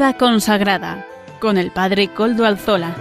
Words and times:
Vida 0.00 0.16
consagrada 0.16 1.06
con 1.40 1.58
el 1.58 1.72
Padre 1.72 2.08
Coldo 2.14 2.46
Alzola. 2.46 2.96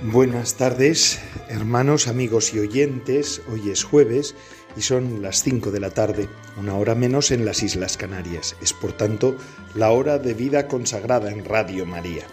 Buenas 0.00 0.54
tardes, 0.54 1.20
hermanos, 1.50 2.08
amigos 2.08 2.54
y 2.54 2.60
oyentes. 2.60 3.42
Hoy 3.52 3.68
es 3.68 3.84
jueves 3.84 4.34
y 4.78 4.80
son 4.80 5.20
las 5.20 5.42
5 5.42 5.70
de 5.70 5.80
la 5.80 5.90
tarde, 5.90 6.30
una 6.56 6.74
hora 6.74 6.94
menos 6.94 7.30
en 7.32 7.44
las 7.44 7.62
Islas 7.62 7.98
Canarias. 7.98 8.56
Es 8.62 8.72
por 8.72 8.92
tanto 8.92 9.36
la 9.74 9.90
hora 9.90 10.18
de 10.18 10.32
vida 10.32 10.68
consagrada 10.68 11.30
en 11.30 11.44
Radio 11.44 11.84
María. 11.84 12.24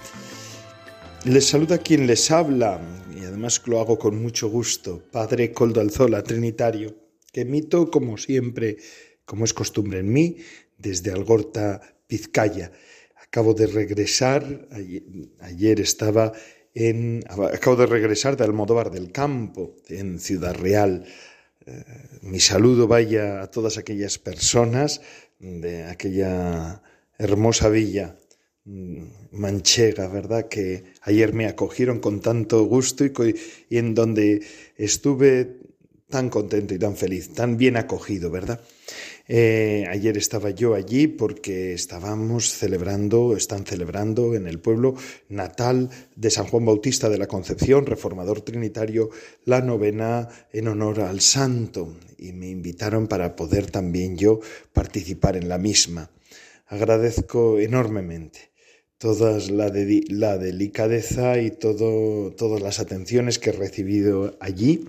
Les 1.25 1.47
saluda 1.47 1.79
quien 1.79 2.05
les 2.05 2.29
habla, 2.29 2.79
y 3.19 3.25
además 3.25 3.59
lo 3.65 3.79
hago 3.79 3.97
con 3.97 4.21
mucho 4.21 4.47
gusto, 4.47 5.01
Padre 5.11 5.51
Coldo 5.51 5.81
Alzola, 5.81 6.21
Trinitario, 6.21 6.95
que 7.33 7.41
emito 7.41 7.89
como 7.89 8.15
siempre, 8.19 8.77
como 9.25 9.43
es 9.43 9.51
costumbre 9.51 10.01
en 10.01 10.13
mí, 10.13 10.37
desde 10.77 11.11
Algorta, 11.11 11.81
Pizcaya. 12.05 12.71
Acabo 13.15 13.55
de 13.55 13.65
regresar, 13.65 14.67
ayer, 15.39 15.81
estaba 15.81 16.31
en, 16.75 17.23
acabo 17.27 17.75
de 17.75 17.87
regresar 17.87 18.37
de 18.37 18.43
Almodóvar 18.43 18.91
del 18.91 19.11
Campo, 19.11 19.77
en 19.89 20.19
Ciudad 20.19 20.53
Real. 20.53 21.05
Eh, 21.65 21.83
mi 22.21 22.39
saludo 22.39 22.87
vaya 22.87 23.41
a 23.41 23.49
todas 23.49 23.79
aquellas 23.79 24.19
personas 24.19 25.01
de 25.39 25.85
aquella 25.85 26.83
hermosa 27.17 27.69
villa 27.69 28.15
manchega, 28.65 30.07
¿verdad? 30.07 30.47
Que 30.47 30.83
ayer 31.01 31.33
me 31.33 31.45
acogieron 31.45 31.99
con 31.99 32.19
tanto 32.19 32.63
gusto 32.65 33.05
y, 33.05 33.35
en 33.69 33.93
donde 33.93 34.41
estuve 34.75 35.59
tan 36.09 36.29
contento 36.29 36.73
y 36.73 36.79
tan 36.79 36.95
feliz, 36.95 37.33
tan 37.33 37.57
bien 37.57 37.77
acogido, 37.77 38.31
¿verdad? 38.31 38.59
Eh, 39.27 39.85
ayer 39.89 40.17
estaba 40.17 40.51
yo 40.51 40.75
allí 40.75 41.07
porque 41.07 41.73
estábamos 41.73 42.51
celebrando, 42.53 43.35
están 43.35 43.65
celebrando 43.65 44.35
en 44.35 44.47
el 44.47 44.59
pueblo 44.59 44.95
natal 45.29 45.89
de 46.15 46.29
San 46.29 46.45
Juan 46.45 46.65
Bautista 46.65 47.09
de 47.09 47.17
la 47.17 47.27
Concepción, 47.27 47.87
reformador 47.87 48.41
trinitario, 48.41 49.09
la 49.45 49.61
novena 49.61 50.29
en 50.53 50.67
honor 50.67 51.01
al 51.01 51.21
santo 51.21 51.95
y 52.19 52.33
me 52.33 52.49
invitaron 52.49 53.07
para 53.07 53.35
poder 53.35 53.71
también 53.71 54.15
yo 54.15 54.39
participar 54.73 55.35
en 55.35 55.49
la 55.49 55.57
misma. 55.57 56.11
Agradezco 56.67 57.59
enormemente 57.59 58.54
toda 58.97 59.39
la, 59.49 59.69
delicadeza 60.37 61.39
y 61.39 61.51
todo, 61.51 62.31
todas 62.31 62.61
las 62.61 62.79
atenciones 62.79 63.39
que 63.39 63.49
he 63.49 63.53
recibido 63.53 64.37
allí. 64.39 64.85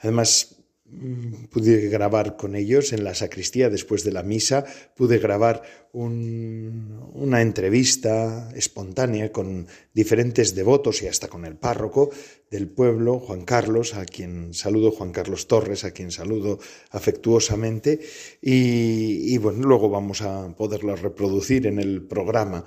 Además, 0.00 0.56
mm, 0.86 1.44
pude 1.50 1.88
grabar 1.88 2.36
con 2.36 2.56
ellos 2.56 2.92
en 2.92 3.04
la 3.04 3.14
sacristía 3.14 3.68
después 3.68 4.02
de 4.02 4.12
la 4.12 4.22
misa, 4.22 4.64
pude 4.96 5.18
grabar 5.18 5.62
una 5.92 7.42
entrevista 7.42 8.48
espontánea 8.54 9.32
con 9.32 9.66
diferentes 9.92 10.54
devotos 10.54 11.02
y 11.02 11.08
hasta 11.08 11.26
con 11.26 11.44
el 11.44 11.56
párroco 11.56 12.10
del 12.48 12.68
pueblo, 12.68 13.18
Juan 13.18 13.44
Carlos, 13.44 13.94
a 13.94 14.04
quien 14.04 14.54
saludo, 14.54 14.92
Juan 14.92 15.10
Carlos 15.10 15.48
Torres, 15.48 15.84
a 15.84 15.90
quien 15.90 16.12
saludo 16.12 16.60
afectuosamente, 16.90 18.00
y, 18.40 19.34
y 19.34 19.38
bueno, 19.38 19.66
luego 19.66 19.90
vamos 19.90 20.22
a 20.22 20.54
poderlo 20.56 20.94
reproducir 20.94 21.66
en 21.66 21.80
el 21.80 22.02
programa. 22.02 22.64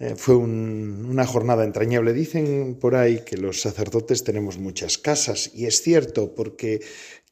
Eh, 0.00 0.14
fue 0.16 0.36
una 0.36 1.26
jornada 1.26 1.64
entrañable. 1.64 2.12
Dicen 2.12 2.76
por 2.80 2.94
ahí 2.94 3.22
que 3.24 3.36
los 3.36 3.60
sacerdotes 3.60 4.22
tenemos 4.22 4.58
muchas 4.58 4.96
casas 4.96 5.50
y 5.54 5.66
es 5.66 5.82
cierto 5.82 6.34
porque 6.34 6.80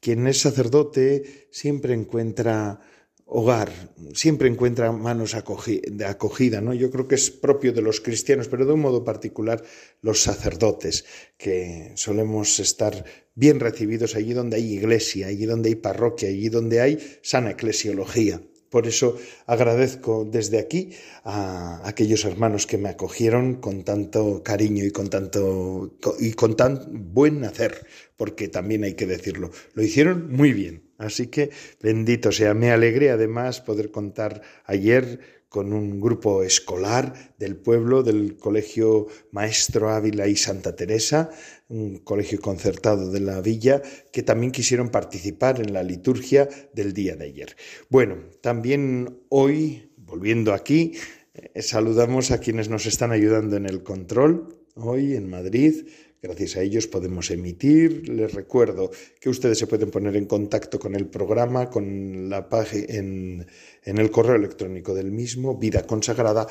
quien 0.01 0.27
es 0.27 0.41
sacerdote 0.41 1.47
siempre 1.49 1.93
encuentra 1.93 2.81
hogar, 3.29 3.71
siempre 4.13 4.47
encuentra 4.47 4.91
manos 4.91 5.33
de 5.33 6.05
acogida, 6.05 6.61
¿no? 6.61 6.73
Yo 6.73 6.89
creo 6.89 7.07
que 7.07 7.15
es 7.15 7.29
propio 7.29 7.73
de 7.73 7.81
los 7.81 7.99
cristianos, 7.99 8.47
pero 8.47 8.65
de 8.65 8.73
un 8.73 8.79
modo 8.79 9.03
particular 9.03 9.63
los 10.01 10.21
sacerdotes, 10.21 11.05
que 11.37 11.91
solemos 11.95 12.59
estar 12.59 13.03
bien 13.35 13.59
recibidos 13.59 14.15
allí 14.15 14.33
donde 14.33 14.55
hay 14.57 14.73
iglesia, 14.73 15.27
allí 15.27 15.45
donde 15.45 15.69
hay 15.69 15.75
parroquia, 15.75 16.29
allí 16.29 16.47
donde 16.47 16.79
hay 16.79 16.99
sana 17.21 17.51
eclesiología. 17.51 18.41
Por 18.69 18.87
eso 18.87 19.17
agradezco 19.45 20.25
desde 20.25 20.59
aquí 20.59 20.91
a 21.23 21.81
aquellos 21.87 22.25
hermanos 22.25 22.67
que 22.67 22.77
me 22.77 22.89
acogieron 22.89 23.55
con 23.55 23.83
tanto 23.83 24.43
cariño 24.43 24.83
y 24.83 24.91
con 24.91 25.09
tanto 25.09 25.97
y 26.19 26.33
con 26.33 26.55
tan 26.55 27.13
buen 27.13 27.43
hacer, 27.43 27.85
porque 28.15 28.47
también 28.47 28.83
hay 28.83 28.95
que 28.95 29.05
decirlo, 29.05 29.51
lo 29.73 29.83
hicieron 29.83 30.31
muy 30.31 30.53
bien. 30.53 30.83
Así 30.97 31.27
que 31.27 31.51
bendito 31.81 32.31
sea, 32.31 32.53
me 32.53 32.71
alegré 32.71 33.11
además 33.11 33.61
poder 33.61 33.91
contar 33.91 34.41
ayer 34.65 35.19
con 35.49 35.71
un 35.71 36.01
grupo 36.01 36.43
escolar 36.43 37.33
del 37.37 37.55
pueblo, 37.55 38.03
del 38.03 38.35
Colegio 38.35 39.07
Maestro 39.31 39.89
Ávila 39.89 40.27
y 40.27 40.35
Santa 40.35 40.75
Teresa, 40.75 41.29
un 41.69 41.97
colegio 41.99 42.39
concertado 42.39 43.11
de 43.11 43.19
la 43.19 43.41
villa, 43.41 43.81
que 44.11 44.23
también 44.23 44.51
quisieron 44.51 44.89
participar 44.89 45.59
en 45.59 45.73
la 45.73 45.83
liturgia 45.83 46.47
del 46.73 46.93
día 46.93 47.15
de 47.15 47.25
ayer. 47.25 47.55
Bueno, 47.89 48.17
también 48.41 49.19
hoy, 49.29 49.91
volviendo 49.97 50.53
aquí, 50.53 50.93
eh, 51.33 51.61
saludamos 51.61 52.31
a 52.31 52.39
quienes 52.39 52.69
nos 52.69 52.85
están 52.85 53.11
ayudando 53.11 53.57
en 53.57 53.65
el 53.65 53.83
control, 53.83 54.65
hoy 54.75 55.15
en 55.15 55.29
Madrid, 55.29 55.87
Gracias 56.19 56.57
a 56.57 56.61
ellos 56.61 56.87
podemos 56.87 57.29
emitir. 57.29 58.09
Les 58.09 58.33
recuerdo 58.33 58.89
que 59.19 59.29
ustedes 59.29 59.59
se 59.59 59.67
pueden 59.67 59.91
poner 59.91 60.15
en 60.15 60.25
contacto 60.25 60.79
con 60.79 60.95
el 60.95 61.05
programa, 61.05 61.69
con 61.69 62.27
la 62.27 62.49
página 62.49 62.85
en, 62.89 63.47
el 63.83 64.11
correo 64.11 64.35
electrónico 64.35 64.95
del 64.95 65.11
mismo, 65.11 65.57
vida 65.57 65.83
consagrada 65.83 66.47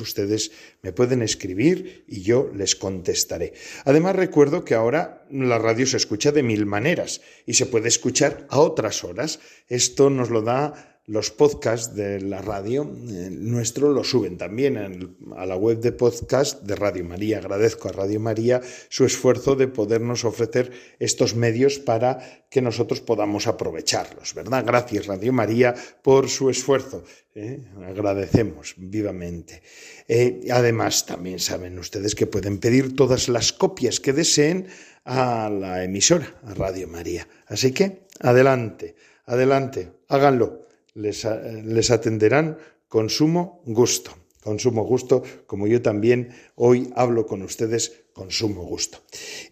Ustedes 0.00 0.50
me 0.82 0.92
pueden 0.92 1.22
escribir 1.22 2.04
y 2.08 2.22
yo 2.22 2.50
les 2.52 2.74
contestaré. 2.74 3.52
Además 3.84 4.16
recuerdo 4.16 4.64
que 4.64 4.74
ahora 4.74 5.24
la 5.30 5.58
radio 5.58 5.86
se 5.86 5.98
escucha 5.98 6.32
de 6.32 6.42
mil 6.42 6.66
maneras 6.66 7.20
y 7.46 7.54
se 7.54 7.66
puede 7.66 7.88
escuchar 7.88 8.44
a 8.50 8.58
otras 8.58 9.04
horas. 9.04 9.38
Esto 9.68 10.10
nos 10.10 10.30
lo 10.30 10.42
da 10.42 10.89
los 11.10 11.32
podcasts 11.32 11.92
de 11.96 12.20
la 12.20 12.40
radio 12.40 12.82
eh, 12.82 13.30
nuestro 13.32 13.90
lo 13.90 14.04
suben 14.04 14.38
también 14.38 15.16
a 15.36 15.44
la 15.44 15.56
web 15.56 15.80
de 15.80 15.90
podcast 15.90 16.62
de 16.62 16.76
Radio 16.76 17.04
María. 17.04 17.38
Agradezco 17.38 17.88
a 17.88 17.92
Radio 17.92 18.20
María 18.20 18.60
su 18.88 19.04
esfuerzo 19.04 19.56
de 19.56 19.66
podernos 19.66 20.24
ofrecer 20.24 20.70
estos 21.00 21.34
medios 21.34 21.80
para 21.80 22.46
que 22.48 22.62
nosotros 22.62 23.00
podamos 23.00 23.48
aprovecharlos, 23.48 24.34
¿verdad? 24.34 24.64
Gracias 24.64 25.08
Radio 25.08 25.32
María 25.32 25.74
por 26.00 26.28
su 26.28 26.48
esfuerzo. 26.48 27.02
¿eh? 27.34 27.58
Agradecemos 27.84 28.74
vivamente. 28.76 29.62
Eh, 30.06 30.46
además, 30.52 31.06
también 31.06 31.40
saben 31.40 31.76
ustedes 31.80 32.14
que 32.14 32.28
pueden 32.28 32.58
pedir 32.58 32.94
todas 32.94 33.28
las 33.28 33.52
copias 33.52 33.98
que 33.98 34.12
deseen 34.12 34.68
a 35.04 35.50
la 35.50 35.82
emisora, 35.82 36.36
a 36.44 36.54
Radio 36.54 36.86
María. 36.86 37.26
Así 37.46 37.72
que, 37.72 38.06
adelante, 38.20 38.94
adelante, 39.26 39.90
háganlo 40.06 40.69
les, 41.00 41.90
atenderán 41.90 42.58
con 42.88 43.08
sumo 43.08 43.62
gusto, 43.66 44.16
con 44.42 44.58
sumo 44.58 44.84
gusto, 44.84 45.22
como 45.46 45.66
yo 45.66 45.82
también 45.82 46.30
hoy 46.54 46.90
hablo 46.96 47.26
con 47.26 47.42
ustedes 47.42 48.04
con 48.12 48.30
sumo 48.30 48.64
gusto. 48.64 48.98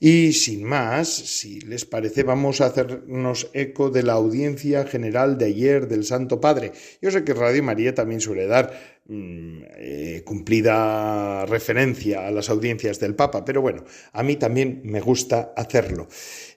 Y 0.00 0.32
sin 0.32 0.64
más, 0.64 1.08
si 1.08 1.60
les 1.60 1.84
parece, 1.84 2.22
vamos 2.22 2.60
a 2.60 2.66
hacernos 2.66 3.48
eco 3.52 3.90
de 3.90 4.02
la 4.02 4.14
audiencia 4.14 4.84
general 4.84 5.38
de 5.38 5.46
ayer 5.46 5.88
del 5.88 6.04
Santo 6.04 6.40
Padre. 6.40 6.72
Yo 7.00 7.10
sé 7.10 7.24
que 7.24 7.34
Radio 7.34 7.62
María 7.62 7.94
también 7.94 8.20
suele 8.20 8.46
dar 8.46 8.97
eh, 9.10 10.22
cumplida 10.26 11.46
referencia 11.46 12.26
a 12.26 12.30
las 12.30 12.50
audiencias 12.50 13.00
del 13.00 13.14
Papa, 13.14 13.42
pero 13.42 13.62
bueno, 13.62 13.84
a 14.12 14.22
mí 14.22 14.36
también 14.36 14.82
me 14.84 15.00
gusta 15.00 15.54
hacerlo. 15.56 16.08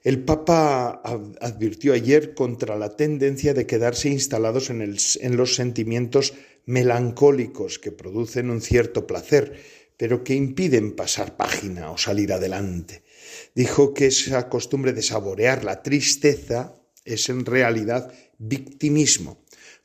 El 0.04 0.22
Papa 0.22 1.00
advirtió 1.40 1.94
ayer 1.94 2.34
contra 2.34 2.76
la 2.76 2.94
tendencia 2.94 3.54
de 3.54 3.66
quedarse 3.66 4.10
instalados 4.10 4.68
en 4.68 5.36
los 5.36 5.54
sentimientos 5.54 6.34
melancólicos 6.66 7.78
que 7.78 7.90
producen 7.90 8.50
un 8.50 8.60
cierto 8.60 9.06
placer, 9.06 9.58
pero 9.96 10.22
que 10.22 10.34
impiden 10.34 10.94
pasar 10.94 11.36
página 11.36 11.90
o 11.90 11.96
salir 11.96 12.32
adelante. 12.32 13.02
Dijo 13.54 13.94
que 13.94 14.06
esa 14.06 14.48
costumbre 14.48 14.92
de 14.92 15.02
saborear 15.02 15.64
la 15.64 15.82
tristeza 15.82 16.76
es 17.04 17.28
en 17.28 17.46
realidad 17.46 18.12
victimismo. 18.38 19.41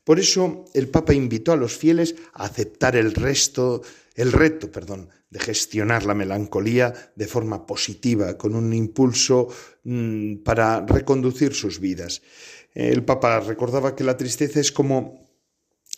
Por 0.08 0.18
eso 0.18 0.64
el 0.72 0.88
Papa 0.88 1.12
invitó 1.12 1.52
a 1.52 1.56
los 1.56 1.76
fieles 1.76 2.14
a 2.32 2.46
aceptar 2.46 2.96
el 2.96 3.12
resto, 3.12 3.82
el 4.14 4.32
reto, 4.32 4.72
perdón, 4.72 5.10
de 5.28 5.38
gestionar 5.38 6.06
la 6.06 6.14
melancolía 6.14 7.12
de 7.14 7.26
forma 7.26 7.66
positiva, 7.66 8.38
con 8.38 8.54
un 8.54 8.72
impulso 8.72 9.48
mm, 9.84 10.36
para 10.36 10.80
reconducir 10.80 11.52
sus 11.52 11.78
vidas. 11.78 12.22
El 12.72 13.04
Papa 13.04 13.40
recordaba 13.40 13.94
que 13.94 14.02
la 14.02 14.16
tristeza 14.16 14.60
es 14.60 14.72
como 14.72 15.28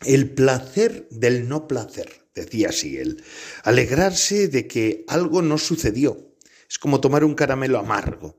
el 0.04 0.28
placer 0.32 1.06
del 1.12 1.48
no 1.48 1.68
placer. 1.68 2.10
decía 2.34 2.70
así 2.70 2.98
alegrarse 3.62 4.48
de 4.48 4.66
que 4.66 5.04
algo 5.06 5.40
no 5.40 5.56
sucedió. 5.56 6.34
Es 6.68 6.80
como 6.80 7.00
tomar 7.00 7.22
un 7.22 7.36
caramelo 7.36 7.78
amargo, 7.78 8.36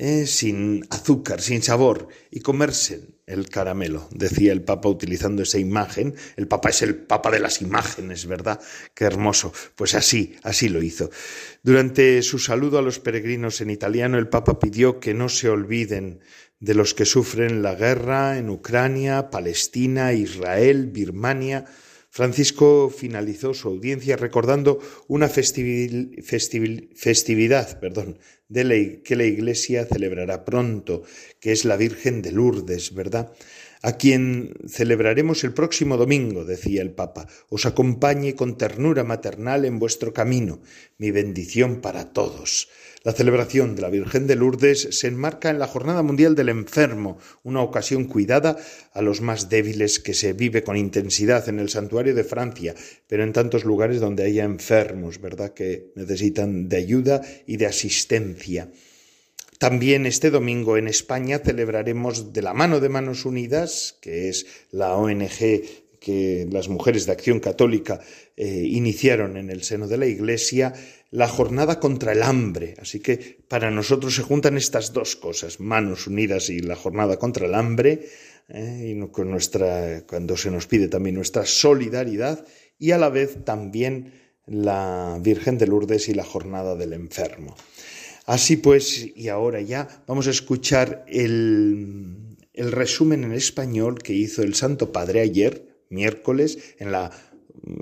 eh, 0.00 0.26
sin 0.28 0.86
azúcar, 0.90 1.40
sin 1.40 1.60
sabor, 1.60 2.06
y 2.30 2.38
comerse 2.38 3.00
el 3.26 3.48
caramelo, 3.48 4.08
decía 4.12 4.52
el 4.52 4.62
Papa 4.62 4.88
utilizando 4.88 5.42
esa 5.42 5.58
imagen. 5.58 6.14
El 6.36 6.46
Papa 6.46 6.68
es 6.70 6.82
el 6.82 6.94
Papa 6.94 7.32
de 7.32 7.40
las 7.40 7.60
imágenes, 7.62 8.26
¿verdad? 8.26 8.60
Qué 8.94 9.04
hermoso. 9.04 9.52
Pues 9.74 9.96
así, 9.96 10.36
así 10.44 10.68
lo 10.68 10.84
hizo. 10.84 11.10
Durante 11.64 12.22
su 12.22 12.38
saludo 12.38 12.78
a 12.78 12.82
los 12.82 13.00
peregrinos 13.00 13.60
en 13.60 13.70
italiano, 13.70 14.18
el 14.18 14.28
Papa 14.28 14.60
pidió 14.60 15.00
que 15.00 15.14
no 15.14 15.28
se 15.28 15.48
olviden 15.48 16.20
de 16.60 16.74
los 16.74 16.94
que 16.94 17.04
sufren 17.04 17.62
la 17.62 17.74
guerra 17.74 18.38
en 18.38 18.50
Ucrania, 18.50 19.30
Palestina, 19.30 20.12
Israel, 20.12 20.86
Birmania. 20.86 21.64
Francisco 22.08 22.88
finalizó 22.88 23.52
su 23.52 23.66
audiencia 23.66 24.16
recordando 24.16 24.78
una 25.08 25.28
festividad 25.28 26.08
perdón, 27.80 28.18
de 28.48 29.02
que 29.04 29.16
la 29.16 29.24
Iglesia 29.24 29.84
celebrará 29.84 30.44
pronto, 30.44 31.02
que 31.40 31.52
es 31.52 31.64
la 31.64 31.76
Virgen 31.76 32.22
de 32.22 32.32
Lourdes, 32.32 32.94
¿verdad? 32.94 33.32
A 33.82 33.96
quien 33.96 34.54
celebraremos 34.66 35.44
el 35.44 35.52
próximo 35.52 35.96
domingo, 35.96 36.44
decía 36.44 36.82
el 36.82 36.90
Papa, 36.90 37.28
os 37.48 37.66
acompañe 37.66 38.34
con 38.34 38.58
ternura 38.58 39.04
maternal 39.04 39.64
en 39.64 39.78
vuestro 39.78 40.12
camino, 40.12 40.60
mi 40.96 41.10
bendición 41.10 41.80
para 41.80 42.12
todos. 42.12 42.68
La 43.04 43.12
celebración 43.12 43.76
de 43.76 43.82
la 43.82 43.90
Virgen 43.90 44.26
de 44.26 44.34
Lourdes 44.34 44.88
se 44.90 45.06
enmarca 45.06 45.50
en 45.50 45.60
la 45.60 45.68
Jornada 45.68 46.02
Mundial 46.02 46.34
del 46.34 46.48
Enfermo, 46.48 47.18
una 47.44 47.62
ocasión 47.62 48.06
cuidada 48.06 48.56
a 48.92 49.02
los 49.02 49.20
más 49.20 49.48
débiles 49.48 50.00
que 50.00 50.14
se 50.14 50.32
vive 50.32 50.64
con 50.64 50.76
intensidad 50.76 51.48
en 51.48 51.60
el 51.60 51.68
santuario 51.68 52.14
de 52.14 52.24
Francia, 52.24 52.74
pero 53.06 53.22
en 53.22 53.32
tantos 53.32 53.64
lugares 53.64 54.00
donde 54.00 54.24
haya 54.24 54.42
enfermos, 54.42 55.20
¿verdad?, 55.20 55.54
que 55.54 55.92
necesitan 55.94 56.68
de 56.68 56.76
ayuda 56.76 57.22
y 57.46 57.56
de 57.56 57.66
asistencia. 57.66 58.68
También 59.58 60.06
este 60.06 60.30
domingo 60.30 60.76
en 60.76 60.88
España 60.88 61.38
celebraremos 61.38 62.32
de 62.32 62.42
la 62.42 62.54
mano 62.54 62.80
de 62.80 62.88
Manos 62.88 63.24
Unidas, 63.24 63.96
que 64.00 64.28
es 64.28 64.46
la 64.70 64.94
ONG 64.94 65.87
que 66.08 66.48
las 66.50 66.70
mujeres 66.70 67.04
de 67.04 67.12
Acción 67.12 67.38
Católica 67.38 68.00
eh, 68.34 68.64
iniciaron 68.64 69.36
en 69.36 69.50
el 69.50 69.62
seno 69.62 69.86
de 69.86 69.98
la 69.98 70.06
Iglesia, 70.06 70.72
la 71.10 71.28
jornada 71.28 71.78
contra 71.78 72.12
el 72.12 72.22
hambre. 72.22 72.76
Así 72.80 73.00
que 73.00 73.36
para 73.46 73.70
nosotros 73.70 74.14
se 74.14 74.22
juntan 74.22 74.56
estas 74.56 74.94
dos 74.94 75.16
cosas, 75.16 75.60
manos 75.60 76.06
unidas 76.06 76.48
y 76.48 76.60
la 76.60 76.76
jornada 76.76 77.18
contra 77.18 77.44
el 77.44 77.54
hambre, 77.54 78.08
eh, 78.48 78.96
y 78.96 79.08
con 79.08 79.30
nuestra, 79.30 80.06
cuando 80.06 80.34
se 80.38 80.50
nos 80.50 80.66
pide 80.66 80.88
también 80.88 81.16
nuestra 81.16 81.44
solidaridad, 81.44 82.42
y 82.78 82.92
a 82.92 82.98
la 82.98 83.10
vez 83.10 83.44
también 83.44 84.14
la 84.46 85.18
Virgen 85.20 85.58
de 85.58 85.66
Lourdes 85.66 86.08
y 86.08 86.14
la 86.14 86.24
jornada 86.24 86.74
del 86.74 86.94
enfermo. 86.94 87.54
Así 88.24 88.56
pues, 88.56 89.10
y 89.14 89.28
ahora 89.28 89.60
ya 89.60 90.02
vamos 90.06 90.26
a 90.26 90.30
escuchar 90.30 91.04
el, 91.06 92.38
el 92.54 92.72
resumen 92.72 93.24
en 93.24 93.32
español 93.32 93.98
que 93.98 94.14
hizo 94.14 94.42
el 94.42 94.54
Santo 94.54 94.90
Padre 94.90 95.20
ayer, 95.20 95.67
miércoles, 95.90 96.58
en 96.78 96.92
la 96.92 97.10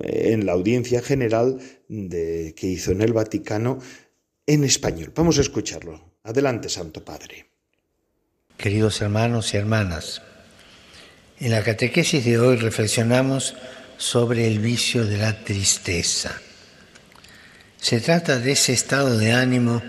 en 0.02 0.46
la 0.46 0.52
audiencia 0.52 1.02
general 1.02 1.58
de, 1.88 2.54
que 2.56 2.66
hizo 2.66 2.92
en 2.92 3.02
el 3.02 3.12
Vaticano 3.12 3.78
en 4.46 4.64
español. 4.64 5.12
Vamos 5.14 5.38
a 5.38 5.42
escucharlo. 5.42 6.16
Adelante, 6.22 6.68
Santo 6.68 7.04
Padre. 7.04 7.46
Queridos 8.56 9.00
hermanos 9.02 9.52
y 9.52 9.58
hermanas, 9.58 10.22
en 11.38 11.50
la 11.50 11.62
catequesis 11.62 12.24
de 12.24 12.38
hoy 12.38 12.56
reflexionamos 12.56 13.54
sobre 13.98 14.46
el 14.46 14.58
vicio 14.58 15.04
de 15.04 15.18
la 15.18 15.44
tristeza. 15.44 16.40
Se 17.78 18.00
trata 18.00 18.38
de 18.38 18.52
ese 18.52 18.72
estado 18.72 19.18
de 19.18 19.32
ánimo 19.32 19.82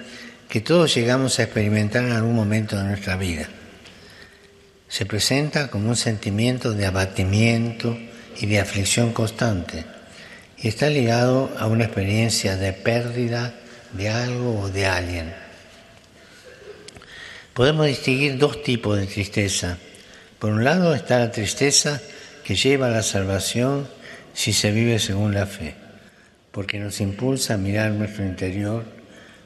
que 0.50 0.62
todos 0.62 0.94
llegamos 0.94 1.40
a 1.40 1.44
experimentar 1.44 2.04
en 2.04 2.12
algún 2.12 2.36
momento 2.36 2.78
de 2.78 2.84
nuestra 2.84 3.16
vida. 3.16 3.50
Se 4.90 5.06
presenta 5.06 5.70
como 5.70 5.90
un 5.90 5.96
sentimiento 5.96 6.74
de 6.74 6.86
abatimiento, 6.86 7.98
y 8.40 8.46
de 8.46 8.60
aflicción 8.60 9.14
constante 9.14 9.86
y 10.58 10.68
está 10.68 10.90
ligado 10.90 11.52
a 11.58 11.68
una 11.68 11.86
experiencia 11.86 12.58
de 12.58 12.74
pérdida 12.74 13.54
de 13.94 14.10
algo 14.10 14.60
o 14.60 14.70
de 14.70 14.86
alguien. 14.86 15.34
Podemos 17.54 17.88
distinguir 17.88 18.38
dos 18.38 18.64
tipos 18.64 19.00
de 19.00 19.08
tristeza. 19.08 19.78
Por 20.40 20.52
un 20.52 20.64
lado 20.64 20.94
está 20.94 21.20
la 21.20 21.32
tristeza 21.32 22.02
que 22.44 22.56
lleva 22.56 22.88
a 22.88 22.92
la 22.92 23.04
salvación 23.04 23.88
si 24.34 24.54
se 24.54 24.72
vive 24.72 25.00
según 25.00 25.34
la 25.34 25.48
fe, 25.48 25.76
porque 26.52 26.80
nos 26.80 27.02
impulsa 27.02 27.56
a 27.56 27.58
mirar 27.58 27.92
nuestro 27.92 28.24
interior, 28.24 28.84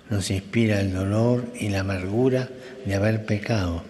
nos 0.10 0.30
inspira 0.32 0.82
el 0.82 0.94
dolor 0.94 1.46
y 1.58 1.70
la 1.70 1.82
amargura 1.82 2.50
de 2.86 2.96
haber 2.96 3.26
pecado, 3.26 3.84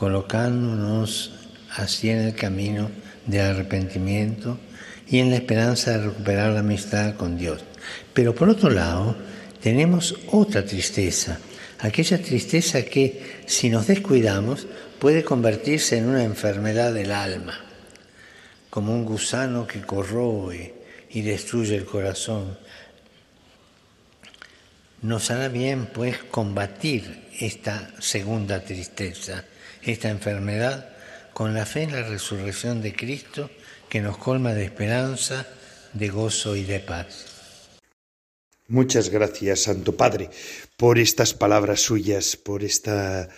colocándonos 0.00 1.30
así 1.76 2.08
en 2.08 2.20
el 2.20 2.34
camino 2.34 2.90
de 3.26 3.42
arrepentimiento 3.42 4.58
y 5.06 5.18
en 5.18 5.28
la 5.28 5.36
esperanza 5.36 5.90
de 5.90 6.04
recuperar 6.04 6.54
la 6.54 6.60
amistad 6.60 7.16
con 7.16 7.36
Dios. 7.36 7.60
Pero 8.14 8.34
por 8.34 8.48
otro 8.48 8.70
lado, 8.70 9.14
tenemos 9.62 10.16
otra 10.32 10.64
tristeza, 10.64 11.38
aquella 11.80 12.16
tristeza 12.16 12.80
que, 12.82 13.42
si 13.44 13.68
nos 13.68 13.88
descuidamos, 13.88 14.66
puede 14.98 15.22
convertirse 15.22 15.98
en 15.98 16.08
una 16.08 16.24
enfermedad 16.24 16.94
del 16.94 17.12
alma, 17.12 17.60
como 18.70 18.94
un 18.94 19.04
gusano 19.04 19.66
que 19.66 19.82
corroe 19.82 20.76
y 21.10 21.20
destruye 21.20 21.76
el 21.76 21.84
corazón. 21.84 22.56
Nos 25.02 25.30
hará 25.30 25.48
bien, 25.48 25.90
pues, 25.92 26.16
combatir 26.30 27.28
esta 27.38 27.90
segunda 28.00 28.64
tristeza, 28.64 29.44
esta 29.82 30.08
enfermedad, 30.08 30.88
con 31.32 31.54
la 31.54 31.66
fe 31.66 31.82
en 31.82 31.92
la 31.92 32.02
resurrección 32.02 32.82
de 32.82 32.94
Cristo 32.94 33.50
que 33.88 34.00
nos 34.00 34.18
colma 34.18 34.54
de 34.54 34.64
esperanza, 34.64 35.46
de 35.92 36.08
gozo 36.08 36.56
y 36.56 36.64
de 36.64 36.80
paz. 36.80 37.26
Muchas 38.68 39.08
gracias, 39.08 39.64
Santo 39.64 39.96
Padre, 39.96 40.30
por 40.76 40.98
estas 40.98 41.34
palabras 41.34 41.80
suyas, 41.80 42.36
por 42.36 42.62
esta 42.62 43.28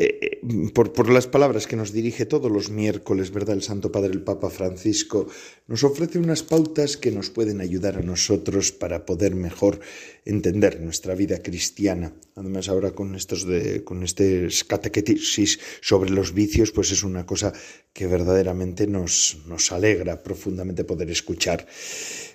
eh, 0.00 0.40
eh, 0.40 0.70
por, 0.72 1.10
las 1.10 1.26
palabras 1.26 1.66
que 1.66 1.74
nos 1.74 1.92
dirige 1.92 2.24
todos 2.24 2.52
los 2.52 2.70
miércoles, 2.70 3.32
¿verdad? 3.32 3.56
El 3.56 3.62
Santo 3.64 3.90
Padre, 3.90 4.12
el 4.12 4.22
Papa 4.22 4.48
Francisco, 4.48 5.26
nos 5.66 5.82
ofrece 5.82 6.20
unas 6.20 6.44
pautas 6.44 6.96
que 6.96 7.10
nos 7.10 7.30
pueden 7.30 7.60
ayudar 7.60 7.96
a 7.96 8.02
nosotros 8.02 8.70
para 8.70 9.04
poder 9.04 9.34
mejor 9.34 9.80
entender 10.24 10.80
nuestra 10.80 11.16
vida 11.16 11.42
cristiana. 11.42 12.12
Además, 12.36 12.68
ahora 12.68 12.92
con 12.92 13.16
estos 13.16 13.44
de, 13.44 13.82
con 13.82 14.04
este 14.04 14.46
catequesis 14.68 15.58
sobre 15.80 16.10
los 16.10 16.32
vicios, 16.32 16.70
pues 16.70 16.92
es 16.92 17.02
una 17.02 17.26
cosa 17.26 17.52
que 17.92 18.06
verdaderamente 18.06 18.86
nos, 18.86 19.38
nos 19.46 19.72
alegra 19.72 20.22
profundamente 20.22 20.84
poder 20.84 21.10
escuchar. 21.10 21.66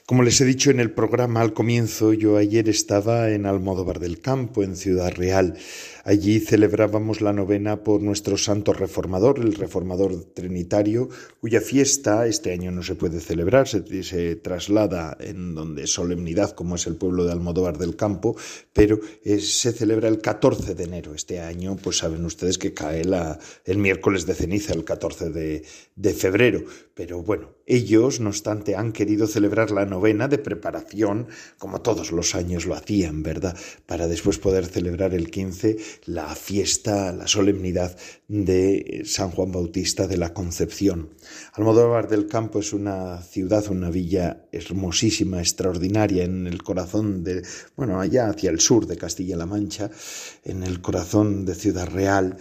Como 0.05 0.23
les 0.23 0.41
he 0.41 0.45
dicho 0.45 0.69
en 0.69 0.81
el 0.81 0.91
programa 0.91 1.39
al 1.39 1.53
comienzo, 1.53 2.11
yo 2.11 2.35
ayer 2.35 2.67
estaba 2.67 3.29
en 3.29 3.45
Almodóvar 3.45 4.01
del 4.01 4.19
Campo, 4.19 4.61
en 4.61 4.75
Ciudad 4.75 5.13
Real. 5.15 5.55
Allí 6.05 6.41
celebrábamos 6.41 7.21
la 7.21 7.31
novena 7.31 7.81
por 7.81 8.01
nuestro 8.01 8.37
santo 8.37 8.73
reformador, 8.73 9.39
el 9.39 9.53
reformador 9.53 10.25
trinitario, 10.33 11.07
cuya 11.39 11.61
fiesta 11.61 12.27
este 12.27 12.51
año 12.51 12.71
no 12.71 12.83
se 12.83 12.95
puede 12.95 13.21
celebrar, 13.21 13.69
se, 13.69 14.35
traslada 14.35 15.15
en 15.21 15.55
donde 15.55 15.87
solemnidad, 15.87 16.51
como 16.51 16.75
es 16.75 16.87
el 16.87 16.97
pueblo 16.97 17.23
de 17.23 17.31
Almodóvar 17.31 17.77
del 17.77 17.95
Campo, 17.95 18.35
pero 18.73 18.99
eh, 19.23 19.39
se 19.39 19.71
celebra 19.71 20.09
el 20.09 20.19
14 20.19 20.75
de 20.75 20.83
enero. 20.83 21.15
Este 21.15 21.39
año, 21.39 21.77
pues 21.81 21.99
saben 21.99 22.25
ustedes 22.25 22.57
que 22.57 22.73
cae 22.73 23.03
el 23.63 23.77
miércoles 23.77 24.25
de 24.25 24.33
ceniza, 24.33 24.73
el 24.73 24.83
14 24.83 25.29
de, 25.29 25.63
de 25.95 26.13
febrero. 26.13 26.65
Pero 26.95 27.23
bueno, 27.23 27.49
ellos, 27.65 28.19
no 28.19 28.29
obstante, 28.29 28.75
han 28.75 28.91
querido 28.91 29.25
celebrar 29.25 29.71
la 29.71 29.85
novena 29.85 30.27
de 30.27 30.37
preparación, 30.37 31.27
como 31.57 31.81
todos 31.81 32.11
los 32.11 32.35
años 32.35 32.65
lo 32.65 32.75
hacían, 32.75 33.23
¿verdad? 33.23 33.57
Para 33.85 34.07
después 34.07 34.37
poder 34.37 34.65
celebrar 34.65 35.13
el 35.13 35.31
15 35.31 35.77
la 36.05 36.35
fiesta, 36.35 37.11
la 37.13 37.27
solemnidad 37.27 37.97
de 38.27 39.03
San 39.05 39.31
Juan 39.31 39.51
Bautista 39.51 40.07
de 40.07 40.17
la 40.17 40.33
Concepción. 40.33 41.09
Almodóvar 41.53 42.07
del 42.07 42.27
Campo 42.27 42.59
es 42.59 42.73
una 42.73 43.21
ciudad, 43.21 43.67
una 43.69 43.89
villa 43.89 44.45
hermosísima, 44.51 45.39
extraordinaria, 45.39 46.23
en 46.23 46.47
el 46.47 46.63
corazón 46.63 47.23
de, 47.23 47.43
bueno, 47.75 47.99
allá 47.99 48.29
hacia 48.29 48.49
el 48.49 48.59
sur 48.59 48.87
de 48.87 48.97
Castilla-La 48.97 49.45
Mancha, 49.45 49.89
en 50.43 50.63
el 50.63 50.81
corazón 50.81 51.45
de 51.45 51.55
Ciudad 51.55 51.87
Real 51.87 52.37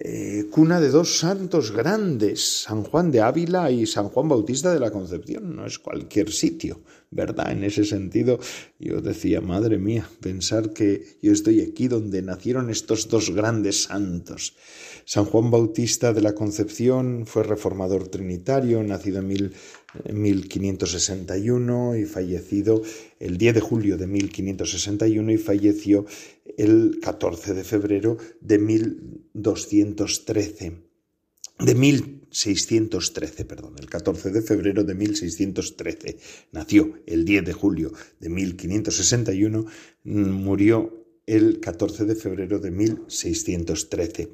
eh, 0.00 0.46
cuna 0.50 0.80
de 0.80 0.88
dos 0.88 1.18
santos 1.18 1.70
grandes, 1.70 2.62
San 2.62 2.82
Juan 2.82 3.10
de 3.10 3.20
Ávila 3.20 3.70
y 3.70 3.86
San 3.86 4.08
Juan 4.08 4.28
Bautista 4.28 4.72
de 4.72 4.80
la 4.80 4.90
Concepción. 4.90 5.54
No 5.54 5.66
es 5.66 5.78
cualquier 5.78 6.32
sitio, 6.32 6.80
¿verdad? 7.14 7.52
En 7.52 7.62
ese 7.62 7.84
sentido, 7.84 8.40
yo 8.78 9.00
decía, 9.00 9.40
madre 9.40 9.78
mía, 9.78 10.10
pensar 10.20 10.72
que 10.72 11.16
yo 11.22 11.32
estoy 11.32 11.60
aquí 11.60 11.86
donde 11.88 12.20
nacieron 12.22 12.70
estos 12.70 13.08
dos 13.08 13.30
grandes 13.30 13.84
santos. 13.84 14.56
San 15.04 15.24
Juan 15.24 15.50
Bautista 15.50 16.12
de 16.12 16.22
la 16.22 16.34
Concepción 16.34 17.24
fue 17.26 17.44
reformador 17.44 18.08
trinitario, 18.08 18.82
nacido 18.82 19.20
en, 19.20 19.28
mil, 19.28 19.52
1561 20.12 21.96
y 21.96 22.04
fallecido 22.04 22.82
el 23.20 23.38
10 23.38 23.54
de 23.54 23.60
julio 23.60 23.96
de 23.96 24.08
1561 24.08 25.30
y 25.30 25.38
falleció 25.38 26.04
el 26.58 26.98
14 27.00 27.54
de 27.54 27.62
febrero 27.62 28.16
de 28.40 28.58
1213 28.58 30.82
de 31.58 31.74
1613, 32.34 33.44
perdón, 33.44 33.76
el 33.78 33.88
14 33.88 34.30
de 34.30 34.42
febrero 34.42 34.82
de 34.82 34.94
1613. 34.94 36.18
Nació 36.50 36.94
el 37.06 37.24
10 37.24 37.44
de 37.44 37.52
julio 37.52 37.92
de 38.18 38.28
1561, 38.28 39.64
murió 40.02 41.04
el 41.26 41.60
14 41.60 42.04
de 42.04 42.16
febrero 42.16 42.58
de 42.58 42.70
1613. 42.72 44.32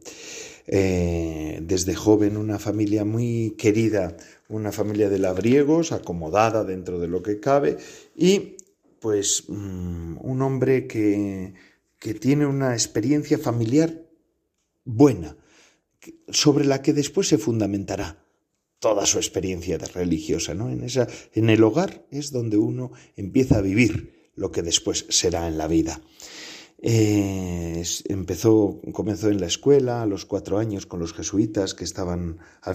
Eh, 0.67 1.61
desde 1.63 1.95
joven 1.95 2.37
una 2.37 2.59
familia 2.59 3.05
muy 3.05 3.55
querida, 3.59 4.17
una 4.49 4.73
familia 4.73 5.11
de 5.11 5.19
labriegos, 5.19 5.93
acomodada 5.93 6.65
dentro 6.65 6.99
de 7.01 7.09
lo 7.09 7.23
que 7.23 7.39
cabe, 7.39 7.77
y 8.17 8.57
pues 8.99 9.45
mm, 9.49 10.17
un 10.21 10.43
hombre 10.43 10.87
que, 10.87 11.53
que 11.99 12.15
tiene 12.15 12.47
una 12.47 12.73
experiencia 12.73 13.39
familiar 13.39 14.07
buena, 14.85 15.37
sobre 16.29 16.65
la 16.65 16.83
que 16.83 16.93
después 16.93 17.29
se 17.29 17.39
fundamentará 17.39 18.25
toda 18.79 19.05
su 19.07 19.19
experiencia 19.19 19.79
religiosa, 19.79 20.55
¿no? 20.55 20.71
En, 20.71 20.83
esa, 20.85 21.07
en 21.35 21.51
el 21.51 21.63
hogar 21.63 22.07
es 22.11 22.33
donde 22.33 22.57
uno 22.57 22.93
empieza 23.17 23.59
a 23.59 23.63
vivir 23.63 24.33
lo 24.35 24.51
que 24.51 24.63
después 24.63 25.07
será 25.11 25.47
en 25.49 25.59
la 25.59 25.69
vida. 25.69 26.01
Eh, 26.83 27.85
empezó, 28.09 28.81
comenzó 28.93 29.29
en 29.29 29.39
la 29.39 29.47
escuela 29.47 30.01
a 30.01 30.07
los 30.07 30.25
cuatro 30.25 30.57
años 30.57 30.87
con 30.87 30.99
los 30.99 31.13
jesuitas 31.13 31.75
que 31.75 31.85
estaban 31.85 32.39
al, 32.63 32.75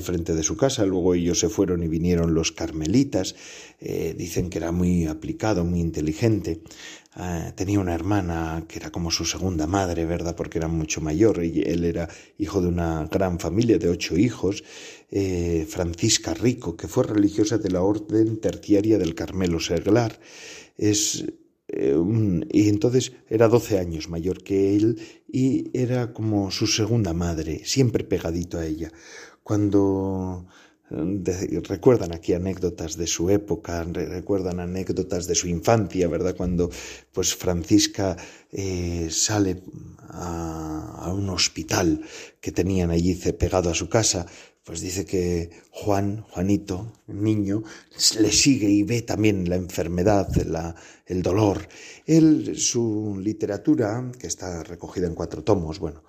frente 0.00 0.34
de 0.34 0.42
su 0.42 0.56
casa, 0.56 0.86
luego 0.86 1.12
ellos 1.12 1.40
se 1.40 1.50
fueron 1.50 1.82
y 1.82 1.88
vinieron 1.88 2.32
los 2.32 2.52
carmelitas, 2.52 3.36
eh, 3.80 4.14
dicen 4.16 4.48
que 4.48 4.56
era 4.56 4.72
muy 4.72 5.04
aplicado, 5.04 5.62
muy 5.62 5.80
inteligente, 5.80 6.62
ah, 7.14 7.52
tenía 7.54 7.80
una 7.80 7.94
hermana 7.94 8.64
que 8.68 8.78
era 8.78 8.90
como 8.90 9.10
su 9.10 9.24
segunda 9.24 9.66
madre, 9.66 10.04
¿verdad? 10.04 10.36
Porque 10.36 10.58
era 10.58 10.68
mucho 10.68 11.00
mayor 11.00 11.44
y 11.44 11.62
él 11.62 11.84
era 11.84 12.08
hijo 12.38 12.60
de 12.60 12.68
una 12.68 13.08
gran 13.10 13.38
familia 13.38 13.78
de 13.78 13.88
ocho 13.88 14.16
hijos, 14.16 14.64
eh, 15.10 15.66
Francisca 15.68 16.34
Rico, 16.34 16.76
que 16.76 16.88
fue 16.88 17.04
religiosa 17.04 17.58
de 17.58 17.70
la 17.70 17.82
Orden 17.82 18.40
Terciaria 18.40 18.98
del 18.98 19.14
Carmelo 19.14 19.60
Seglar, 19.60 20.18
es 20.76 21.24
eh, 21.68 21.96
y 22.52 22.68
entonces 22.68 23.12
era 23.28 23.48
12 23.48 23.78
años 23.78 24.08
mayor 24.08 24.42
que 24.42 24.76
él 24.76 25.00
y 25.26 25.70
era 25.72 26.12
como 26.12 26.50
su 26.50 26.66
segunda 26.66 27.12
madre, 27.14 27.62
siempre 27.64 28.04
pegadito 28.04 28.58
a 28.58 28.66
ella. 28.66 28.92
Cuando 29.42 30.46
recuerdan 30.90 32.12
aquí 32.12 32.34
anécdotas 32.34 32.96
de 32.96 33.06
su 33.06 33.30
época, 33.30 33.82
recuerdan 33.84 34.60
anécdotas 34.60 35.26
de 35.26 35.34
su 35.34 35.48
infancia, 35.48 36.08
¿verdad? 36.08 36.36
Cuando 36.36 36.70
pues 37.12 37.34
Francisca 37.34 38.16
eh, 38.52 39.08
sale 39.10 39.62
a, 40.08 41.06
a, 41.06 41.12
un 41.12 41.28
hospital 41.30 42.02
que 42.40 42.52
tenían 42.52 42.90
allí 42.90 43.14
pegado 43.14 43.70
a 43.70 43.74
su 43.74 43.88
casa, 43.88 44.26
pues 44.64 44.80
dice 44.80 45.04
que 45.04 45.50
Juan, 45.70 46.22
Juanito, 46.30 46.92
niño, 47.06 47.62
le 48.18 48.32
sigue 48.32 48.68
y 48.70 48.82
ve 48.82 49.02
también 49.02 49.48
la 49.50 49.56
enfermedad, 49.56 50.28
el 51.06 51.22
dolor. 51.22 51.68
Él, 52.06 52.56
su 52.56 53.20
literatura, 53.22 54.10
que 54.18 54.26
está 54.26 54.62
recogida 54.62 55.06
en 55.06 55.14
cuatro 55.14 55.44
tomos, 55.44 55.78
bueno, 55.78 56.02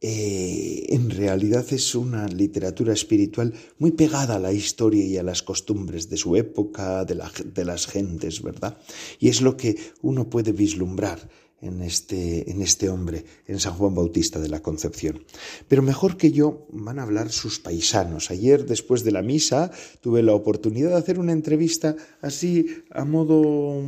eh, 0.00 0.86
en 0.88 1.10
realidad 1.10 1.66
es 1.70 1.94
una 1.94 2.26
literatura 2.26 2.92
espiritual 2.92 3.52
muy 3.78 3.90
pegada 3.92 4.36
a 4.36 4.38
la 4.38 4.52
historia 4.52 5.04
y 5.04 5.18
a 5.18 5.22
las 5.22 5.42
costumbres 5.42 6.08
de 6.08 6.16
su 6.16 6.36
época, 6.36 7.04
de, 7.04 7.20
de 7.44 7.64
las 7.64 7.86
gentes, 7.86 8.42
¿verdad? 8.42 8.78
Y 9.18 9.28
es 9.28 9.42
lo 9.42 9.56
que 9.56 9.76
uno 10.00 10.30
puede 10.30 10.52
vislumbrar 10.52 11.28
en 11.60 11.82
este, 11.82 12.50
en 12.50 12.62
este 12.62 12.88
hombre, 12.88 13.24
en 13.46 13.60
San 13.60 13.74
Juan 13.74 13.94
Bautista 13.94 14.38
de 14.38 14.48
la 14.48 14.62
Concepción. 14.62 15.24
Pero 15.68 15.82
mejor 15.82 16.16
que 16.16 16.32
yo 16.32 16.66
van 16.70 16.98
a 16.98 17.02
hablar 17.02 17.30
sus 17.30 17.60
paisanos. 17.60 18.30
Ayer, 18.30 18.64
después 18.64 19.04
de 19.04 19.12
la 19.12 19.22
misa, 19.22 19.70
tuve 20.00 20.22
la 20.22 20.32
oportunidad 20.32 20.90
de 20.90 20.96
hacer 20.96 21.18
una 21.18 21.32
entrevista 21.32 21.96
así 22.22 22.66
a 22.90 23.04
modo 23.04 23.82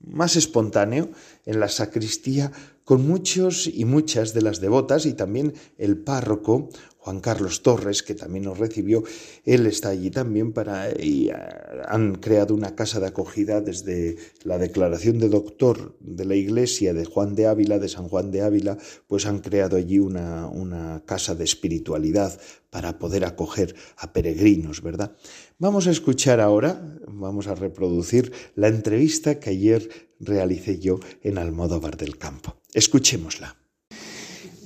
más 0.00 0.36
espontáneo 0.36 1.10
en 1.46 1.60
la 1.60 1.68
sacristía 1.68 2.52
con 2.88 3.06
muchos 3.06 3.66
y 3.66 3.84
muchas 3.84 4.32
de 4.32 4.40
las 4.40 4.62
devotas 4.62 5.04
y 5.04 5.12
también 5.12 5.52
el 5.76 5.98
párroco 5.98 6.70
Juan 6.96 7.20
Carlos 7.20 7.62
Torres, 7.62 8.02
que 8.02 8.14
también 8.14 8.46
nos 8.46 8.56
recibió, 8.56 9.04
él 9.44 9.66
está 9.66 9.90
allí 9.90 10.10
también 10.10 10.54
para 10.54 10.88
y 10.98 11.28
ah, 11.28 11.84
han 11.86 12.14
creado 12.14 12.54
una 12.54 12.74
casa 12.74 12.98
de 12.98 13.08
acogida 13.08 13.60
desde 13.60 14.16
la 14.42 14.56
declaración 14.56 15.18
de 15.18 15.28
doctor 15.28 15.98
de 16.00 16.24
la 16.24 16.34
iglesia 16.34 16.94
de 16.94 17.04
Juan 17.04 17.34
de 17.34 17.46
Ávila, 17.46 17.78
de 17.78 17.90
San 17.90 18.08
Juan 18.08 18.30
de 18.30 18.40
Ávila, 18.40 18.78
pues 19.06 19.26
han 19.26 19.40
creado 19.40 19.76
allí 19.76 19.98
una, 19.98 20.46
una 20.46 21.02
casa 21.04 21.34
de 21.34 21.44
espiritualidad 21.44 22.40
para 22.70 22.98
poder 22.98 23.26
acoger 23.26 23.74
a 23.98 24.14
peregrinos, 24.14 24.82
¿verdad? 24.82 25.14
Vamos 25.58 25.86
a 25.86 25.90
escuchar 25.90 26.40
ahora, 26.40 26.98
vamos 27.06 27.48
a 27.48 27.54
reproducir 27.54 28.32
la 28.54 28.68
entrevista 28.68 29.38
que 29.38 29.50
ayer 29.50 30.07
realicé 30.20 30.78
yo 30.78 31.00
en 31.22 31.38
Almodóvar 31.38 31.96
del 31.96 32.18
Campo. 32.18 32.56
Escuchémosla 32.72 33.56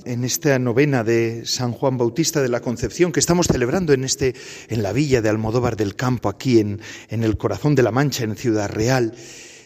en 0.04 0.24
esta 0.24 0.58
novena 0.58 1.04
de 1.04 1.42
San 1.44 1.72
Juan 1.72 1.96
Bautista 1.96 2.42
de 2.42 2.48
la 2.48 2.60
Concepción 2.60 3.12
que 3.12 3.20
estamos 3.20 3.46
celebrando 3.46 3.92
en, 3.92 4.04
este, 4.04 4.34
en 4.68 4.82
la 4.82 4.92
villa 4.92 5.22
de 5.22 5.28
Almodóvar 5.28 5.76
del 5.76 5.94
Campo, 5.94 6.28
aquí 6.28 6.58
en, 6.58 6.80
en 7.08 7.22
el 7.22 7.36
corazón 7.36 7.74
de 7.74 7.82
la 7.82 7.92
Mancha, 7.92 8.24
en 8.24 8.36
Ciudad 8.36 8.68
Real. 8.68 9.14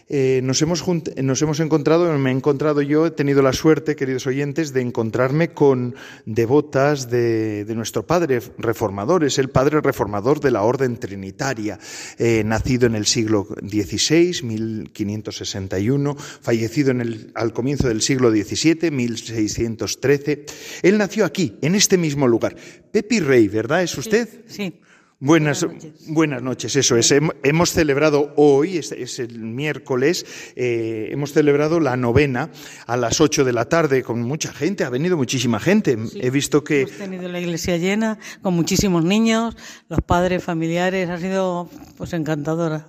Eh, 0.09 0.41
nos, 0.45 0.63
hemos 0.63 0.85
nos 0.87 1.43
hemos 1.43 1.59
encontrado, 1.59 2.17
me 2.17 2.31
he 2.31 2.33
encontrado 2.33 2.81
yo, 2.81 3.07
he 3.07 3.11
tenido 3.11 3.43
la 3.43 3.53
suerte, 3.53 3.97
queridos 3.97 4.29
oyentes, 4.29 4.73
de 4.73 4.81
encontrarme 4.81 5.49
con 5.49 5.97
devotas 6.27 7.11
de, 7.11 7.67
nuestro 7.75 8.07
padre 8.07 8.41
reformador, 8.57 9.25
es 9.25 9.39
el 9.39 9.51
padre 9.51 9.81
reformador 9.81 10.39
de 10.39 10.53
la 10.53 10.63
Orden 10.63 10.99
Trinitaria, 10.99 11.81
eh, 12.19 12.45
nacido 12.45 12.87
en 12.87 12.95
el 12.95 13.07
siglo 13.07 13.49
XVI, 13.61 14.43
1561, 14.45 16.15
fallecido 16.17 16.93
en 16.93 17.01
el, 17.01 17.33
al 17.35 17.53
comienzo 17.53 17.89
del 17.89 18.01
siglo 18.01 18.31
XVII, 18.31 18.93
1613. 18.93 20.47
Él 20.83 20.99
nació 20.99 21.25
aquí, 21.25 21.57
en 21.63 21.75
este 21.75 21.99
mismo 21.99 22.29
lugar. 22.29 22.55
Pepi 22.93 23.19
Rey, 23.19 23.49
¿verdad? 23.49 23.83
¿Es 23.83 23.99
usted? 23.99 24.29
sí. 24.47 24.73
Buenas, 25.19 25.67
buenas 26.09 26.43
noches. 26.43 26.77
eso 26.77 26.95
es. 26.99 27.11
Hemos 27.43 27.71
celebrado 27.71 28.35
hoy, 28.37 28.77
es, 28.77 29.19
el 29.19 29.39
miércoles, 29.39 30.27
eh, 30.57 31.09
hemos 31.11 31.33
celebrado 31.33 31.81
la 31.81 31.97
novena 31.97 32.51
a 32.87 32.99
las 32.99 33.23
8 33.23 33.43
de 33.43 33.55
la 33.55 33.67
tarde 33.67 34.03
con 34.03 34.21
mucha 34.21 34.53
gente, 34.53 34.85
ha 34.85 34.91
venido 34.91 35.17
muchísima 35.17 35.59
gente. 35.59 35.97
He 36.17 36.29
visto 36.29 36.63
que... 36.63 36.83
Hemos 36.83 36.99
tenido 36.99 37.29
la 37.31 37.41
iglesia 37.41 37.79
llena, 37.79 38.19
con 38.43 38.53
muchísimos 38.53 39.05
niños, 39.05 39.57
los 39.89 40.03
padres, 40.03 40.45
familiares, 40.45 41.09
ha 41.09 41.19
sido 41.19 41.71
pues 41.97 42.13
encantadora. 42.13 42.89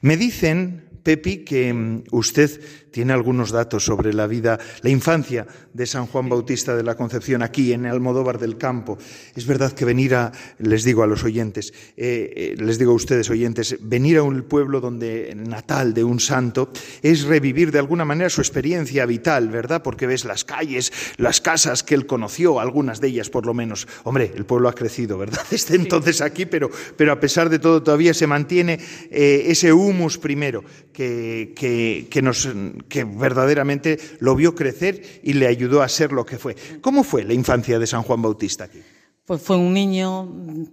Me 0.00 0.16
dicen, 0.16 0.88
Pepi, 1.02 1.44
que 1.44 1.72
mm, 1.72 2.04
usted 2.12 2.62
tiene 2.90 3.12
algunos 3.12 3.50
datos 3.50 3.84
sobre 3.84 4.12
la 4.12 4.26
vida, 4.26 4.58
la 4.82 4.90
infancia 4.90 5.46
de 5.72 5.86
San 5.86 6.06
Juan 6.06 6.28
Bautista 6.28 6.76
de 6.76 6.82
la 6.82 6.96
Concepción 6.96 7.42
aquí 7.42 7.72
en 7.72 7.86
Almodóvar 7.86 8.38
del 8.38 8.56
Campo. 8.58 8.98
Es 9.34 9.46
verdad 9.46 9.72
que 9.72 9.84
venir 9.84 10.14
a, 10.14 10.32
les 10.58 10.84
digo 10.84 11.02
a 11.02 11.06
los 11.06 11.24
oyentes, 11.24 11.72
eh, 11.96 12.32
eh, 12.36 12.54
les 12.58 12.78
digo 12.78 12.92
a 12.92 12.94
ustedes 12.94 13.30
oyentes, 13.30 13.76
venir 13.80 14.18
a 14.18 14.22
un 14.22 14.42
pueblo 14.42 14.80
donde 14.80 15.34
natal 15.36 15.94
de 15.94 16.04
un 16.04 16.20
santo 16.20 16.70
es 17.02 17.24
revivir 17.24 17.72
de 17.72 17.78
alguna 17.78 18.04
manera 18.04 18.30
su 18.30 18.40
experiencia 18.40 19.06
vital, 19.06 19.48
¿verdad? 19.48 19.82
Porque 19.82 20.06
ves 20.06 20.24
las 20.24 20.44
calles, 20.44 20.92
las 21.16 21.40
casas 21.40 21.82
que 21.82 21.94
él 21.94 22.06
conoció, 22.06 22.60
algunas 22.60 23.00
de 23.00 23.08
ellas 23.08 23.30
por 23.30 23.46
lo 23.46 23.54
menos. 23.54 23.86
Hombre, 24.04 24.32
el 24.34 24.46
pueblo 24.46 24.68
ha 24.68 24.74
crecido, 24.74 25.18
¿verdad? 25.18 25.42
Desde 25.50 25.76
entonces 25.76 26.20
aquí, 26.20 26.46
pero, 26.46 26.70
pero 26.96 27.12
a 27.12 27.20
pesar 27.20 27.48
de 27.50 27.58
todo 27.58 27.82
todavía 27.82 28.14
se 28.14 28.26
mantiene 28.26 28.78
eh, 29.10 29.44
ese 29.46 29.72
humus 29.72 30.18
primero 30.18 30.64
que, 30.92 32.06
que 32.10 32.22
nos 32.22 32.48
que 32.88 33.04
verdaderamente 33.04 33.98
lo 34.20 34.34
vio 34.34 34.54
crecer 34.54 35.20
y 35.22 35.34
le 35.34 35.46
ayudó 35.46 35.82
a 35.82 35.88
ser 35.88 36.12
lo 36.12 36.24
que 36.24 36.38
fue. 36.38 36.56
¿Cómo 36.80 37.04
fue 37.04 37.24
la 37.24 37.34
infancia 37.34 37.78
de 37.78 37.86
San 37.86 38.02
Juan 38.02 38.22
Bautista 38.22 38.64
aquí? 38.64 38.80
Pues 39.24 39.42
fue 39.42 39.56
un 39.56 39.74
niño 39.74 40.26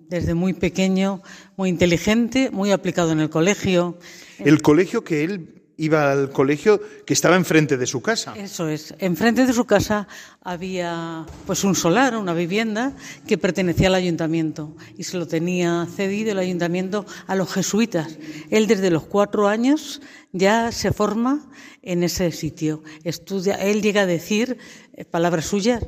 desde 0.07 0.33
muy 0.33 0.53
pequeño, 0.53 1.21
muy 1.57 1.69
inteligente, 1.69 2.49
muy 2.51 2.71
aplicado 2.71 3.11
en 3.11 3.19
el 3.19 3.29
colegio. 3.29 3.97
El 4.39 4.61
colegio 4.61 5.03
que 5.03 5.25
él 5.25 5.54
iba 5.77 6.11
al 6.11 6.31
colegio 6.31 6.81
que 7.05 7.13
estaba 7.13 7.35
enfrente 7.35 7.77
de 7.77 7.85
su 7.85 8.01
casa. 8.01 8.33
Eso 8.35 8.67
es. 8.69 8.93
Enfrente 8.99 9.45
de 9.45 9.53
su 9.53 9.65
casa 9.65 10.07
había 10.41 11.25
pues 11.45 11.63
un 11.63 11.75
solar, 11.75 12.15
una 12.15 12.33
vivienda 12.33 12.93
que 13.27 13.37
pertenecía 13.37 13.87
al 13.87 13.95
ayuntamiento 13.95 14.75
y 14.97 15.03
se 15.03 15.17
lo 15.17 15.27
tenía 15.27 15.87
cedido 15.95 16.31
el 16.31 16.39
ayuntamiento 16.39 17.05
a 17.27 17.35
los 17.35 17.51
jesuitas. 17.51 18.17
Él 18.49 18.67
desde 18.67 18.89
los 18.89 19.03
cuatro 19.03 19.47
años 19.47 20.01
ya 20.31 20.71
se 20.71 20.91
forma 20.91 21.49
en 21.81 22.03
ese 22.03 22.31
sitio. 22.31 22.83
Estudia, 23.03 23.55
él 23.55 23.81
llega 23.81 24.01
a 24.01 24.05
decir, 24.05 24.57
eh, 24.93 25.05
palabras 25.05 25.45
suyas, 25.45 25.85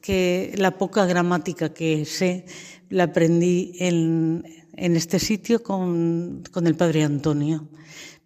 que 0.00 0.52
la 0.56 0.78
poca 0.78 1.04
gramática 1.04 1.74
que 1.74 2.04
sé 2.06 2.46
la 2.88 3.04
aprendí 3.04 3.72
en, 3.78 4.44
en 4.76 4.96
este 4.96 5.18
sitio 5.18 5.62
con, 5.62 6.42
con 6.50 6.66
el 6.66 6.74
padre 6.74 7.04
Antonio 7.04 7.68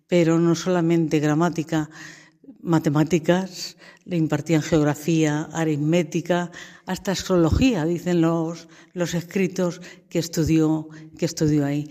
pero 0.08 0.38
no 0.38 0.54
solamente 0.54 1.18
gramática, 1.18 1.90
matemáticas, 2.62 3.76
le 4.04 4.16
impartían 4.16 4.62
geografía, 4.62 5.49
aritmética, 5.52 6.50
hasta 6.87 7.12
astrología, 7.12 7.84
dicen 7.84 8.20
los, 8.20 8.68
los 8.92 9.14
escritos 9.14 9.80
que 10.08 10.18
estudió, 10.18 10.88
que 11.18 11.26
estudió 11.26 11.64
ahí. 11.64 11.90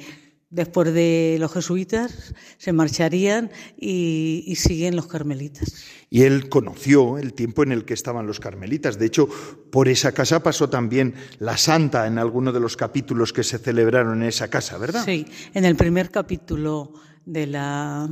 Después 0.50 0.94
de 0.94 1.38
los 1.40 1.52
jesuitas 1.52 2.36
se 2.60 2.74
marcharían 2.74 3.50
y, 3.76 4.44
y, 4.46 4.56
siguen 4.56 4.96
los 4.96 5.08
carmelitas. 5.08 5.84
Y 6.12 6.22
él 6.22 6.48
conoció 6.48 7.18
el 7.18 7.34
tiempo 7.34 7.64
en 7.64 7.72
el 7.72 7.86
que 7.86 7.96
estaban 7.96 8.28
los 8.28 8.40
carmelitas. 8.40 9.00
De 9.00 9.08
hecho, 9.08 9.28
por 9.72 9.88
esa 9.88 10.12
casa 10.12 10.44
pasó 10.44 10.70
también 10.70 11.16
la 11.40 11.58
santa 11.58 12.06
en 12.06 12.20
alguno 12.20 12.52
de 12.52 12.60
los 12.60 12.78
capítulos 12.78 13.34
que 13.34 13.44
se 13.44 13.58
celebraron 13.58 14.22
en 14.22 14.28
esa 14.28 14.48
casa, 14.48 14.78
¿verdad? 14.78 15.04
Sí, 15.04 15.26
en 15.56 15.66
el 15.66 15.76
primer 15.76 16.12
capítulo 16.12 16.94
de 17.26 17.48
la 17.48 18.10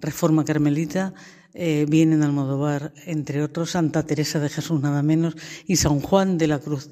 Reforma 0.00 0.44
Carmelita 0.44 1.14
eh, 1.54 1.84
vienen 1.88 2.22
Almodóvar, 2.22 2.94
entre 3.04 3.42
otros, 3.42 3.72
Santa 3.72 4.04
Teresa 4.04 4.40
de 4.40 4.48
Jesús, 4.48 4.80
nada 4.80 5.02
menos, 5.02 5.36
y 5.66 5.76
San 5.76 6.00
Juan 6.00 6.38
de 6.38 6.46
la 6.46 6.58
Cruz. 6.58 6.90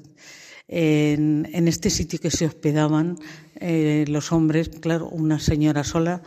En, 0.67 1.67
este 1.67 1.89
sitio 1.89 2.19
que 2.19 2.31
se 2.31 2.45
hospedaban 2.45 3.17
eh, 3.55 4.05
los 4.07 4.31
hombres, 4.31 4.69
claro, 4.69 5.09
una 5.09 5.39
señora 5.39 5.83
sola, 5.83 6.21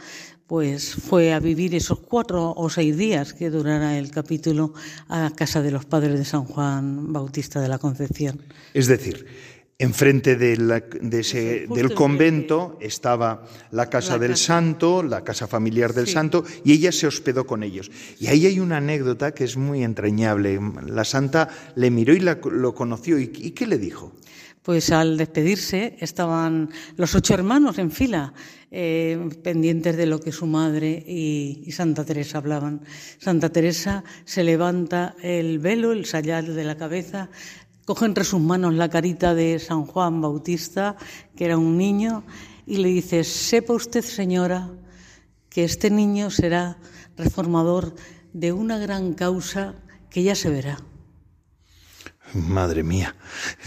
pues 0.47 0.95
fue 0.95 1.33
a 1.33 1.41
vivir 1.41 1.75
esos 1.75 2.01
cuatro 2.01 2.53
o 2.55 2.69
seis 2.69 2.97
días 2.97 3.33
que 3.33 3.49
durara 3.49 3.97
el 3.97 4.11
capítulo 4.11 4.75
a 5.09 5.31
casa 5.35 5.63
de 5.63 5.71
los 5.71 5.87
padres 5.87 6.19
de 6.19 6.25
San 6.25 6.45
Juan 6.45 7.13
Bautista 7.13 7.61
de 7.61 7.69
la 7.69 7.79
Concepción. 7.79 8.43
Es 8.75 8.87
decir, 8.87 9.27
Enfrente 9.77 10.37
de, 10.37 10.57
la, 10.57 10.81
de 10.81 11.21
ese, 11.21 11.67
del 11.69 11.95
convento 11.95 12.79
estaba 12.81 13.45
la 13.73 13.91
casa 13.91 14.13
la 14.13 14.19
del 14.21 14.31
casa. 14.31 14.45
santo, 14.45 15.03
la 15.03 15.25
casa 15.25 15.49
familiar 15.49 15.93
del 15.93 16.07
sí. 16.07 16.13
santo, 16.13 16.45
y 16.65 16.73
ella 16.73 16.93
se 16.93 17.09
hospedó 17.09 17.45
con 17.45 17.65
ellos. 17.65 17.91
Y 18.21 18.29
ahí 18.29 18.47
hay 18.47 18.61
una 18.61 18.77
anécdota 18.77 19.33
que 19.33 19.43
es 19.43 19.57
muy 19.57 19.83
entrañable. 19.83 20.61
La 20.87 21.05
santa 21.05 21.49
le 21.75 21.91
miró 21.91 22.15
y 22.15 22.21
la, 22.21 22.39
lo 22.53 22.73
conoció. 22.73 23.19
¿Y, 23.19 23.33
¿Y 23.35 23.51
qué 23.51 23.67
le 23.67 23.79
dijo? 23.79 24.13
Pues 24.63 24.91
al 24.91 25.19
despedirse 25.19 25.97
estaban 26.01 26.71
los 26.97 27.15
ocho 27.15 27.35
hermanos 27.35 27.77
en 27.77 27.91
fila, 27.91 28.33
eh, 28.71 29.29
pendientes 29.43 29.95
de 29.95 30.07
lo 30.07 30.19
que 30.21 30.33
su 30.33 30.47
madre 30.47 31.05
y, 31.07 31.63
y, 31.67 31.73
Santa 31.73 32.03
Teresa 32.03 32.39
hablaban. 32.39 32.81
Santa 33.19 33.51
Teresa 33.51 34.05
se 34.25 34.43
levanta 34.43 35.17
el 35.23 35.59
velo, 35.59 35.93
el 35.93 36.07
sayal 36.07 36.57
de 36.57 36.65
la 36.65 36.79
cabeza, 36.79 37.29
coge 37.85 38.07
entre 38.07 38.25
sus 38.25 38.41
manos 38.41 38.75
la 38.75 38.89
carita 38.89 39.35
de 39.35 39.59
San 39.59 39.85
Juan 39.85 40.21
Bautista, 40.21 40.97
que 41.37 41.45
era 41.45 41.59
un 41.59 41.77
niño, 41.77 42.25
y 42.67 42.79
le 42.79 42.89
dice, 42.89 43.25
sepa 43.25 43.75
usted, 43.75 44.03
señora, 44.03 44.71
que 45.49 45.65
este 45.65 45.91
niño 45.91 46.31
será 46.31 46.79
reformador 47.17 47.95
de 48.33 48.53
una 48.53 48.79
gran 48.79 49.15
causa 49.15 49.75
que 50.11 50.23
ya 50.23 50.35
se 50.35 50.51
verá. 50.51 50.79
Madre 52.33 52.83
mía, 52.83 53.15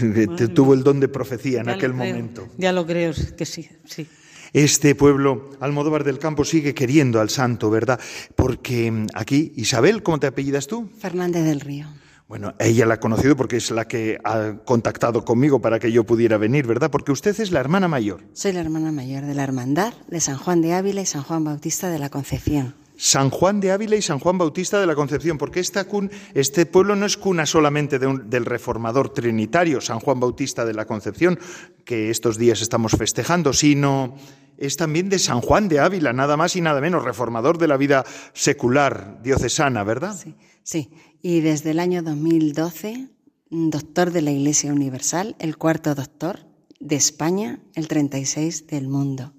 Madre 0.01 0.47
tuvo 0.49 0.73
el 0.73 0.83
don 0.83 0.99
de 0.99 1.07
profecía 1.07 1.61
en 1.61 1.67
ya 1.67 1.73
aquel 1.73 1.93
creo, 1.93 2.05
momento. 2.05 2.47
Ya 2.57 2.73
lo 2.73 2.85
creo 2.85 3.13
que 3.37 3.45
sí, 3.45 3.69
sí. 3.85 4.07
Este 4.51 4.95
pueblo, 4.95 5.51
Almodóvar 5.59 6.03
del 6.03 6.19
Campo, 6.19 6.43
sigue 6.43 6.73
queriendo 6.73 7.21
al 7.21 7.29
santo, 7.29 7.69
¿verdad? 7.69 7.99
Porque 8.35 9.05
aquí, 9.13 9.53
Isabel, 9.55 10.03
¿cómo 10.03 10.19
te 10.19 10.27
apellidas 10.27 10.67
tú? 10.67 10.89
Fernández 10.99 11.45
del 11.45 11.59
Río. 11.59 11.87
Bueno, 12.27 12.55
ella 12.59 12.85
la 12.85 12.95
ha 12.95 12.99
conocido 12.99 13.37
porque 13.37 13.55
es 13.55 13.71
la 13.71 13.87
que 13.87 14.19
ha 14.25 14.55
contactado 14.65 15.23
conmigo 15.23 15.61
para 15.61 15.79
que 15.79 15.93
yo 15.93 16.03
pudiera 16.03 16.37
venir, 16.37 16.67
¿verdad? 16.67 16.91
Porque 16.91 17.13
usted 17.13 17.39
es 17.39 17.51
la 17.51 17.61
hermana 17.61 17.87
mayor. 17.87 18.21
Soy 18.33 18.51
la 18.51 18.59
hermana 18.59 18.91
mayor 18.91 19.23
de 19.23 19.33
la 19.33 19.43
Hermandad 19.43 19.93
de 20.09 20.19
San 20.19 20.37
Juan 20.37 20.61
de 20.61 20.73
Ávila 20.73 20.99
y 20.99 21.05
San 21.05 21.23
Juan 21.23 21.45
Bautista 21.45 21.89
de 21.89 21.99
la 21.99 22.09
Concepción. 22.09 22.75
San 22.97 23.29
Juan 23.29 23.61
de 23.61 23.71
Ávila 23.71 23.95
y 23.95 24.01
San 24.01 24.19
Juan 24.19 24.37
Bautista 24.37 24.79
de 24.81 24.87
la 24.87 24.95
Concepción, 24.95 25.37
porque 25.37 25.61
esta 25.61 25.85
cun, 25.85 26.11
este 26.33 26.65
pueblo 26.65 26.97
no 26.97 27.05
es 27.05 27.15
cuna 27.15 27.45
solamente 27.45 27.97
de 27.97 28.07
un, 28.07 28.29
del 28.29 28.43
reformador 28.43 29.13
trinitario, 29.13 29.79
San 29.79 29.99
Juan 29.99 30.19
Bautista 30.19 30.65
de 30.65 30.73
la 30.73 30.85
Concepción, 30.85 31.39
que 31.85 32.09
estos 32.09 32.37
días 32.37 32.61
estamos 32.61 32.93
festejando, 32.93 33.53
sino 33.53 34.15
es 34.57 34.75
también 34.75 35.07
de 35.09 35.19
San 35.19 35.41
Juan 35.41 35.69
de 35.69 35.79
Ávila, 35.79 36.11
nada 36.11 36.35
más 36.35 36.55
y 36.55 36.61
nada 36.61 36.81
menos, 36.81 37.05
reformador 37.05 37.57
de 37.59 37.67
la 37.67 37.77
vida 37.77 38.03
secular 38.33 39.21
diocesana, 39.21 39.83
¿verdad? 39.83 40.17
Sí, 40.19 40.35
sí. 40.63 40.89
Y 41.21 41.41
desde 41.41 41.71
el 41.71 41.79
año 41.79 42.03
2012, 42.03 43.09
doctor 43.49 44.11
de 44.11 44.21
la 44.21 44.31
Iglesia 44.31 44.71
Universal, 44.71 45.35
el 45.39 45.57
cuarto 45.57 45.95
doctor 45.95 46.45
de 46.79 46.95
España, 46.95 47.59
el 47.75 47.87
36 47.87 48.67
del 48.67 48.87
mundo, 48.87 49.33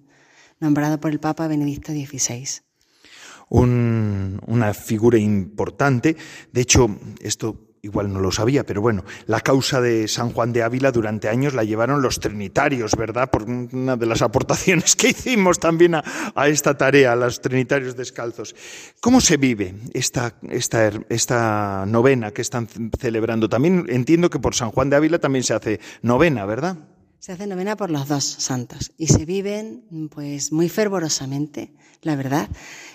nombrado 0.60 1.00
por 1.00 1.10
el 1.12 1.20
Papa 1.20 1.46
Benedicto 1.46 1.92
XVI. 1.92 2.62
Un, 3.48 4.40
una 4.46 4.74
figura 4.74 5.18
importante. 5.18 6.16
De 6.52 6.60
hecho, 6.60 6.98
esto 7.20 7.67
igual 7.82 8.12
no 8.12 8.20
lo 8.20 8.30
sabía, 8.30 8.64
pero 8.64 8.80
bueno, 8.80 9.04
la 9.26 9.40
causa 9.40 9.80
de 9.80 10.08
San 10.08 10.32
Juan 10.32 10.52
de 10.52 10.62
Ávila 10.62 10.92
durante 10.92 11.28
años 11.28 11.54
la 11.54 11.64
llevaron 11.64 12.02
los 12.02 12.20
trinitarios, 12.20 12.96
¿verdad? 12.96 13.30
Por 13.30 13.44
una 13.44 13.96
de 13.96 14.06
las 14.06 14.22
aportaciones 14.22 14.96
que 14.96 15.08
hicimos 15.08 15.58
también 15.58 15.94
a, 15.94 16.02
esta 16.48 16.76
tarea, 16.76 17.12
a 17.12 17.16
los 17.16 17.40
trinitarios 17.40 17.96
descalzos. 17.96 18.54
¿Cómo 19.00 19.20
se 19.20 19.36
vive 19.36 19.74
esta, 19.94 20.34
esta, 20.50 20.90
esta 21.08 21.84
novena 21.86 22.32
que 22.32 22.42
están 22.42 22.68
celebrando? 22.98 23.48
También 23.48 23.86
entiendo 23.88 24.30
que 24.30 24.38
por 24.38 24.54
San 24.54 24.70
Juan 24.70 24.90
de 24.90 24.96
Ávila 24.96 25.18
también 25.18 25.44
se 25.44 25.54
hace 25.54 25.80
novena, 26.02 26.44
¿verdad? 26.44 26.76
Se 27.28 27.32
hace 27.34 27.46
novena 27.46 27.76
por 27.76 27.90
los 27.90 28.08
dos 28.08 28.24
santos 28.24 28.92
y 28.96 29.08
se 29.08 29.26
viven 29.26 29.82
pues 30.14 30.50
muy 30.50 30.70
fervorosamente, 30.70 31.74
la 32.00 32.16
verdad. 32.16 32.48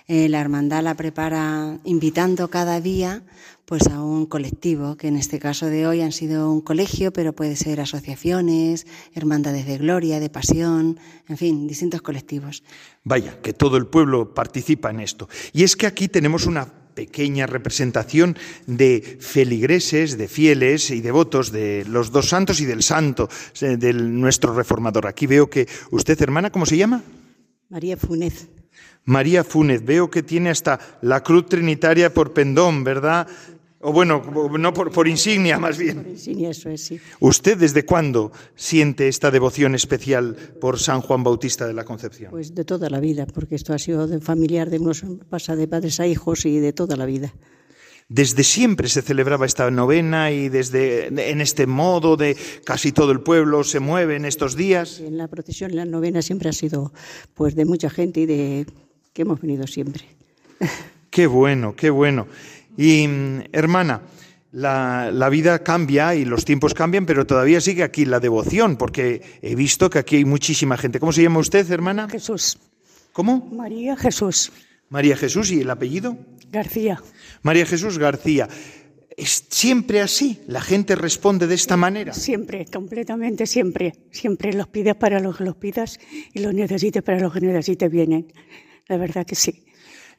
Eh, 0.07 0.27
la 0.27 0.41
hermandad 0.41 0.81
la 0.81 0.95
prepara 0.95 1.77
invitando 1.83 2.47
cada 2.47 2.81
día 2.81 3.21
pues 3.65 3.85
a 3.85 4.01
un 4.01 4.25
colectivo, 4.25 4.97
que 4.97 5.07
en 5.07 5.17
este 5.17 5.37
caso 5.37 5.67
de 5.67 5.85
hoy 5.85 6.01
han 6.01 6.11
sido 6.11 6.51
un 6.51 6.61
colegio, 6.61 7.13
pero 7.13 7.33
puede 7.33 7.55
ser 7.55 7.79
asociaciones, 7.79 8.87
hermandades 9.13 9.67
de 9.67 9.77
gloria, 9.77 10.19
de 10.19 10.31
pasión, 10.31 10.99
en 11.27 11.37
fin, 11.37 11.67
distintos 11.67 12.01
colectivos. 12.01 12.63
Vaya, 13.03 13.39
que 13.39 13.53
todo 13.53 13.77
el 13.77 13.85
pueblo 13.85 14.33
participa 14.33 14.89
en 14.89 15.01
esto. 15.01 15.29
Y 15.51 15.61
es 15.61 15.75
que 15.75 15.85
aquí 15.85 16.07
tenemos 16.07 16.47
una 16.47 16.82
pequeña 16.93 17.47
representación 17.47 18.37
de 18.67 19.17
feligreses, 19.19 20.17
de 20.17 20.27
fieles 20.27 20.89
y 20.91 21.01
devotos 21.01 21.51
de 21.51 21.85
los 21.85 22.11
dos 22.11 22.29
santos 22.29 22.61
y 22.61 22.65
del 22.65 22.83
santo, 22.83 23.29
de 23.59 23.93
nuestro 23.93 24.53
reformador. 24.53 25.07
Aquí 25.07 25.27
veo 25.27 25.49
que 25.49 25.67
usted, 25.91 26.21
hermana, 26.21 26.51
¿cómo 26.51 26.65
se 26.65 26.77
llama? 26.77 27.03
María 27.69 27.97
Funes. 27.97 28.47
María 29.05 29.43
Funes, 29.43 29.83
veo 29.83 30.09
que 30.09 30.23
tiene 30.23 30.49
hasta 30.49 30.79
la 31.01 31.21
cruz 31.23 31.47
trinitaria 31.49 32.13
por 32.13 32.31
pendón, 32.33 32.83
¿verdad? 32.83 33.27
O 33.85 33.91
bueno, 33.91 34.21
no 34.57 34.73
por, 34.73 34.91
por, 34.91 35.09
insignia 35.09 35.59
más 35.59 35.77
bien. 35.77 36.03
Por 36.03 36.07
insignia, 36.07 36.51
eso 36.51 36.69
es, 36.69 36.85
sí. 36.85 37.01
¿Usted 37.19 37.57
desde 37.57 37.83
cuándo 37.85 38.31
siente 38.55 39.09
esta 39.09 39.29
devoción 39.29 39.75
especial 39.75 40.37
por 40.61 40.79
San 40.79 41.01
Juan 41.01 41.21
Bautista 41.21 41.67
de 41.67 41.73
la 41.73 41.83
Concepción? 41.83 42.31
Pues 42.31 42.55
de 42.55 42.63
toda 42.63 42.89
la 42.89 43.01
vida, 43.01 43.25
porque 43.25 43.55
esto 43.55 43.73
ha 43.73 43.79
sido 43.79 44.07
de 44.07 44.21
familiar, 44.21 44.69
de 44.69 44.79
unos 44.79 45.03
pasa 45.29 45.57
de 45.57 45.67
padres 45.67 45.99
a 45.99 46.07
hijos 46.07 46.45
y 46.45 46.59
de 46.59 46.71
toda 46.71 46.95
la 46.95 47.05
vida. 47.05 47.33
Desde 48.07 48.43
siempre 48.43 48.87
se 48.87 49.01
celebraba 49.01 49.45
esta 49.45 49.69
novena 49.69 50.31
y 50.31 50.47
desde 50.47 51.07
en 51.07 51.41
este 51.41 51.67
modo 51.67 52.15
de 52.15 52.37
casi 52.63 52.93
todo 52.93 53.11
el 53.11 53.19
pueblo 53.19 53.65
se 53.65 53.81
mueve 53.81 54.15
en 54.15 54.23
estos 54.23 54.55
días. 54.55 54.99
En 55.01 55.17
la 55.17 55.27
procesión, 55.27 55.75
la 55.75 55.83
novena 55.83 56.21
siempre 56.21 56.47
ha 56.47 56.53
sido 56.53 56.93
pues 57.33 57.55
de 57.55 57.65
mucha 57.65 57.89
gente 57.89 58.21
y 58.21 58.25
de 58.27 58.65
que 59.11 59.23
hemos 59.23 59.41
venido 59.41 59.67
siempre. 59.67 60.05
Qué 61.13 61.27
bueno, 61.27 61.75
qué 61.75 61.91
bueno. 61.91 62.25
Y 62.77 63.07
hermana, 63.51 64.01
la, 64.51 65.11
la, 65.11 65.29
vida 65.29 65.63
cambia 65.63 66.15
y 66.15 66.25
los 66.25 66.45
tiempos 66.45 66.73
cambian, 66.73 67.05
pero 67.05 67.25
todavía 67.25 67.61
sigue 67.61 67.83
aquí 67.83 68.05
la 68.05 68.19
devoción, 68.19 68.77
porque 68.77 69.21
he 69.41 69.55
visto 69.55 69.89
que 69.89 69.99
aquí 69.99 70.17
hay 70.17 70.25
muchísima 70.25 70.77
gente. 70.77 70.99
¿Cómo 70.99 71.11
se 71.11 71.23
llama 71.23 71.39
usted, 71.39 71.69
hermana? 71.71 72.07
Jesús. 72.09 72.57
¿Cómo? 73.11 73.49
María 73.51 73.95
Jesús. 73.95 74.51
María 74.89 75.15
Jesús, 75.15 75.51
¿y 75.51 75.61
el 75.61 75.69
apellido? 75.69 76.17
García. 76.51 77.01
María 77.41 77.65
Jesús 77.65 77.97
García. 77.97 78.47
¿Es 79.15 79.45
siempre 79.49 80.01
así? 80.01 80.39
¿La 80.47 80.61
gente 80.61 80.95
responde 80.95 81.47
de 81.47 81.55
esta 81.55 81.77
manera? 81.77 82.13
Siempre, 82.13 82.65
completamente 82.65 83.45
siempre. 83.45 83.93
Siempre 84.11 84.53
los 84.53 84.67
pides 84.67 84.95
para 84.95 85.19
los 85.19 85.37
que 85.37 85.43
los 85.43 85.55
pidas 85.55 85.99
y 86.33 86.39
los 86.39 86.53
necesites 86.53 87.03
para 87.03 87.19
los 87.19 87.33
que 87.33 87.41
necesites 87.41 87.91
vienen. 87.91 88.33
La 88.87 88.97
verdad 88.97 89.25
que 89.25 89.35
sí. 89.35 89.62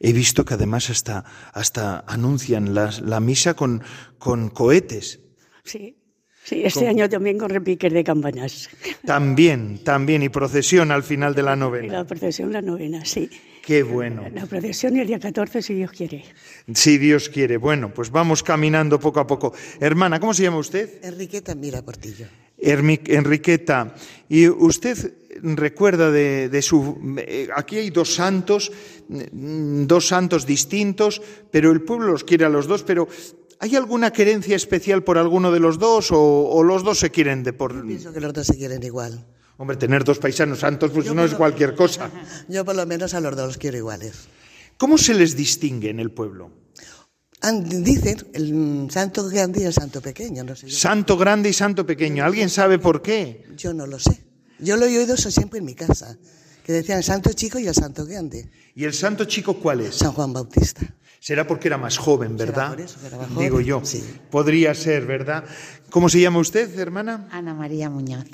He 0.07 0.13
visto 0.13 0.45
que 0.45 0.55
además 0.55 0.91
hasta, 0.91 1.25
hasta 1.53 2.05
anuncian 2.07 2.75
la, 2.75 2.91
la 3.03 3.21
misa 3.21 3.55
con, 3.55 3.83
con 4.19 4.51
cohetes. 4.51 5.21
Sí, 5.65 5.97
Sí, 6.45 6.61
este 6.63 6.87
año 6.87 7.09
también 7.09 7.39
con 7.39 7.49
repiques 7.49 7.91
de 7.91 8.05
campanas. 8.05 8.69
También, 9.07 9.83
también, 9.83 10.23
y 10.23 10.29
procesión 10.29 10.91
al 10.91 11.03
final 11.03 11.35
de 11.35 11.43
la 11.43 11.57
novena. 11.57 11.87
Y 11.87 11.91
la 11.91 12.05
procesión, 12.05 12.53
la 12.53 12.61
novena, 12.61 13.03
sí. 13.07 13.31
Qué 13.65 13.83
bueno. 13.83 14.29
La 14.35 14.47
procesión 14.47 14.97
el 14.99 15.07
día 15.07 15.19
14, 15.19 15.63
si 15.63 15.75
Dios 15.75 15.91
quiere. 15.91 16.25
Si 16.75 16.99
Dios 16.99 17.29
quiere. 17.29 17.57
Bueno, 17.57 17.95
pues 17.95 18.11
vamos 18.11 18.43
caminando 18.43 19.01
poco 19.01 19.21
a 19.21 19.27
poco. 19.27 19.55
Hermana, 19.81 20.21
¿cómo 20.21 20.35
se 20.35 20.43
llama 20.43 20.59
usted? 20.59 21.03
Enriqueta 21.03 21.55
Mira 21.55 21.83
Portillo. 21.83 22.27
Enriqueta, 22.59 23.95
¿y 24.29 24.49
usted 24.49 25.15
recuerda 25.43 26.11
de, 26.11 26.49
de, 26.49 26.63
su... 26.63 26.99
Eh, 27.19 27.49
aquí 27.55 27.77
hay 27.77 27.91
dos 27.91 28.15
santos, 28.15 28.71
mm, 29.09 29.85
dos 29.87 30.09
santos 30.09 30.47
distintos, 30.47 31.21
pero 31.51 31.73
el 31.73 31.83
pueblo 31.83 32.13
los 32.13 32.25
quiere 32.25 32.45
a 32.45 32.49
los 32.49 32.67
dos, 32.67 32.83
pero 32.83 33.09
¿Hay 33.61 33.77
alguna 33.77 34.13
querencia 34.13 34.57
especial 34.57 35.05
por 35.05 35.17
alguno 35.17 35.51
de 35.51 35.59
los 35.59 35.79
dos 35.79 36.09
o, 36.11 36.63
los 36.63 36.85
dos 36.85 36.99
se 36.99 37.11
quieren 37.11 37.43
de 37.43 37.55
por...? 37.55 37.75
Yo 37.75 37.87
pienso 37.87 38.13
que 38.13 38.21
los 38.21 38.35
dos 38.35 38.47
se 38.47 38.59
quieren 38.59 38.83
igual. 38.83 39.25
Hombre, 39.57 39.77
tener 39.77 40.03
dos 40.05 40.19
paisanos 40.19 40.61
santos 40.61 40.91
pues 40.91 41.13
no 41.15 41.25
es 41.25 41.35
cualquier 41.35 41.75
cosa. 41.77 42.11
Yo 42.49 42.65
por 42.65 42.75
lo 42.75 42.87
menos 42.87 43.15
a 43.15 43.21
los 43.21 43.37
dos 43.37 43.47
los 43.47 43.59
quiero 43.59 43.77
iguales. 43.77 44.29
¿Cómo 44.77 44.99
se 44.99 45.15
les 45.15 45.37
distingue 45.37 45.91
en 45.91 46.01
el 46.01 46.11
pueblo? 46.11 46.51
Dicen 47.63 48.17
el 48.33 48.89
santo 48.91 49.29
grande 49.29 49.61
y 49.61 49.65
el 49.65 49.73
santo 49.73 50.01
pequeño. 50.01 50.45
No 50.45 50.57
sé 50.57 50.71
santo 50.71 51.17
grande 51.19 51.51
y 51.51 51.53
santo 51.53 51.85
pequeño. 51.85 52.25
¿Alguien 52.25 52.49
sabe 52.49 52.79
por 52.79 53.03
qué? 53.03 53.47
Yo 53.57 53.75
no 53.75 53.87
lo 53.87 53.99
sé. 53.99 54.25
Yo 54.59 54.77
lo 54.77 54.87
he 54.87 54.99
oído 54.99 55.15
eso 55.15 55.31
siempre 55.31 55.59
en 55.59 55.67
mi 55.67 55.75
casa, 55.75 56.17
que 56.65 56.73
decían 56.73 56.99
el 56.99 57.05
santo 57.05 57.33
chico 57.33 57.59
y 57.59 57.67
el 57.67 57.75
santo 57.75 58.07
grande. 58.07 58.51
¿Y 58.75 58.85
el 58.85 58.95
santo 58.95 59.27
chico 59.27 59.55
cuál 59.61 59.83
es? 59.83 59.97
San 59.97 60.13
Juan 60.13 60.33
Bautista. 60.33 60.81
Será 61.21 61.47
porque 61.47 61.69
era 61.69 61.77
más 61.77 61.99
joven, 61.99 62.37
¿verdad? 62.37 62.79
Eso, 62.81 62.99
Digo 63.39 63.61
yo. 63.61 63.83
Sí. 63.85 64.03
Podría 64.31 64.75
ser, 64.75 65.07
¿verdad? 65.07 65.45
¿Cómo 65.91 66.09
se 66.09 66.21
llama 66.21 66.39
usted, 66.39 66.79
hermana? 66.79 67.29
Ana 67.31 67.53
María 67.55 67.91
Muñoz. 67.91 68.27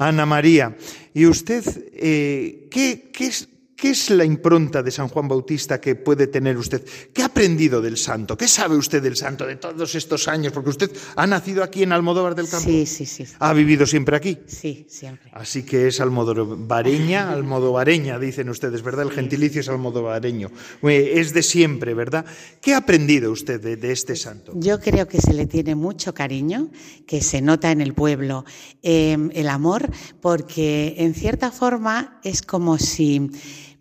Ana 0.00 0.24
María. 0.24 0.74
¿Y 1.12 1.26
usted 1.26 1.62
eh, 1.92 2.68
qué, 2.70 3.10
qué, 3.12 3.26
es, 3.26 3.48
¿Qué 3.80 3.88
es 3.90 4.10
la 4.10 4.26
impronta 4.26 4.82
de 4.82 4.90
San 4.90 5.08
Juan 5.08 5.26
Bautista 5.26 5.80
que 5.80 5.94
puede 5.94 6.26
tener 6.26 6.58
usted? 6.58 6.84
¿Qué 7.14 7.22
ha 7.22 7.26
aprendido 7.26 7.80
del 7.80 7.96
santo? 7.96 8.36
¿Qué 8.36 8.46
sabe 8.46 8.76
usted 8.76 9.02
del 9.02 9.16
santo 9.16 9.46
de 9.46 9.56
todos 9.56 9.94
estos 9.94 10.28
años? 10.28 10.52
Porque 10.52 10.68
usted 10.68 10.90
ha 11.16 11.26
nacido 11.26 11.64
aquí 11.64 11.82
en 11.82 11.92
Almodóvar 11.92 12.34
del 12.34 12.46
Campo. 12.46 12.68
Sí, 12.68 12.84
sí, 12.84 13.06
sí. 13.06 13.24
¿Ha 13.38 13.54
vivido 13.54 13.86
siempre 13.86 14.16
aquí? 14.16 14.36
Sí, 14.46 14.84
siempre. 14.86 15.30
Así 15.32 15.62
que 15.62 15.88
es 15.88 15.98
almodovareña, 15.98 17.32
almodovareña, 17.32 18.18
dicen 18.18 18.50
ustedes, 18.50 18.82
¿verdad? 18.82 19.06
El 19.06 19.12
gentilicio 19.12 19.62
es 19.62 19.68
almodovareño. 19.70 20.50
Eh, 20.82 21.12
es 21.14 21.32
de 21.32 21.42
siempre, 21.42 21.94
¿verdad? 21.94 22.26
¿Qué 22.60 22.74
ha 22.74 22.78
aprendido 22.78 23.32
usted 23.32 23.78
de, 23.78 23.92
este 23.92 24.14
santo? 24.14 24.52
Yo 24.56 24.78
creo 24.78 25.08
que 25.08 25.22
se 25.22 25.32
le 25.32 25.46
tiene 25.46 25.74
mucho 25.74 26.12
cariño, 26.12 26.68
que 27.06 27.22
se 27.22 27.40
nota 27.40 27.70
en 27.70 27.80
el 27.80 27.94
pueblo 27.94 28.44
em, 28.82 29.30
el 29.32 29.48
amor, 29.48 29.88
porque 30.20 30.96
en 30.98 31.14
cierta 31.14 31.50
forma 31.50 32.20
es 32.22 32.42
como 32.42 32.76
si 32.76 33.30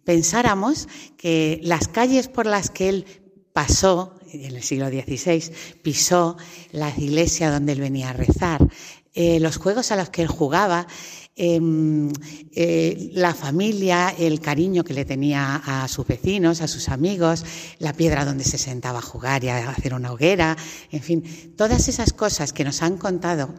pensáramos 0.03 0.87
que 1.17 1.59
las 1.63 1.87
calles 1.87 2.27
por 2.27 2.45
las 2.45 2.69
que 2.69 2.89
él 2.89 3.05
pasó, 3.53 4.15
en 4.31 4.55
el 4.55 4.63
siglo 4.63 4.89
XVI, 4.89 5.51
pisó 5.81 6.37
la 6.71 6.93
iglesia 6.97 7.51
donde 7.51 7.73
él 7.73 7.81
venía 7.81 8.09
a 8.09 8.13
rezar, 8.13 8.67
eh, 9.13 9.39
los 9.39 9.57
juegos 9.57 9.91
a 9.91 9.95
los 9.95 10.09
que 10.09 10.21
él 10.21 10.27
jugaba, 10.27 10.87
em, 11.35 12.11
eh, 12.51 13.09
la 13.13 13.33
familia, 13.33 14.13
el 14.17 14.39
cariño 14.39 14.83
que 14.83 14.93
le 14.93 15.03
tenía 15.03 15.55
a 15.55 15.87
sus 15.87 16.05
vecinos, 16.05 16.61
a 16.61 16.67
sus 16.67 16.89
amigos, 16.89 17.43
la 17.79 17.93
piedra 17.93 18.23
donde 18.23 18.43
se 18.43 18.57
sentaba 18.57 18.99
a 18.99 19.01
jugar 19.01 19.43
y 19.43 19.49
a 19.49 19.69
hacer 19.69 19.93
una 19.93 20.11
hoguera, 20.11 20.55
en 20.91 21.01
fin, 21.01 21.53
todas 21.57 21.87
esas 21.87 22.13
cosas 22.13 22.53
que 22.53 22.63
nos 22.63 22.81
han 22.81 22.97
contado 22.97 23.55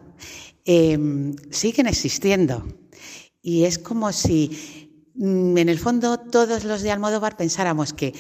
em, 0.65 1.35
siguen 1.51 1.87
existiendo. 1.87 2.65
Y 3.43 3.65
es 3.65 3.79
como 3.79 4.13
si 4.13 4.90
en 5.21 5.69
el 5.69 5.79
fondo 5.79 6.19
todos 6.19 6.65
los 6.65 6.83
de 6.83 6.91
Almodóvar 6.91 7.37
pensáramos 7.37 7.93
que 7.93 8.15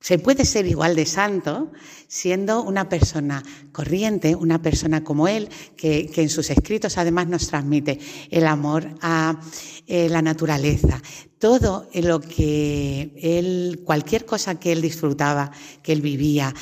se 0.00 0.18
puede 0.18 0.44
ser 0.44 0.66
igual 0.66 0.96
de 0.96 1.06
santo 1.06 1.70
siendo 2.08 2.62
una 2.62 2.88
persona 2.88 3.42
corriente, 3.70 4.34
una 4.34 4.60
persona 4.60 5.04
como 5.04 5.28
él, 5.28 5.48
que, 5.76 6.10
en 6.16 6.28
sus 6.28 6.50
escritos 6.50 6.98
además 6.98 7.28
nos 7.28 7.46
transmite 7.46 8.00
el 8.30 8.46
amor 8.46 8.88
a 9.00 9.38
eh, 9.86 10.08
la 10.08 10.20
naturaleza. 10.20 11.00
Todo 11.38 11.88
lo 11.94 12.20
que 12.20 13.12
él, 13.16 13.82
cualquier 13.84 14.24
cosa 14.24 14.58
que 14.58 14.72
él 14.72 14.82
disfrutaba, 14.82 15.52
que 15.82 15.92
él 15.92 16.00
vivía, 16.00 16.52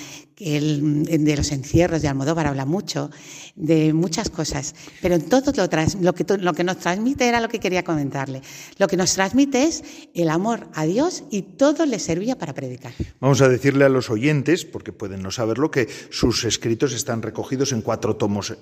él, 0.40 1.04
de 1.04 1.36
los 1.36 1.52
encierros 1.52 2.02
de 2.02 2.08
Almodóvar 2.08 2.46
habla 2.46 2.64
mucho, 2.64 3.10
de 3.56 3.92
muchas 3.92 4.30
cosas, 4.30 4.74
pero 5.02 5.14
en 5.14 5.28
todo 5.28 5.52
lo, 5.52 5.68
lo, 6.00 6.14
que, 6.14 6.24
lo 6.38 6.52
que 6.54 6.64
nos 6.64 6.78
transmite 6.78 7.28
era 7.28 7.40
lo 7.40 7.48
que 7.48 7.60
quería 7.60 7.84
comentarle. 7.84 8.42
Lo 8.78 8.88
que 8.88 8.96
nos 8.96 9.14
transmite 9.14 9.64
es 9.64 9.84
el 10.14 10.30
amor 10.30 10.68
a 10.74 10.84
Dios 10.84 11.24
y 11.30 11.42
todo 11.42 11.84
le 11.86 11.98
servía 11.98 12.36
para 12.36 12.54
predicar. 12.54 12.92
Vamos 13.20 13.42
a 13.42 13.48
decirle 13.48 13.84
a 13.84 13.88
los 13.88 14.10
oyentes, 14.10 14.64
porque 14.64 14.92
pueden 14.92 15.22
no 15.22 15.30
saberlo, 15.30 15.70
que 15.70 15.88
sus 16.10 16.44
escritos 16.44 16.92
están 16.92 17.22
recogidos 17.22 17.72
en 17.72 17.82
cuatro 17.82 18.16
tomos 18.16 18.56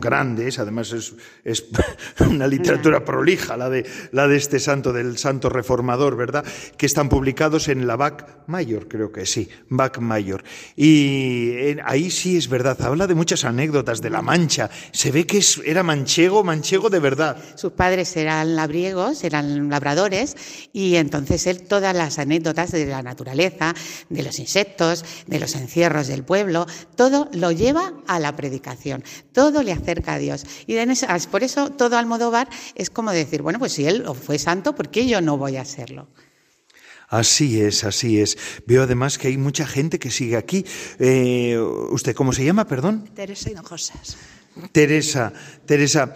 grandes, 0.00 0.58
además 0.58 0.92
es, 0.92 1.14
es 1.44 1.64
una 2.20 2.46
literatura 2.46 3.04
prolija 3.04 3.56
la 3.56 3.68
de, 3.68 3.84
la 4.12 4.28
de 4.28 4.36
este 4.36 4.60
santo, 4.60 4.92
del 4.92 5.18
santo 5.18 5.48
reformador, 5.48 6.16
¿verdad? 6.16 6.44
Que 6.76 6.86
están 6.86 7.08
publicados 7.08 7.68
en 7.68 7.86
la 7.86 7.96
Bac 7.96 8.46
Mayor, 8.46 8.88
creo 8.88 9.10
que 9.10 9.26
sí, 9.26 9.48
Bac 9.68 9.98
Mayor. 9.98 10.44
Y 10.76 11.15
ahí 11.84 12.10
sí 12.10 12.36
es 12.36 12.48
verdad, 12.48 12.80
habla 12.82 13.06
de 13.06 13.14
muchas 13.14 13.44
anécdotas 13.44 14.00
de 14.00 14.10
la 14.10 14.22
Mancha. 14.22 14.70
Se 14.92 15.10
ve 15.10 15.26
que 15.26 15.42
era 15.64 15.82
manchego, 15.82 16.44
manchego 16.44 16.90
de 16.90 16.98
verdad. 16.98 17.36
Sus 17.56 17.72
padres 17.72 18.16
eran 18.16 18.56
labriegos, 18.56 19.24
eran 19.24 19.68
labradores, 19.68 20.36
y 20.72 20.96
entonces 20.96 21.46
él 21.46 21.62
todas 21.62 21.94
las 21.94 22.18
anécdotas 22.18 22.72
de 22.72 22.86
la 22.86 23.02
naturaleza, 23.02 23.74
de 24.08 24.22
los 24.22 24.38
insectos, 24.38 25.04
de 25.26 25.40
los 25.40 25.54
encierros 25.54 26.06
del 26.08 26.24
pueblo, 26.24 26.66
todo 26.94 27.28
lo 27.32 27.52
lleva 27.52 27.92
a 28.06 28.18
la 28.18 28.34
predicación, 28.36 29.04
todo 29.32 29.62
le 29.62 29.72
acerca 29.72 30.14
a 30.14 30.18
Dios. 30.18 30.44
Y 30.66 30.76
por 31.30 31.42
eso 31.42 31.70
todo 31.70 31.96
Almodóvar 31.96 32.48
es 32.74 32.90
como 32.90 33.12
decir, 33.12 33.42
bueno, 33.42 33.58
pues 33.58 33.72
si 33.72 33.86
él 33.86 34.04
fue 34.20 34.38
santo, 34.38 34.74
¿por 34.74 34.90
qué 34.90 35.06
yo 35.06 35.20
no 35.20 35.36
voy 35.36 35.56
a 35.56 35.64
serlo? 35.64 36.08
Así 37.08 37.60
es, 37.60 37.84
así 37.84 38.20
es. 38.20 38.36
Veo 38.66 38.82
además 38.82 39.18
que 39.18 39.28
hay 39.28 39.36
mucha 39.36 39.66
gente 39.66 39.98
que 39.98 40.10
sigue 40.10 40.36
aquí. 40.36 40.64
Eh, 40.98 41.58
¿Usted 41.90 42.14
cómo 42.14 42.32
se 42.32 42.44
llama, 42.44 42.66
perdón? 42.66 43.08
Teresa 43.14 43.50
Hinojosas. 43.50 44.16
Teresa, 44.72 45.32
Teresa, 45.66 46.14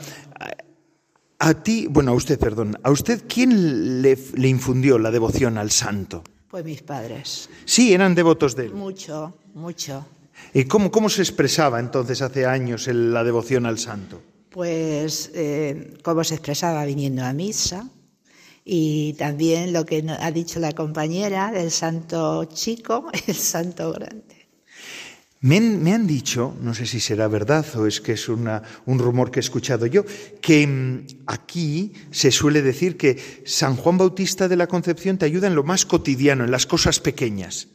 a 1.38 1.54
ti, 1.54 1.86
bueno, 1.88 2.12
a 2.12 2.14
usted, 2.14 2.38
perdón, 2.38 2.78
¿a 2.82 2.90
usted 2.90 3.24
quién 3.28 4.02
le, 4.02 4.18
le 4.34 4.48
infundió 4.48 4.98
la 4.98 5.10
devoción 5.10 5.58
al 5.58 5.70
santo? 5.70 6.24
Pues 6.50 6.64
mis 6.64 6.82
padres. 6.82 7.48
Sí, 7.64 7.92
eran 7.92 8.14
devotos 8.14 8.56
de 8.56 8.66
él. 8.66 8.72
Mucho, 8.74 9.36
mucho. 9.54 10.06
¿Y 10.52 10.64
cómo, 10.64 10.90
cómo 10.90 11.08
se 11.08 11.22
expresaba 11.22 11.80
entonces 11.80 12.22
hace 12.22 12.44
años 12.46 12.88
la 12.88 13.24
devoción 13.24 13.66
al 13.66 13.78
santo? 13.78 14.20
Pues 14.50 15.30
eh, 15.34 15.98
cómo 16.02 16.24
se 16.24 16.34
expresaba 16.34 16.84
viniendo 16.84 17.24
a 17.24 17.32
misa, 17.32 17.88
y 18.64 19.14
también 19.14 19.72
lo 19.72 19.84
que 19.84 20.04
ha 20.08 20.30
dicho 20.30 20.60
la 20.60 20.72
compañera 20.72 21.50
del 21.50 21.70
santo 21.70 22.44
chico, 22.44 23.10
el 23.26 23.34
santo 23.34 23.92
grande. 23.92 24.40
Me, 25.42 25.56
han 25.56 26.06
dicho, 26.06 26.54
no 26.60 26.74
sé 26.74 26.84
si 26.84 27.00
será 27.00 27.26
verdad 27.26 27.64
o 27.76 27.86
es 27.86 28.02
que 28.02 28.12
es 28.12 28.28
una, 28.28 28.62
un 28.84 28.98
rumor 28.98 29.30
que 29.30 29.40
he 29.40 29.40
escuchado 29.40 29.86
yo, 29.86 30.04
que 30.42 30.66
mm, 30.66 31.06
aquí 31.26 31.94
se 32.10 32.30
suele 32.30 32.60
decir 32.60 32.98
que 32.98 33.42
San 33.46 33.76
Juan 33.76 33.96
Bautista 33.96 34.48
de 34.48 34.56
la 34.56 34.66
Concepción 34.66 35.16
te 35.16 35.24
ayuda 35.24 35.46
en 35.46 35.54
lo 35.54 35.64
más 35.64 35.86
cotidiano, 35.86 36.44
en 36.44 36.50
las 36.50 36.66
cosas 36.66 37.00
pequeñas. 37.00 37.68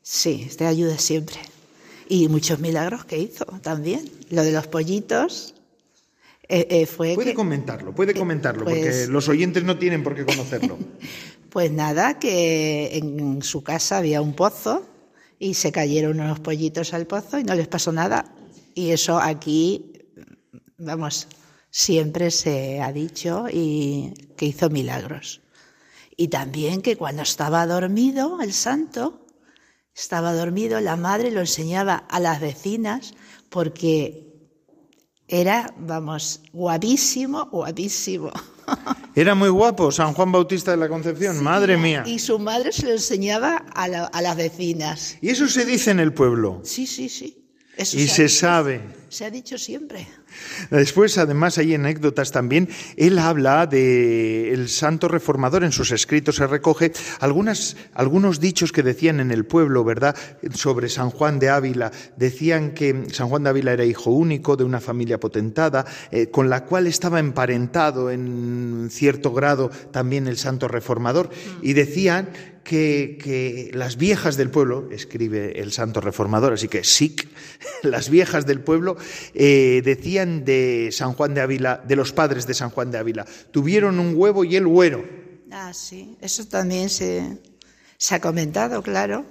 Sí, 0.00 0.48
te 0.56 0.64
ayuda 0.64 0.96
siempre. 0.96 1.36
Y 2.08 2.28
muchos 2.28 2.58
milagros 2.58 3.04
que 3.04 3.18
hizo 3.18 3.44
también. 3.60 4.10
Lo 4.30 4.42
de 4.42 4.52
los 4.52 4.66
pollitos, 4.66 5.54
eh, 6.52 6.66
eh, 6.68 6.86
puede 6.96 7.32
comentarlo, 7.32 7.94
puede 7.94 8.12
comentarlo, 8.12 8.64
porque 8.64 8.80
pues 8.80 9.08
los 9.08 9.28
oyentes 9.28 9.62
no 9.62 9.78
tienen 9.78 10.02
por 10.02 10.16
qué 10.16 10.24
conocerlo. 10.24 10.78
pues 11.50 11.70
nada, 11.70 12.18
que 12.18 12.96
en 12.96 13.40
su 13.42 13.62
casa 13.62 13.98
había 13.98 14.20
un 14.20 14.34
pozo 14.34 14.84
y 15.38 15.54
se 15.54 15.70
cayeron 15.70 16.18
unos 16.18 16.40
pollitos 16.40 16.92
al 16.92 17.06
pozo 17.06 17.38
y 17.38 17.44
no 17.44 17.54
les 17.54 17.68
pasó 17.68 17.92
nada. 17.92 18.34
Y 18.74 18.90
eso 18.90 19.20
aquí, 19.20 19.92
vamos, 20.76 21.28
siempre 21.70 22.32
se 22.32 22.80
ha 22.80 22.92
dicho 22.92 23.46
y 23.48 24.12
que 24.36 24.46
hizo 24.46 24.70
milagros. 24.70 25.42
Y 26.16 26.28
también 26.28 26.82
que 26.82 26.96
cuando 26.96 27.22
estaba 27.22 27.64
dormido 27.64 28.40
el 28.42 28.52
santo, 28.52 29.24
estaba 29.94 30.34
dormido, 30.34 30.80
la 30.80 30.96
madre 30.96 31.30
lo 31.30 31.40
enseñaba 31.40 31.94
a 31.94 32.18
las 32.18 32.40
vecinas 32.40 33.14
porque 33.50 34.29
era, 35.30 35.72
vamos, 35.78 36.40
guapísimo, 36.52 37.46
guapísimo. 37.50 38.30
Era 39.16 39.34
muy 39.34 39.48
guapo, 39.48 39.90
San 39.90 40.12
Juan 40.14 40.30
Bautista 40.30 40.70
de 40.70 40.76
la 40.76 40.88
Concepción, 40.88 41.36
Sí, 41.38 41.42
madre 41.42 41.76
mía. 41.76 42.04
Y 42.06 42.18
su 42.20 42.38
madre 42.38 42.70
se 42.72 42.86
lo 42.86 42.92
enseñaba 42.92 43.56
a, 43.74 43.88
la- 43.88 44.04
a 44.06 44.22
las 44.22 44.36
vecinas. 44.36 45.16
Y 45.20 45.30
eso 45.30 45.48
se 45.48 45.64
dice 45.64 45.90
en 45.90 45.98
el 45.98 46.12
pueblo. 46.14 46.60
Sí, 46.62 46.86
sí, 46.86 47.08
sí. 47.08 47.36
Eso 47.76 47.98
Y 47.98 48.06
se 48.06 48.28
sabe. 48.28 48.82
Se 49.08 49.24
ha 49.24 49.30
dicho 49.30 49.58
siempre. 49.58 50.06
Después, 50.70 51.18
además, 51.18 51.58
hay 51.58 51.74
anécdotas 51.74 52.32
también. 52.32 52.68
Él 52.96 53.18
habla 53.18 53.66
de 53.66 54.52
el 54.52 54.68
santo 54.68 55.08
reformador. 55.08 55.64
En 55.64 55.72
sus 55.72 55.90
escritos 55.92 56.36
se 56.36 56.46
recoge 56.46 56.92
algunas, 57.20 57.76
algunos 57.94 58.40
dichos 58.40 58.72
que 58.72 58.82
decían 58.82 59.20
en 59.20 59.30
el 59.30 59.44
pueblo, 59.44 59.84
¿verdad? 59.84 60.16
Sobre 60.54 60.88
San 60.88 61.10
Juan 61.10 61.38
de 61.38 61.50
Ávila. 61.50 61.90
Decían 62.16 62.72
que 62.72 63.06
San 63.12 63.28
Juan 63.28 63.44
de 63.44 63.50
Ávila 63.50 63.72
era 63.72 63.84
hijo 63.84 64.10
único 64.10 64.56
de 64.56 64.64
una 64.64 64.80
familia 64.80 65.18
potentada, 65.18 65.84
eh, 66.10 66.28
con 66.28 66.50
la 66.50 66.64
cual 66.64 66.86
estaba 66.86 67.20
emparentado 67.20 68.10
en 68.10 68.88
cierto 68.90 69.32
grado 69.32 69.70
también 69.90 70.26
el 70.26 70.36
santo 70.36 70.68
reformador. 70.68 71.30
Y 71.62 71.72
decían 71.72 72.30
que, 72.64 73.18
que 73.22 73.70
las 73.74 73.96
viejas 73.96 74.36
del 74.36 74.50
pueblo, 74.50 74.88
escribe 74.92 75.60
el 75.60 75.72
santo 75.72 76.00
reformador, 76.00 76.52
así 76.52 76.68
que 76.68 76.84
SIC, 76.84 77.28
las 77.82 78.10
viejas 78.10 78.46
del 78.46 78.60
pueblo, 78.60 78.96
eh, 79.34 79.82
decían 79.84 80.19
de 80.26 80.90
San 80.92 81.12
Juan 81.14 81.34
de 81.34 81.40
Ávila, 81.40 81.82
de 81.86 81.96
los 81.96 82.12
padres 82.12 82.46
de 82.46 82.54
San 82.54 82.70
Juan 82.70 82.90
de 82.90 82.98
Ávila, 82.98 83.24
tuvieron 83.50 83.98
un 83.98 84.14
huevo 84.16 84.44
y 84.44 84.56
el 84.56 84.66
güero. 84.66 85.04
Ah, 85.50 85.72
sí. 85.74 86.16
Eso 86.20 86.46
también 86.46 86.88
se, 86.88 87.38
se 87.96 88.14
ha 88.14 88.20
comentado, 88.20 88.82
claro. 88.82 89.24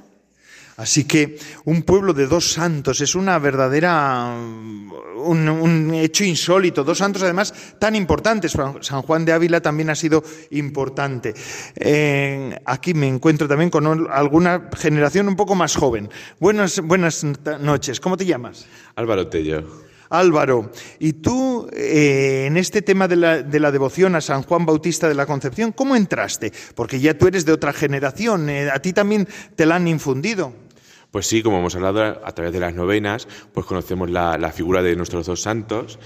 Así 0.77 1.03
que 1.03 1.37
un 1.65 1.83
pueblo 1.83 2.13
de 2.13 2.25
dos 2.25 2.53
santos 2.53 3.01
es 3.01 3.13
una 3.13 3.37
verdadera 3.37 4.33
un, 4.33 5.49
un 5.49 5.93
hecho 5.93 6.23
insólito. 6.23 6.85
Dos 6.85 6.99
santos 6.99 7.21
además 7.21 7.53
tan 7.79 7.95
importantes. 7.97 8.53
San 8.79 9.01
Juan 9.01 9.25
de 9.25 9.33
Ávila 9.33 9.59
también 9.59 9.89
ha 9.89 9.95
sido 9.95 10.23
importante. 10.51 11.33
Eh, 11.75 12.57
aquí 12.63 12.93
me 12.93 13.09
encuentro 13.09 13.45
también 13.45 13.69
con 13.69 13.87
un- 13.87 14.07
alguna 14.09 14.69
generación 14.77 15.27
un 15.27 15.35
poco 15.35 15.53
más 15.53 15.75
joven. 15.75 16.09
Buenas, 16.39 16.79
buenas 16.79 17.25
noches. 17.59 17.99
¿Cómo 17.99 18.15
te 18.15 18.25
llamas? 18.25 18.65
Álvaro 18.95 19.27
Tello. 19.27 19.88
Álvaro, 20.09 20.71
y 20.99 21.13
tú 21.13 21.67
eh, 21.73 22.45
en 22.47 22.57
este 22.57 22.81
tema 22.81 23.07
de 23.07 23.15
la, 23.15 23.43
de 23.43 23.59
la 23.59 23.71
devoción 23.71 24.15
a 24.15 24.21
San 24.21 24.43
Juan 24.43 24.65
Bautista 24.65 25.07
de 25.07 25.15
la 25.15 25.25
Concepción, 25.25 25.71
¿cómo 25.71 25.95
entraste? 25.95 26.51
Porque 26.75 26.99
ya 26.99 27.17
tú 27.17 27.27
eres 27.27 27.45
de 27.45 27.51
otra 27.51 27.73
generación, 27.73 28.49
eh, 28.49 28.69
a 28.71 28.79
ti 28.79 28.93
también 28.93 29.27
te 29.55 29.65
la 29.65 29.75
han 29.75 29.87
infundido. 29.87 30.53
Pues 31.11 31.25
sí, 31.25 31.41
como 31.41 31.57
hemos 31.57 31.75
hablado 31.75 32.03
a 32.03 32.31
través 32.33 32.53
de 32.53 32.59
las 32.59 32.75
novenas, 32.75 33.27
pues 33.51 33.65
conocemos 33.65 34.11
la, 34.11 34.37
la 34.37 34.51
figura 34.51 34.83
de 34.83 34.95
nuestros 34.95 35.25
dos 35.25 35.41
santos. 35.41 35.97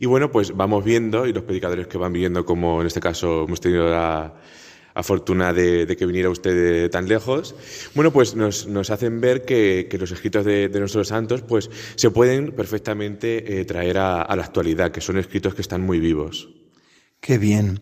Y 0.00 0.06
bueno, 0.06 0.32
pues 0.32 0.56
vamos 0.56 0.84
viendo, 0.84 1.26
y 1.26 1.32
los 1.32 1.44
predicadores 1.44 1.86
que 1.86 1.96
van 1.96 2.12
viendo, 2.12 2.44
como 2.44 2.80
en 2.80 2.88
este 2.88 2.98
caso 2.98 3.44
hemos 3.44 3.60
tenido 3.60 3.88
la, 3.88 4.34
la 4.98 5.04
fortuna 5.04 5.52
de, 5.52 5.86
que 5.96 6.06
viniera 6.06 6.28
usted 6.28 6.90
tan 6.90 7.06
lejos, 7.06 7.54
bueno, 7.94 8.12
pues 8.12 8.34
nos, 8.34 8.66
hacen 8.90 9.20
ver 9.20 9.44
que, 9.44 9.88
los 9.96 10.10
escritos 10.10 10.44
de, 10.44 10.68
nuestros 10.70 11.06
santos 11.06 11.42
pues 11.42 11.70
se 11.94 12.10
pueden 12.10 12.50
perfectamente 12.50 13.60
eh, 13.60 13.64
traer 13.64 13.98
a, 13.98 14.22
a 14.22 14.34
la 14.34 14.42
actualidad, 14.42 14.90
que 14.90 15.00
son 15.00 15.16
escritos 15.16 15.54
que 15.54 15.62
están 15.62 15.82
muy 15.82 16.00
vivos. 16.00 16.48
Qué 17.20 17.38
bien. 17.38 17.80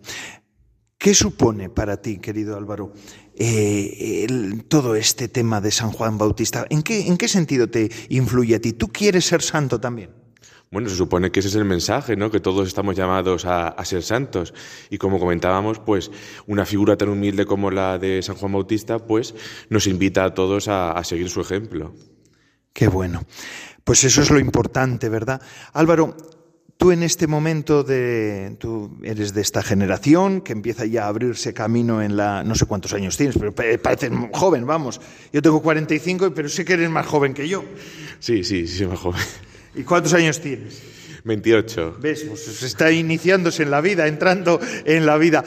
¿Qué 0.98 1.14
supone 1.14 1.70
para 1.70 2.02
ti, 2.02 2.18
querido 2.18 2.54
Álvaro, 2.54 2.92
eh, 3.34 4.26
el- 4.28 4.64
todo 4.64 4.94
este 4.94 5.28
tema 5.28 5.62
de 5.62 5.70
San 5.70 5.92
Juan 5.92 6.18
Bautista? 6.18 6.66
¿En 6.68 6.82
qué, 6.82 7.06
¿En 7.06 7.16
qué 7.16 7.28
sentido 7.28 7.70
te 7.70 7.90
influye 8.10 8.56
a 8.56 8.60
ti? 8.60 8.74
¿Tú 8.74 8.88
quieres 8.88 9.24
ser 9.24 9.40
santo 9.40 9.80
también? 9.80 10.25
Bueno, 10.70 10.88
se 10.88 10.96
supone 10.96 11.30
que 11.30 11.40
ese 11.40 11.48
es 11.48 11.54
el 11.54 11.64
mensaje, 11.64 12.16
¿no? 12.16 12.30
Que 12.30 12.40
todos 12.40 12.66
estamos 12.66 12.96
llamados 12.96 13.44
a, 13.44 13.68
a 13.68 13.84
ser 13.84 14.02
santos. 14.02 14.52
Y 14.90 14.98
como 14.98 15.18
comentábamos, 15.20 15.78
pues 15.78 16.10
una 16.46 16.66
figura 16.66 16.96
tan 16.96 17.08
humilde 17.08 17.46
como 17.46 17.70
la 17.70 17.98
de 17.98 18.20
San 18.22 18.34
Juan 18.36 18.52
Bautista, 18.52 18.98
pues 18.98 19.34
nos 19.70 19.86
invita 19.86 20.24
a 20.24 20.34
todos 20.34 20.68
a, 20.68 20.90
a 20.92 21.04
seguir 21.04 21.30
su 21.30 21.40
ejemplo. 21.40 21.94
Qué 22.72 22.88
bueno. 22.88 23.22
Pues 23.84 24.02
eso 24.04 24.20
es 24.22 24.30
lo 24.30 24.40
importante, 24.40 25.08
¿verdad? 25.08 25.40
Álvaro, 25.72 26.16
tú 26.76 26.90
en 26.90 27.04
este 27.04 27.28
momento 27.28 27.84
de. 27.84 28.56
Tú 28.58 28.98
eres 29.04 29.32
de 29.32 29.42
esta 29.42 29.62
generación 29.62 30.40
que 30.40 30.52
empieza 30.52 30.84
ya 30.84 31.04
a 31.04 31.08
abrirse 31.08 31.54
camino 31.54 32.02
en 32.02 32.16
la. 32.16 32.42
No 32.42 32.56
sé 32.56 32.66
cuántos 32.66 32.92
años 32.92 33.16
tienes, 33.16 33.38
pero 33.38 33.54
pa- 33.54 33.62
pareces 33.80 34.10
joven, 34.32 34.66
vamos. 34.66 35.00
Yo 35.32 35.40
tengo 35.40 35.62
45, 35.62 36.32
pero 36.34 36.48
sé 36.48 36.64
que 36.64 36.72
eres 36.72 36.90
más 36.90 37.06
joven 37.06 37.32
que 37.32 37.46
yo. 37.48 37.62
Sí, 38.18 38.42
sí, 38.42 38.66
sí, 38.66 38.78
soy 38.78 38.88
más 38.88 38.98
joven. 38.98 39.22
¿Y 39.76 39.82
cuántos 39.84 40.14
años 40.14 40.40
tienes? 40.40 40.82
28. 41.24 41.96
¿Ves? 42.00 42.24
Pues 42.28 42.62
está 42.62 42.90
iniciándose 42.90 43.64
en 43.64 43.70
la 43.70 43.80
vida, 43.80 44.06
entrando 44.06 44.60
en 44.84 45.04
la 45.04 45.18
vida. 45.18 45.44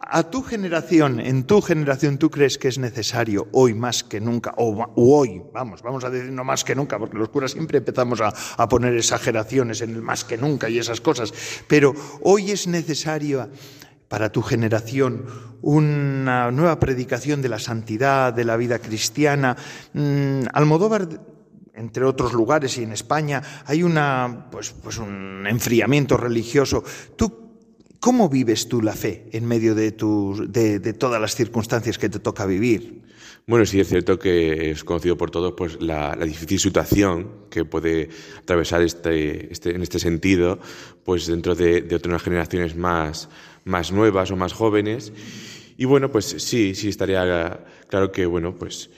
A 0.00 0.30
tu 0.30 0.42
generación, 0.42 1.20
en 1.20 1.44
tu 1.44 1.62
generación, 1.62 2.18
¿tú 2.18 2.28
crees 2.28 2.58
que 2.58 2.68
es 2.68 2.78
necesario 2.78 3.48
hoy 3.52 3.72
más 3.72 4.04
que 4.04 4.20
nunca, 4.20 4.52
o 4.56 4.92
hoy, 4.96 5.40
vamos, 5.54 5.80
vamos 5.82 6.04
a 6.04 6.10
decir 6.10 6.32
no 6.32 6.44
más 6.44 6.64
que 6.64 6.74
nunca, 6.74 6.98
porque 6.98 7.16
los 7.16 7.30
curas 7.30 7.52
siempre 7.52 7.78
empezamos 7.78 8.20
a, 8.20 8.32
a 8.56 8.68
poner 8.68 8.94
exageraciones 8.94 9.80
en 9.80 9.90
el 9.90 10.02
más 10.02 10.24
que 10.24 10.36
nunca 10.36 10.68
y 10.68 10.78
esas 10.78 11.00
cosas, 11.00 11.32
pero 11.66 11.94
hoy 12.22 12.50
es 12.50 12.66
necesario 12.66 13.48
para 14.08 14.30
tu 14.30 14.42
generación 14.42 15.24
una 15.62 16.50
nueva 16.50 16.78
predicación 16.78 17.40
de 17.40 17.48
la 17.48 17.58
santidad, 17.58 18.34
de 18.34 18.44
la 18.44 18.58
vida 18.58 18.78
cristiana. 18.80 19.56
Mm, 19.94 20.42
Almodóvar 20.52 21.08
entre 21.74 22.04
otros 22.04 22.32
lugares 22.32 22.76
y 22.78 22.82
en 22.82 22.92
España 22.92 23.42
hay 23.66 23.82
una 23.82 24.48
pues, 24.50 24.70
pues 24.82 24.98
un 24.98 25.46
enfriamiento 25.48 26.16
religioso. 26.16 26.84
¿Tú 27.16 27.40
cómo 28.00 28.28
vives 28.28 28.68
tú 28.68 28.82
la 28.82 28.94
fe 28.94 29.28
en 29.32 29.46
medio 29.46 29.74
de, 29.74 29.92
tus- 29.92 30.52
de, 30.52 30.78
de 30.80 30.92
todas 30.92 31.20
las 31.20 31.34
circunstancias 31.34 31.98
que 31.98 32.08
te 32.08 32.18
toca 32.18 32.46
vivir? 32.46 33.02
Bueno, 33.46 33.66
sí 33.66 33.80
es 33.80 33.88
cierto 33.88 34.20
que 34.20 34.70
es 34.70 34.84
conocido 34.84 35.16
por 35.16 35.30
todos 35.32 35.54
pues, 35.56 35.80
la, 35.80 36.14
difícil 36.16 36.60
situación 36.60 37.28
que 37.50 37.64
puede 37.64 38.08
atravesar 38.38 38.82
este, 38.82 39.52
este, 39.52 39.74
en 39.74 39.82
este 39.82 39.98
sentido 39.98 40.60
pues, 41.04 41.26
dentro 41.26 41.56
de, 41.56 41.80
de 41.82 41.96
otras 41.96 42.22
generaciones 42.22 42.76
más, 42.76 43.28
más 43.64 43.90
nuevas 43.90 44.30
o 44.30 44.36
más 44.36 44.52
jóvenes. 44.52 45.12
Y 45.76 45.86
bueno, 45.86 46.12
pues 46.12 46.26
sí, 46.38 46.76
sí 46.76 46.88
estaría 46.88 47.64
claro 47.88 48.12
que, 48.12 48.26
bueno, 48.26 48.54
pues 48.54 48.90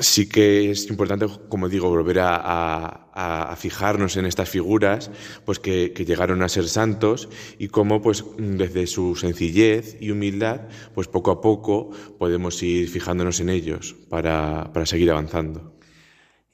sí 0.00 0.28
que 0.28 0.70
es 0.70 0.88
importante, 0.88 1.26
como 1.48 1.68
digo, 1.68 1.88
volver 1.88 2.20
a, 2.20 2.36
a- 2.36 3.56
fijarnos 3.56 4.16
en 4.16 4.24
estas 4.26 4.48
figuras, 4.48 5.10
pues 5.44 5.58
que, 5.58 5.92
que 5.92 6.04
llegaron 6.04 6.42
a 6.42 6.48
ser 6.48 6.68
santos 6.68 7.28
y 7.58 7.68
cómo, 7.68 8.00
pues, 8.02 8.24
desde 8.38 8.86
su 8.86 9.14
sencillez 9.14 9.96
y 10.00 10.10
humildad, 10.10 10.62
pues 10.94 11.06
poco 11.08 11.30
a 11.30 11.40
poco 11.40 11.90
podemos 12.18 12.60
ir 12.62 12.88
fijándonos 12.88 13.38
en 13.40 13.50
ellos 13.50 13.94
para, 14.08 14.72
para 14.72 14.86
seguir 14.86 15.10
avanzando. 15.10 15.76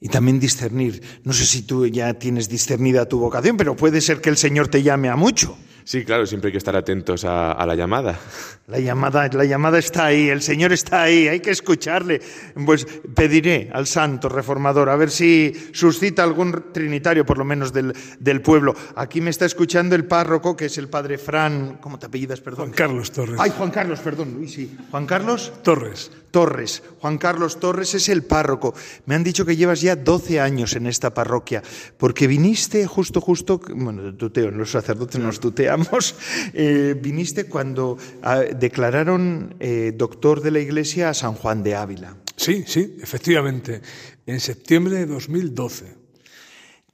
Y 0.01 0.09
también 0.09 0.39
discernir. 0.39 1.03
No 1.25 1.33
sé 1.33 1.47
si 1.47 1.63
tú 1.63 1.87
ya 1.87 2.15
tienes 2.15 2.49
discernida 2.49 3.09
tu 3.09 3.19
vocación, 3.19 3.57
pero 3.57 3.75
puede 3.75 4.01
ser 4.01 4.21
que 4.21 4.29
el 4.31 4.37
Señor 4.37 4.69
te 4.69 4.83
llame 4.83 5.09
a 5.09 5.17
mucho. 5.17 5.57
Sí, 5.89 6.05
claro, 6.05 6.27
siempre 6.27 6.49
hay 6.49 6.53
que 6.53 6.59
estar 6.59 6.77
atentos 6.77 7.25
a, 7.25 7.53
a 7.53 7.65
la 7.65 7.75
llamada. 7.75 8.19
La 8.67 8.79
llamada, 8.79 9.27
la 9.33 9.47
llamada 9.47 9.79
está 9.79 10.05
ahí, 10.05 10.29
el 10.29 10.43
Señor 10.43 10.71
está 10.71 11.05
ahí, 11.05 11.29
hay 11.29 11.41
que 11.41 11.51
escucharle. 11.51 12.21
Pues 12.67 12.87
pediré 13.15 13.71
al 13.73 13.87
santo 13.87 14.29
reformador 14.29 14.91
a 14.91 14.97
ver 14.97 15.11
si 15.11 15.55
suscita 15.73 16.23
algún 16.23 16.65
trinitario, 16.75 17.25
por 17.25 17.39
lo 17.39 17.47
menos 17.47 17.73
del, 17.73 17.95
del 18.21 18.43
pueblo. 18.43 18.75
Aquí 18.97 19.23
me 19.23 19.31
está 19.31 19.47
escuchando 19.47 19.97
el 19.97 20.05
párroco, 20.05 20.55
que 20.55 20.67
es 20.67 20.77
el 20.77 20.89
padre 20.89 21.17
Fran. 21.17 21.79
¿Cómo 21.81 21.99
te 21.99 22.05
apellidas, 22.05 22.43
perdón? 22.43 22.67
Juan 22.67 22.77
Carlos 22.77 23.11
Torres. 23.11 23.37
Ay, 23.39 23.51
Juan 23.57 23.71
Carlos, 23.71 24.01
perdón, 24.01 24.35
Luis, 24.35 24.53
sí. 24.53 24.77
Juan 24.91 25.07
Carlos 25.07 25.55
Torres. 25.63 26.11
Torres. 26.31 26.83
Juan 27.01 27.19
Carlos 27.19 27.61
Torres 27.61 27.95
es 27.95 28.09
el 28.09 28.23
párroco. 28.23 28.75
Me 29.07 29.15
han 29.15 29.25
dicho 29.25 29.45
que 29.45 29.57
llevas 29.57 29.81
ya 29.81 29.97
12 29.97 30.41
años 30.41 30.75
en 30.77 30.87
esta 30.87 31.15
parroquia, 31.15 31.63
porque 31.97 32.27
viniste 32.27 32.87
justo, 32.87 33.21
justo, 33.21 33.61
bueno, 33.75 34.15
tuteo, 34.15 34.51
los 34.51 34.71
sacerdotes 34.71 35.21
nos 35.21 35.41
tuteamos, 35.41 36.15
eh, 36.55 36.97
viniste 37.01 37.45
cuando 37.45 37.99
ah, 38.23 38.41
declararon 38.41 39.55
eh, 39.61 39.93
doctor 39.97 40.41
de 40.41 40.51
la 40.51 40.61
Iglesia 40.61 41.11
a 41.11 41.15
San 41.15 41.35
Juan 41.35 41.63
de 41.63 41.75
Ávila. 41.75 42.17
Sí, 42.37 42.65
sí, 42.67 42.97
efectivamente. 43.03 43.83
En 44.27 44.41
septiembre 44.41 44.95
de 44.95 45.07
2012. 45.07 45.98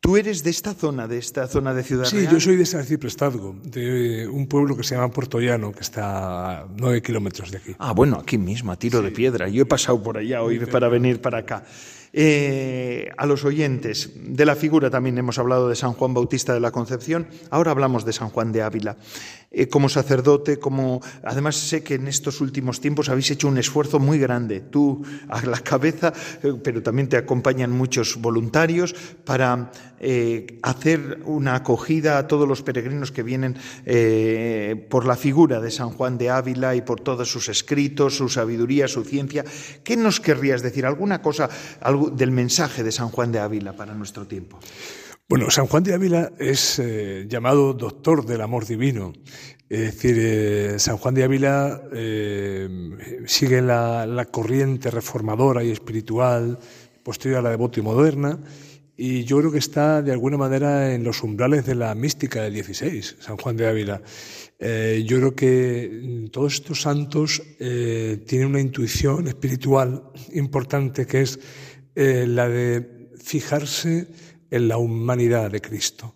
¿Tú 0.04 0.18
eres 0.18 0.44
de 0.44 0.50
esta 0.50 0.74
zona, 0.74 1.08
de 1.08 1.16
esta 1.16 1.46
zona 1.46 1.72
de 1.72 1.82
Ciudad 1.82 2.04
Sí, 2.04 2.18
Real? 2.18 2.34
yo 2.34 2.38
soy 2.38 2.56
de 2.56 2.66
San 2.66 2.84
Ciprestazgo, 2.84 3.56
de 3.64 4.28
un 4.28 4.46
pueblo 4.46 4.76
que 4.76 4.82
se 4.84 4.94
llama 4.96 5.08
Puerto 5.10 5.40
Llano, 5.40 5.72
que 5.72 5.80
está 5.80 6.58
a 6.60 6.66
nueve 6.76 7.00
kilómetros 7.00 7.50
de 7.50 7.56
aquí. 7.56 7.74
Ah, 7.78 7.92
bueno, 7.92 8.18
aquí 8.20 8.36
mismo, 8.36 8.70
a 8.70 8.76
tiro 8.76 9.00
de 9.00 9.10
piedra. 9.10 9.48
Yo 9.48 9.62
he 9.62 9.64
pasado 9.64 10.02
por 10.02 10.18
allá 10.18 10.42
hoy 10.42 10.58
para 10.66 10.88
venir 10.88 11.22
para 11.22 11.38
acá. 11.38 11.64
Eh, 12.16 13.10
a 13.16 13.26
los 13.26 13.44
oyentes 13.44 14.12
de 14.14 14.46
la 14.46 14.54
figura 14.54 14.88
también 14.88 15.18
hemos 15.18 15.40
hablado 15.40 15.68
de 15.68 15.74
San 15.74 15.94
Juan 15.94 16.14
Bautista 16.14 16.54
de 16.54 16.60
la 16.60 16.70
Concepción, 16.70 17.26
ahora 17.50 17.72
hablamos 17.72 18.04
de 18.04 18.12
San 18.12 18.28
Juan 18.28 18.52
de 18.52 18.62
Ávila. 18.62 18.96
Eh, 19.50 19.68
como 19.68 19.88
sacerdote, 19.88 20.58
como 20.60 21.00
además 21.24 21.56
sé 21.56 21.82
que 21.82 21.94
en 21.94 22.06
estos 22.06 22.40
últimos 22.40 22.80
tiempos 22.80 23.08
habéis 23.08 23.32
hecho 23.32 23.48
un 23.48 23.58
esfuerzo 23.58 23.98
muy 23.98 24.20
grande, 24.20 24.60
tú 24.60 25.02
a 25.28 25.44
la 25.44 25.58
cabeza, 25.58 26.12
eh, 26.44 26.54
pero 26.62 26.84
también 26.84 27.08
te 27.08 27.16
acompañan 27.16 27.72
muchos 27.72 28.16
voluntarios 28.20 28.94
para 29.24 29.72
hacer 30.62 31.20
una 31.24 31.54
acogida 31.54 32.18
a 32.18 32.26
todos 32.26 32.46
los 32.46 32.60
peregrinos 32.60 33.10
que 33.10 33.22
vienen 33.22 33.56
por 34.90 35.06
la 35.06 35.16
figura 35.16 35.62
de 35.62 35.70
San 35.70 35.88
Juan 35.88 36.18
de 36.18 36.28
Ávila 36.28 36.74
y 36.74 36.82
por 36.82 37.00
todos 37.00 37.30
sus 37.30 37.48
escritos, 37.48 38.14
su 38.14 38.28
sabiduría, 38.28 38.86
su 38.86 39.02
ciencia. 39.02 39.46
¿Qué 39.82 39.96
nos 39.96 40.20
querrías 40.20 40.60
decir? 40.60 40.84
¿Alguna 40.84 41.22
cosa 41.22 41.48
del 42.10 42.30
mensaje 42.30 42.82
de 42.82 42.92
San 42.92 43.08
Juan 43.08 43.32
de 43.32 43.38
Ávila 43.38 43.74
para 43.74 43.94
nuestro 43.94 44.26
tiempo? 44.26 44.58
Bueno, 45.26 45.50
San 45.50 45.66
Juan 45.66 45.82
de 45.82 45.94
Ávila 45.94 46.32
es 46.38 46.78
eh, 46.78 47.24
llamado 47.26 47.72
doctor 47.72 48.26
del 48.26 48.42
amor 48.42 48.66
divino. 48.66 49.14
Es 49.70 49.80
decir, 49.80 50.16
eh, 50.18 50.74
San 50.78 50.98
Juan 50.98 51.14
de 51.14 51.24
Ávila 51.24 51.82
eh, 51.94 52.68
sigue 53.24 53.62
la, 53.62 54.28
corriente 54.30 54.90
reformadora 54.90 55.64
y 55.64 55.70
espiritual 55.70 56.58
posterior 57.02 57.38
a 57.38 57.42
la 57.42 57.50
devota 57.50 57.80
y 57.80 57.82
moderna, 57.82 58.38
y 58.98 59.24
yo 59.24 59.38
creo 59.38 59.50
que 59.50 59.58
está 59.58 60.02
de 60.02 60.12
alguna 60.12 60.36
manera 60.36 60.94
en 60.94 61.02
los 61.02 61.22
umbrales 61.22 61.64
de 61.64 61.74
la 61.74 61.94
mística 61.94 62.42
del 62.42 62.62
XVI, 62.62 63.02
San 63.18 63.38
Juan 63.38 63.56
de 63.56 63.66
Ávila. 63.66 64.02
yo 64.60 65.16
creo 65.16 65.34
que 65.34 66.28
todos 66.30 66.54
estos 66.54 66.82
santos 66.82 67.42
tienen 67.58 68.48
una 68.48 68.60
intuición 68.60 69.26
espiritual 69.26 70.04
importante 70.32 71.06
que 71.06 71.22
es 71.22 71.38
la 71.94 72.48
de 72.48 73.10
fijarse 73.16 74.08
en 74.50 74.68
la 74.68 74.76
humanidad 74.76 75.50
de 75.50 75.60
Cristo. 75.60 76.14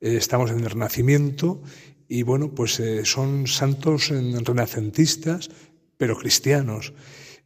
Eh, 0.00 0.16
estamos 0.16 0.50
en 0.50 0.60
el 0.60 0.70
Renacimiento 0.70 1.62
y 2.08 2.22
bueno, 2.22 2.54
pues 2.54 2.80
eh, 2.80 3.04
son 3.04 3.46
santos 3.46 4.08
renacentistas, 4.08 5.50
pero 5.96 6.16
cristianos. 6.16 6.94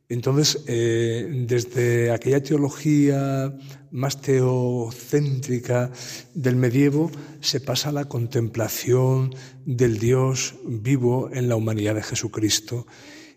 Entonces, 0.08 0.62
eh, 0.68 1.44
desde 1.48 2.12
aquella 2.12 2.42
teología 2.42 3.56
más 3.90 4.20
teocéntrica 4.20 5.90
del 6.34 6.56
medievo, 6.56 7.10
se 7.40 7.60
pasa 7.60 7.88
a 7.88 7.92
la 7.92 8.04
contemplación 8.04 9.34
del 9.64 9.98
Dios 9.98 10.54
vivo 10.64 11.30
en 11.32 11.48
la 11.48 11.56
humanidad 11.56 11.94
de 11.94 12.02
Jesucristo. 12.02 12.86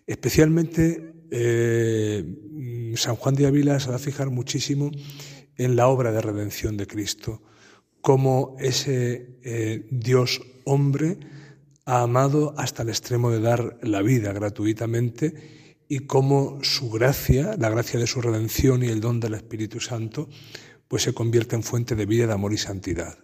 Especialmente 0.06 1.14
San 2.96 3.16
Juan 3.16 3.34
de 3.34 3.46
Ávila 3.46 3.78
se 3.80 3.90
va 3.90 3.96
a 3.96 4.00
fijar 4.00 4.30
muchísimo 4.30 4.90
en 5.56 5.76
la 5.76 5.88
obra 5.88 6.12
de 6.12 6.20
redención 6.20 6.76
de 6.76 6.86
Cristo, 6.86 7.42
como 8.00 8.56
ese 8.60 9.38
eh, 9.42 9.86
Dios 9.90 10.40
hombre 10.64 11.18
ha 11.84 12.02
amado 12.02 12.54
hasta 12.56 12.82
el 12.82 12.90
extremo 12.90 13.30
de 13.30 13.40
dar 13.40 13.78
la 13.82 14.02
vida 14.02 14.32
gratuitamente 14.32 15.76
y 15.88 16.00
cómo 16.00 16.58
su 16.62 16.90
gracia, 16.90 17.56
la 17.58 17.70
gracia 17.70 17.98
de 17.98 18.06
su 18.06 18.20
redención 18.20 18.82
y 18.82 18.88
el 18.88 19.00
don 19.00 19.20
del 19.20 19.34
Espíritu 19.34 19.80
Santo, 19.80 20.28
pues 20.86 21.02
se 21.02 21.14
convierte 21.14 21.56
en 21.56 21.62
fuente 21.62 21.94
de 21.94 22.06
vida, 22.06 22.26
de 22.26 22.34
amor 22.34 22.52
y 22.52 22.58
santidad. 22.58 23.18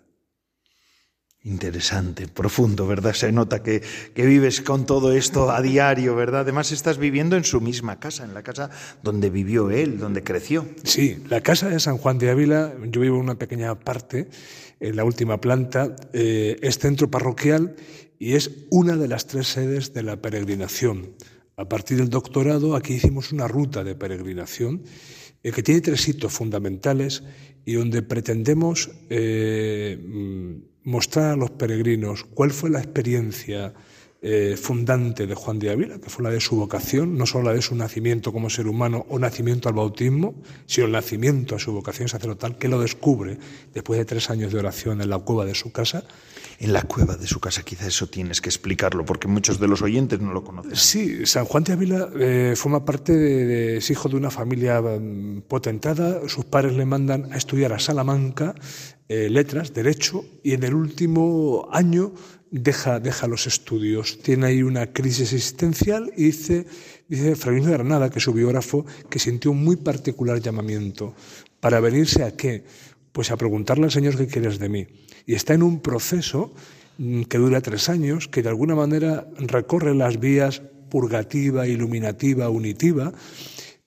Interesante, 1.47 2.27
profundo, 2.27 2.87
¿verdad? 2.87 3.13
Se 3.13 3.31
nota 3.31 3.63
que, 3.63 3.83
vives 4.17 4.63
con 4.63 4.87
todo 4.87 5.13
esto 5.13 5.51
a 5.51 5.61
diario, 5.61 6.17
¿verdad? 6.17 6.41
Además 6.41 6.73
estás 6.73 6.97
viviendo 6.97 7.37
en 7.37 7.45
su 7.45 7.61
misma 7.61 8.01
casa, 8.01 8.25
en 8.25 8.33
la 8.33 8.43
casa 8.43 8.71
donde 9.03 9.29
vivió 9.29 9.71
él, 9.71 9.99
donde 9.99 10.23
creció. 10.23 10.67
Sí, 10.85 11.23
la 11.29 11.43
casa 11.43 11.69
de 11.69 11.81
San 11.81 11.99
Juan 11.99 12.17
de 12.17 12.31
Ávila, 12.31 12.73
yo 12.91 13.03
vivo 13.03 13.17
en 13.17 13.25
una 13.25 13.35
pequeña 13.35 13.79
parte, 13.79 14.31
en 14.81 14.97
la 14.97 15.05
última 15.05 15.39
planta, 15.39 15.95
eh, 16.15 16.57
es 16.63 16.79
centro 16.79 17.11
parroquial 17.11 17.77
y 18.19 18.37
es 18.37 18.51
una 18.71 18.97
de 18.97 19.09
las 19.09 19.27
tres 19.27 19.49
sedes 19.49 19.93
de 19.93 20.03
la 20.03 20.23
peregrinación. 20.23 21.11
A 21.59 21.69
partir 21.69 21.99
del 21.99 22.09
doctorado, 22.09 22.75
aquí 22.75 22.95
hicimos 22.95 23.33
una 23.33 23.49
ruta 23.49 23.85
de 23.85 23.95
peregrinación 23.95 24.83
eh, 25.43 25.53
que 25.53 25.63
tiene 25.63 25.83
tres 25.83 26.09
hitos 26.09 26.33
fundamentales 26.33 27.23
y 27.67 27.75
donde 27.75 28.01
pretendemos... 28.01 28.91
Eh, 29.11 30.71
mostrar 30.85 31.33
a 31.33 31.37
los 31.37 31.51
peregrinos 31.51 32.25
cuál 32.25 32.51
fue 32.51 32.71
la 32.71 32.79
experiencia 32.79 33.75
eh, 34.27 34.57
fundante 34.57 35.27
de 35.27 35.35
Juan 35.35 35.59
de 35.59 35.69
Ávila, 35.69 35.99
que 35.99 36.09
fue 36.09 36.25
la 36.25 36.31
de 36.31 36.41
su 36.41 36.57
vocación, 36.57 37.19
no 37.19 37.27
solo 37.27 37.45
la 37.45 37.53
de 37.53 37.61
su 37.61 37.75
nacimiento 37.75 38.33
como 38.33 38.49
ser 38.49 38.69
humano 38.69 39.05
o 39.11 39.19
nacimiento 39.19 39.69
al 39.69 39.75
bautismo, 39.75 40.35
sino 40.65 40.87
el 40.87 40.93
nacimiento 40.93 41.55
a 41.55 41.59
su 41.59 41.73
vocación 41.75 42.09
sacerdotal, 42.09 42.57
que 42.57 42.69
lo 42.69 42.81
descubre 42.81 43.37
después 43.75 43.99
de 43.99 44.07
tres 44.07 44.31
años 44.31 44.51
de 44.51 44.61
oración 44.61 45.03
en 45.03 45.11
la 45.11 45.19
cueva 45.19 45.45
de 45.45 45.55
su 45.55 45.73
casa. 45.73 46.05
En 46.59 46.73
la 46.73 46.81
cueva 46.81 47.17
de 47.17 47.27
su 47.27 47.39
casa, 47.39 47.63
quizá 47.65 47.87
eso 47.87 48.07
tienes 48.07 48.41
que 48.41 48.49
explicarlo, 48.49 49.05
porque 49.05 49.29
muchos 49.29 49.61
de 49.61 49.69
los 49.69 49.83
oyentes 49.83 50.21
no 50.21 50.33
lo 50.33 50.43
conocen. 50.43 50.75
Sí, 50.75 51.27
San 51.27 51.45
Juan 51.45 51.65
de 51.65 51.75
Ávila 51.75 52.09
eh, 52.19 52.55
forma 52.57 52.83
parte 52.83 53.13
de, 53.13 53.77
es 53.77 53.91
hijo 53.91 54.09
de 54.09 54.17
una 54.17 54.31
familia 54.31 54.81
mm, 54.81 55.43
potentada, 55.49 56.27
sus 56.29 56.47
padres 56.47 56.73
le 56.73 56.87
mandan 56.87 57.31
a 57.31 57.37
estudiar 57.37 57.75
a 57.75 57.79
Salamanca, 57.79 58.55
eh, 59.09 59.29
letras, 59.29 59.75
derecho, 59.75 60.25
y 60.43 60.53
en 60.53 60.63
el 60.63 60.75
último 60.75 61.69
año 61.71 62.13
deja, 62.51 63.01
deja 63.01 63.27
los 63.27 63.47
estudios. 63.47 64.19
Tiene 64.23 64.47
ahí 64.47 64.63
una 64.63 64.93
crisis 64.93 65.33
existencial 65.33 66.13
y 66.17 66.25
dice, 66.25 66.67
dice 67.09 67.35
de 67.35 67.71
Granada, 67.73 68.09
que 68.11 68.19
es 68.19 68.25
su 68.25 68.33
biógrafo, 68.33 68.87
que 69.11 69.19
sintió 69.19 69.51
un 69.51 69.63
muy 69.63 69.77
particular 69.77 70.41
llamamiento 70.41 71.15
para 71.61 71.81
venirse 71.81 72.23
a 72.23 72.37
qué? 72.37 72.65
Pues 73.13 73.31
a 73.31 73.37
preguntarle 73.37 73.85
al 73.85 73.91
Señor 73.91 74.17
qué 74.17 74.27
quieres 74.27 74.59
de 74.59 74.69
mí. 74.69 74.87
Y 75.27 75.35
está 75.35 75.55
en 75.55 75.63
un 75.63 75.81
proceso 75.81 76.55
mm, 76.99 77.23
que 77.23 77.39
dura 77.39 77.61
tres 77.61 77.89
años, 77.89 78.29
que 78.29 78.43
de 78.43 78.49
alguna 78.49 78.75
manera 78.75 79.29
recorre 79.39 79.95
las 79.95 80.21
vías 80.21 80.63
purgativa, 80.89 81.67
iluminativa, 81.67 82.49
unitiva, 82.49 83.13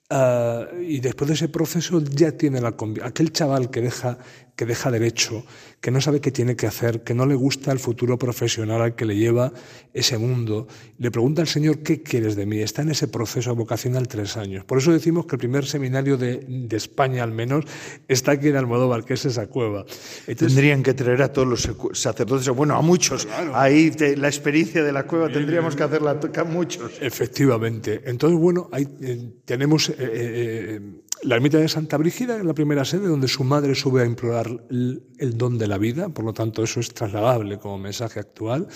ah, 0.09 0.65
y 0.79 0.99
después 0.99 1.29
de 1.29 1.35
ese 1.35 1.47
proceso 1.49 2.01
ya 2.03 2.33
tiene 2.33 2.59
la 2.59 2.75
aquel 3.01 3.31
chaval 3.31 3.69
que 3.69 3.81
deja 3.81 4.17
que 4.57 4.65
deja 4.65 4.89
derecho, 4.89 5.45
que 5.79 5.91
no 5.91 6.01
sabe 6.01 6.19
qué 6.19 6.31
tiene 6.31 6.55
que 6.55 6.65
hacer, 6.65 7.03
que 7.03 7.13
no 7.13 7.27
le 7.27 7.35
gusta 7.35 7.71
el 7.71 7.77
futuro 7.77 8.17
profesional 8.17 8.81
al 8.81 8.95
que 8.95 9.05
le 9.05 9.15
lleva 9.15 9.53
ese 9.93 10.17
mundo. 10.17 10.67
Le 10.97 11.11
pregunta 11.11 11.43
al 11.43 11.47
Señor, 11.47 11.83
¿qué 11.83 12.01
quieres 12.01 12.35
de 12.35 12.47
mí? 12.47 12.59
Está 12.59 12.81
en 12.81 12.89
ese 12.89 13.07
proceso 13.07 13.55
vocacional 13.55 14.07
tres 14.07 14.35
años. 14.35 14.65
Por 14.65 14.79
eso 14.79 14.91
decimos 14.91 15.27
que 15.27 15.35
el 15.35 15.39
primer 15.39 15.67
seminario 15.67 16.17
de, 16.17 16.67
España, 16.71 17.23
al 17.23 17.31
menos, 17.31 17.65
está 18.07 18.31
aquí 18.31 18.47
en 18.47 18.55
Almodóvar, 18.55 19.05
que 19.05 19.13
es 19.13 19.25
esa 19.25 19.45
cueva. 19.45 19.85
Tendrían 20.25 20.81
que 20.81 20.95
traer 20.95 21.21
a 21.21 21.31
todos 21.31 21.47
los 21.47 21.69
sacerdotes, 21.93 22.49
bueno, 22.49 22.75
a 22.75 22.81
muchos. 22.81 23.27
Ahí 23.53 23.91
la 24.17 24.27
experiencia 24.27 24.83
de 24.83 24.91
la 24.91 25.05
cueva 25.05 25.29
tendríamos 25.29 25.75
que 25.75 25.83
hacerla 25.83 26.19
a 26.35 26.43
muchos. 26.45 26.93
Efectivamente. 26.99 28.01
Entonces, 28.05 28.39
bueno, 28.39 28.69
ahí 28.71 28.87
eh, 29.01 29.29
tenemos... 29.45 29.89
Eh, 29.89 29.95
eh, 29.99 30.81
la 31.23 31.35
ermita 31.35 31.57
de 31.57 31.67
Santa 31.67 31.97
Brígida 31.97 32.37
es 32.37 32.45
la 32.45 32.53
primera 32.53 32.85
sede 32.85 33.07
donde 33.07 33.27
su 33.27 33.43
madre 33.43 33.75
sube 33.75 34.01
a 34.01 34.05
implorar 34.05 34.47
el, 34.69 35.01
don 35.37 35.57
de 35.57 35.67
la 35.67 35.77
vida, 35.77 36.09
por 36.09 36.25
lo 36.25 36.33
tanto 36.33 36.63
eso 36.63 36.79
es 36.79 36.93
trasladable 36.93 37.57
como 37.57 37.77
mensaje 37.77 38.19
actual. 38.19 38.67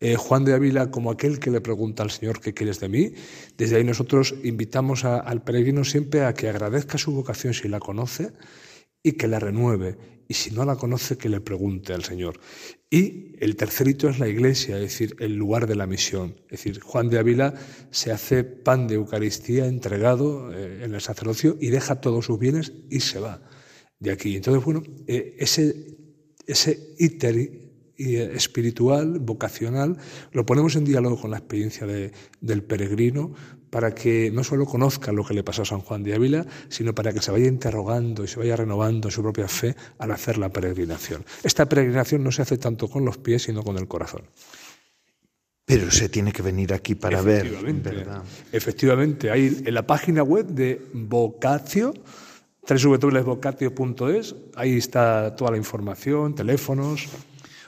Eh, 0.00 0.16
Juan 0.16 0.44
de 0.44 0.54
Ávila 0.54 0.90
como 0.90 1.10
aquel 1.10 1.38
que 1.38 1.50
le 1.50 1.60
pregunta 1.60 2.02
al 2.02 2.10
Señor 2.10 2.40
qué 2.40 2.52
quieres 2.54 2.80
de 2.80 2.88
mí. 2.88 3.12
Desde 3.56 3.76
ahí 3.76 3.84
nosotros 3.84 4.34
invitamos 4.44 5.04
al 5.04 5.42
peregrino 5.42 5.84
siempre 5.84 6.24
a 6.24 6.34
que 6.34 6.48
agradezca 6.48 6.98
su 6.98 7.12
vocación 7.12 7.54
si 7.54 7.68
la 7.68 7.80
conoce 7.80 8.32
y 9.02 9.12
que 9.12 9.28
la 9.28 9.38
renueve. 9.38 9.96
Y 10.28 10.34
si 10.34 10.50
no 10.50 10.64
la 10.64 10.76
conoce, 10.76 11.16
que 11.16 11.28
le 11.28 11.40
pregunte 11.40 11.92
al 11.92 12.02
Señor. 12.02 12.40
Y 12.90 13.34
el 13.40 13.56
tercer 13.56 13.88
hito 13.88 14.08
es 14.08 14.18
la 14.18 14.28
iglesia, 14.28 14.76
es 14.76 14.82
decir, 14.82 15.16
el 15.18 15.34
lugar 15.34 15.66
de 15.66 15.74
la 15.74 15.86
misión. 15.86 16.36
Es 16.44 16.62
decir, 16.62 16.80
Juan 16.80 17.10
de 17.10 17.18
Ávila 17.18 17.54
se 17.90 18.12
hace 18.12 18.44
pan 18.44 18.86
de 18.86 18.94
Eucaristía 18.94 19.66
entregado 19.66 20.52
eh, 20.52 20.84
en 20.84 20.94
el 20.94 21.00
sacerdocio 21.00 21.56
y 21.60 21.68
deja 21.70 22.00
todos 22.00 22.26
sus 22.26 22.38
bienes 22.38 22.72
y 22.88 23.00
se 23.00 23.18
va 23.18 23.42
de 23.98 24.12
aquí. 24.12 24.36
Entonces, 24.36 24.64
bueno, 24.64 24.82
eh, 25.06 25.34
ese, 25.38 25.96
ese 26.46 26.94
íter 26.98 27.36
eh, 27.36 27.65
espiritual, 27.98 29.18
vocacional, 29.18 29.96
lo 30.32 30.46
ponemos 30.46 30.76
en 30.76 30.84
diálogo 30.84 31.20
con 31.20 31.30
la 31.30 31.38
experiencia 31.38 31.86
del 31.86 32.62
peregrino 32.62 33.32
para 33.70 33.94
que 33.94 34.30
no 34.32 34.44
solo 34.44 34.64
conozca 34.64 35.12
lo 35.12 35.24
que 35.24 35.34
le 35.34 35.42
pasó 35.42 35.62
a 35.62 35.64
San 35.66 35.80
Juan 35.80 36.02
de 36.02 36.14
Ávila, 36.14 36.46
sino 36.68 36.94
para 36.94 37.12
que 37.12 37.20
se 37.20 37.30
vaya 37.30 37.46
interrogando 37.46 38.24
y 38.24 38.28
se 38.28 38.38
vaya 38.38 38.56
renovando 38.56 39.10
su 39.10 39.22
propia 39.22 39.48
fe 39.48 39.74
al 39.98 40.12
hacer 40.12 40.38
la 40.38 40.50
peregrinación. 40.50 41.24
Esta 41.42 41.68
peregrinación 41.68 42.22
no 42.22 42.32
se 42.32 42.42
hace 42.42 42.58
tanto 42.58 42.88
con 42.88 43.04
los 43.04 43.18
pies, 43.18 43.42
sino 43.42 43.62
con 43.62 43.76
el 43.76 43.88
corazón. 43.88 44.22
Pero 45.66 45.90
se 45.90 46.08
tiene 46.08 46.32
que 46.32 46.42
venir 46.42 46.72
aquí 46.72 46.94
para 46.94 47.20
ver. 47.22 47.50
¿verdad? 47.82 48.22
Efectivamente, 48.52 49.30
hay 49.30 49.62
en 49.64 49.74
la 49.74 49.84
página 49.84 50.22
web 50.22 50.46
de 50.46 50.80
Vocatio, 50.92 51.92
www.vocatio.es, 52.68 54.34
ahí 54.54 54.76
está 54.76 55.34
toda 55.34 55.50
la 55.50 55.56
información, 55.56 56.34
teléfonos. 56.34 57.08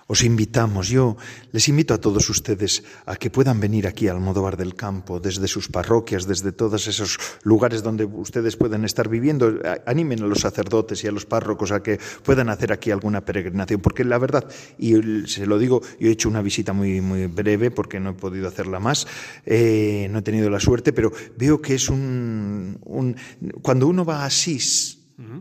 Os 0.08 0.24
invitamos, 0.24 0.88
yo 0.88 1.20
les 1.52 1.68
invito 1.68 1.92
a 1.92 2.00
todos 2.00 2.32
ustedes 2.32 2.80
a 3.04 3.20
que 3.20 3.28
puedan 3.28 3.60
venir 3.60 3.84
aquí 3.84 4.08
al 4.08 4.16
Almodóvar 4.16 4.56
del 4.56 4.72
Campo, 4.72 5.20
desde 5.20 5.46
sus 5.48 5.68
parroquias, 5.68 6.26
desde 6.26 6.50
todos 6.50 6.88
esos 6.88 7.20
lugares 7.44 7.82
donde 7.82 8.06
ustedes 8.06 8.56
pueden 8.56 8.86
estar 8.86 9.10
viviendo. 9.10 9.60
Animen 9.84 10.22
a 10.22 10.26
los 10.26 10.40
sacerdotes 10.40 11.04
y 11.04 11.08
a 11.08 11.12
los 11.12 11.26
párrocos 11.26 11.72
a 11.72 11.82
que 11.82 12.00
puedan 12.24 12.48
hacer 12.48 12.72
aquí 12.72 12.90
alguna 12.90 13.20
peregrinación, 13.20 13.82
porque 13.82 14.02
la 14.02 14.16
verdad, 14.16 14.48
y 14.78 14.96
se 15.28 15.44
lo 15.44 15.58
digo, 15.58 15.82
yo 16.00 16.08
he 16.08 16.12
hecho 16.12 16.30
una 16.30 16.40
visita 16.40 16.72
muy, 16.72 17.02
muy 17.02 17.26
breve 17.26 17.70
porque 17.70 18.00
no 18.00 18.10
he 18.10 18.14
podido 18.14 18.48
hacerla 18.48 18.80
más, 18.80 19.06
eh, 19.44 20.08
no 20.10 20.20
he 20.20 20.22
tenido 20.22 20.48
la 20.48 20.58
suerte, 20.58 20.94
pero 20.94 21.12
veo 21.36 21.60
que 21.60 21.74
es 21.74 21.90
un, 21.90 22.78
un 22.86 23.14
cuando 23.60 23.86
uno 23.86 24.06
va 24.06 24.22
a 24.22 24.24
Asís, 24.24 24.97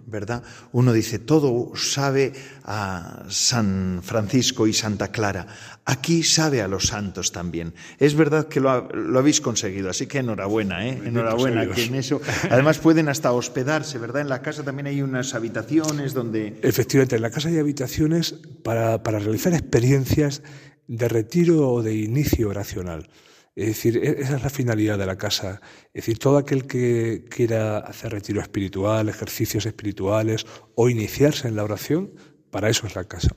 ¿verdad? 0.08 0.42
Uno 0.72 0.92
dice, 0.92 1.20
todo 1.20 1.76
sabe 1.76 2.34
a 2.64 3.26
San 3.30 4.02
Francisco 4.04 4.66
y 4.66 4.74
Santa 4.74 5.10
Clara. 5.12 5.46
Aquí 5.86 6.24
sabe 6.24 6.64
a 6.64 6.68
los 6.68 6.88
santos 6.88 7.32
también. 7.32 7.76
Es 8.00 8.16
verdad 8.16 8.48
que 8.48 8.60
lo, 8.60 8.70
habéis 8.70 9.40
conseguido, 9.40 9.90
así 9.90 10.08
que 10.08 10.18
enhorabuena, 10.18 10.88
¿eh? 10.88 11.00
Enhorabuena 11.06 11.70
que 11.70 11.86
en 11.86 11.96
eso. 11.96 12.20
Además 12.50 12.80
pueden 12.80 13.08
hasta 13.08 13.32
hospedarse, 13.32 14.00
¿verdad? 14.00 14.24
En 14.24 14.30
la 14.30 14.42
casa 14.42 14.64
también 14.64 14.88
hay 14.88 15.04
unas 15.04 15.36
habitaciones 15.36 16.14
donde... 16.14 16.60
Efectivamente, 16.64 17.16
en 17.16 17.22
la 17.22 17.30
casa 17.30 17.50
hay 17.50 17.60
habitaciones 17.60 18.34
para, 18.64 19.04
para 19.04 19.20
realizar 19.20 19.54
experiencias 19.54 20.42
de 20.88 21.08
retiro 21.08 21.70
o 21.72 21.84
de 21.84 21.96
inicio 21.96 22.50
oracional. 22.50 23.08
Es 23.58 23.66
decir, 23.66 23.98
e-, 23.98 24.22
esa 24.22 24.38
es 24.38 24.44
la 24.44 24.52
finalidad 24.52 25.00
de 25.00 25.08
la 25.08 25.18
casa. 25.18 25.62
Es 25.88 26.06
decir, 26.06 26.20
todo 26.20 26.38
aquel 26.38 26.68
que 26.68 27.26
quiera 27.28 27.80
hacer 27.80 28.12
retiro 28.12 28.40
espiritual, 28.40 29.10
ejercicios 29.10 29.66
espirituales 29.66 30.46
o 30.76 30.90
iniciarse 30.90 31.48
en 31.48 31.56
la 31.56 31.64
oración, 31.64 32.14
para 32.52 32.70
eso 32.70 32.86
es 32.86 32.96
la 32.96 33.06
casa. 33.06 33.36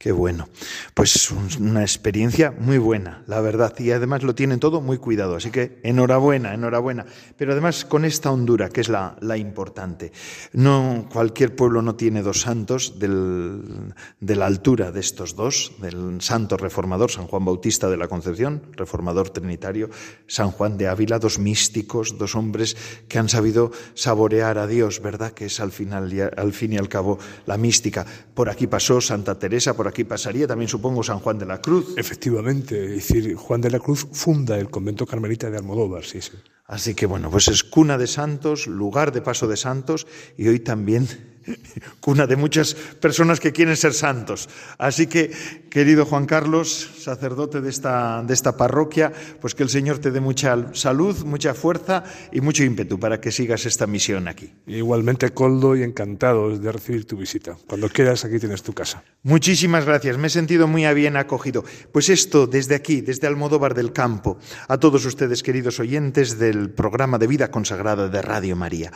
Qué 0.00 0.12
bueno. 0.12 0.48
Pues 0.94 1.30
una 1.30 1.82
experiencia 1.82 2.54
muy 2.58 2.78
buena, 2.78 3.22
la 3.26 3.42
verdad. 3.42 3.78
Y 3.78 3.90
además 3.90 4.22
lo 4.22 4.34
tienen 4.34 4.58
todo 4.58 4.80
muy 4.80 4.96
cuidado. 4.96 5.36
Así 5.36 5.50
que 5.50 5.78
enhorabuena, 5.82 6.54
enhorabuena. 6.54 7.04
Pero 7.36 7.52
además 7.52 7.84
con 7.84 8.06
esta 8.06 8.30
hondura, 8.30 8.70
que 8.70 8.80
es 8.80 8.88
la, 8.88 9.18
la 9.20 9.36
importante. 9.36 10.10
No, 10.54 11.06
cualquier 11.12 11.54
pueblo 11.54 11.82
no 11.82 11.96
tiene 11.96 12.22
dos 12.22 12.40
santos 12.40 12.98
de 12.98 14.36
la 14.36 14.46
altura 14.46 14.90
de 14.90 15.00
estos 15.00 15.36
dos, 15.36 15.72
del 15.82 16.22
santo 16.22 16.56
reformador, 16.56 17.10
San 17.10 17.26
Juan 17.26 17.44
Bautista 17.44 17.90
de 17.90 17.98
la 17.98 18.08
Concepción, 18.08 18.62
reformador 18.72 19.28
trinitario, 19.28 19.90
San 20.26 20.50
Juan 20.50 20.78
de 20.78 20.88
Ávila, 20.88 21.18
dos 21.18 21.38
místicos, 21.38 22.16
dos 22.16 22.36
hombres 22.36 22.74
que 23.06 23.18
han 23.18 23.28
sabido 23.28 23.70
saborear 23.92 24.56
a 24.56 24.66
Dios, 24.66 25.02
¿verdad? 25.02 25.32
Que 25.32 25.44
es 25.44 25.60
al 25.60 25.72
final, 25.72 26.32
al 26.34 26.52
fin 26.54 26.72
y 26.72 26.78
al 26.78 26.88
cabo, 26.88 27.18
la 27.44 27.58
mística. 27.58 28.06
Por 28.32 28.48
aquí 28.48 28.66
pasó 28.66 29.02
Santa 29.02 29.38
Teresa, 29.38 29.76
por 29.76 29.89
aquí 29.90 30.04
pasaría 30.04 30.46
también, 30.46 30.68
supongo, 30.68 31.02
San 31.02 31.18
Juan 31.20 31.38
de 31.38 31.46
la 31.46 31.60
Cruz. 31.60 31.94
Efectivamente, 31.96 32.84
es 32.84 33.08
decir, 33.08 33.34
Juan 33.34 33.60
de 33.60 33.70
la 33.70 33.78
Cruz 33.78 34.06
funda 34.12 34.58
el 34.58 34.70
convento 34.70 35.06
carmelita 35.06 35.50
de 35.50 35.58
Almodóvar, 35.58 36.04
sí, 36.04 36.20
sí. 36.20 36.32
Así 36.66 36.94
que 36.94 37.06
bueno, 37.06 37.30
pues 37.30 37.48
es 37.48 37.64
cuna 37.64 37.98
de 37.98 38.06
santos, 38.06 38.66
lugar 38.66 39.12
de 39.12 39.22
paso 39.22 39.48
de 39.48 39.56
santos 39.56 40.06
y 40.38 40.46
hoy 40.48 40.60
también 40.60 41.29
cuna 42.00 42.26
de 42.26 42.36
muchas 42.36 42.74
personas 42.74 43.40
que 43.40 43.52
quieren 43.52 43.76
ser 43.76 43.94
santos. 43.94 44.48
Así 44.78 45.06
que, 45.06 45.30
querido 45.70 46.04
Juan 46.06 46.26
Carlos, 46.26 46.90
sacerdote 46.98 47.60
de 47.60 47.70
esta, 47.70 48.22
de 48.22 48.34
esta 48.34 48.56
parroquia, 48.56 49.12
pues 49.40 49.54
que 49.54 49.62
el 49.62 49.68
Señor 49.68 49.98
te 49.98 50.10
dé 50.10 50.20
mucha 50.20 50.74
salud, 50.74 51.24
mucha 51.24 51.54
fuerza 51.54 52.04
y 52.32 52.40
mucho 52.40 52.64
ímpetu 52.64 52.98
para 52.98 53.20
que 53.20 53.32
sigas 53.32 53.66
esta 53.66 53.86
misión 53.86 54.28
aquí. 54.28 54.52
Igualmente, 54.66 55.30
Coldo, 55.30 55.76
y 55.76 55.82
encantado 55.82 56.58
de 56.58 56.72
recibir 56.72 57.06
tu 57.06 57.16
visita. 57.16 57.56
Cuando 57.66 57.88
quieras, 57.88 58.24
aquí 58.24 58.38
tienes 58.38 58.62
tu 58.62 58.72
casa. 58.72 59.02
Muchísimas 59.22 59.84
gracias, 59.84 60.18
me 60.18 60.28
he 60.28 60.30
sentido 60.30 60.66
muy 60.66 60.90
bien 60.94 61.16
acogido. 61.16 61.64
Pues 61.92 62.08
esto, 62.08 62.46
desde 62.46 62.74
aquí, 62.74 63.00
desde 63.00 63.26
Almodóvar 63.26 63.74
del 63.74 63.92
Campo, 63.92 64.38
a 64.68 64.78
todos 64.78 65.04
ustedes, 65.04 65.42
queridos 65.42 65.78
oyentes 65.80 66.38
del 66.38 66.70
programa 66.70 67.18
de 67.18 67.26
vida 67.26 67.50
consagrada 67.50 68.08
de 68.08 68.22
Radio 68.22 68.56
María. 68.56 68.90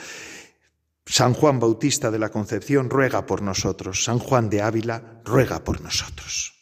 San 1.07 1.35
Juan 1.35 1.61
Bautista 1.61 2.11
de 2.11 2.19
la 2.19 2.31
Concepción 2.31 2.91
ruega 2.91 3.27
por 3.27 3.43
nosotros. 3.43 4.05
San 4.05 4.19
Juan 4.19 4.49
de 4.49 4.63
Ávila 4.63 5.21
ruega 5.25 5.63
por 5.63 5.81
nosotros. 5.81 6.55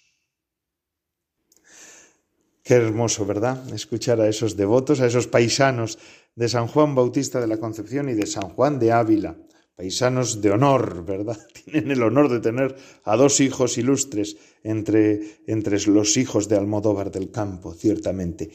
Qué 2.64 2.74
hermoso, 2.74 3.26
¿verdad? 3.26 3.72
Escuchar 3.72 4.20
a 4.20 4.28
esos 4.28 4.56
devotos, 4.56 5.00
a 5.00 5.06
esos 5.06 5.26
paisanos 5.26 5.98
de 6.34 6.48
San 6.48 6.66
Juan 6.66 6.94
Bautista 6.94 7.40
de 7.40 7.46
la 7.46 7.58
Concepción 7.58 8.08
y 8.08 8.14
de 8.14 8.26
San 8.26 8.48
Juan 8.50 8.78
de 8.78 8.92
Ávila 8.92 9.36
paisanos 9.76 10.40
de 10.40 10.50
honor, 10.50 11.04
¿verdad? 11.04 11.38
Tienen 11.64 11.90
el 11.90 12.02
honor 12.02 12.30
de 12.30 12.40
tener 12.40 12.76
a 13.04 13.16
dos 13.16 13.40
hijos 13.40 13.78
ilustres 13.78 14.36
entre, 14.62 15.38
entre 15.46 15.80
los 15.86 16.16
hijos 16.16 16.48
de 16.48 16.56
Almodóvar 16.56 17.10
del 17.10 17.30
Campo, 17.30 17.74
ciertamente. 17.74 18.50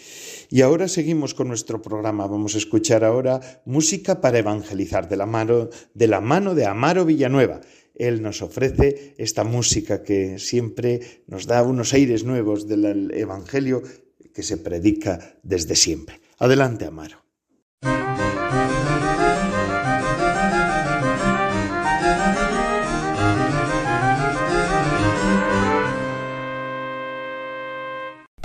Y 0.49 0.61
ahora 0.61 0.87
seguimos 0.87 1.33
con 1.33 1.47
nuestro 1.47 1.81
programa. 1.81 2.27
Vamos 2.27 2.55
a 2.55 2.59
escuchar 2.59 3.03
ahora 3.03 3.61
música 3.65 4.21
para 4.21 4.39
evangelizar 4.39 5.09
de 5.09 5.17
la 5.17 5.25
mano 5.25 5.69
de, 5.93 6.07
la 6.07 6.21
mano 6.21 6.55
de 6.55 6.65
Amaro 6.65 7.05
Villanueva. 7.05 7.61
Él 7.95 8.21
nos 8.21 8.41
ofrece 8.41 9.15
esta 9.17 9.43
música 9.43 10.03
que 10.03 10.37
siempre 10.37 11.23
nos 11.25 11.47
da 11.47 11.63
unos 11.63 11.93
aires 11.93 12.23
nuevos 12.23 12.67
del 12.67 13.11
Evangelio 13.11 13.81
que 14.33 14.43
se 14.43 14.57
predica 14.57 15.39
desde 15.41 15.75
siempre. 15.75 16.21
Adelante, 16.37 16.85
Amaro. 16.85 17.26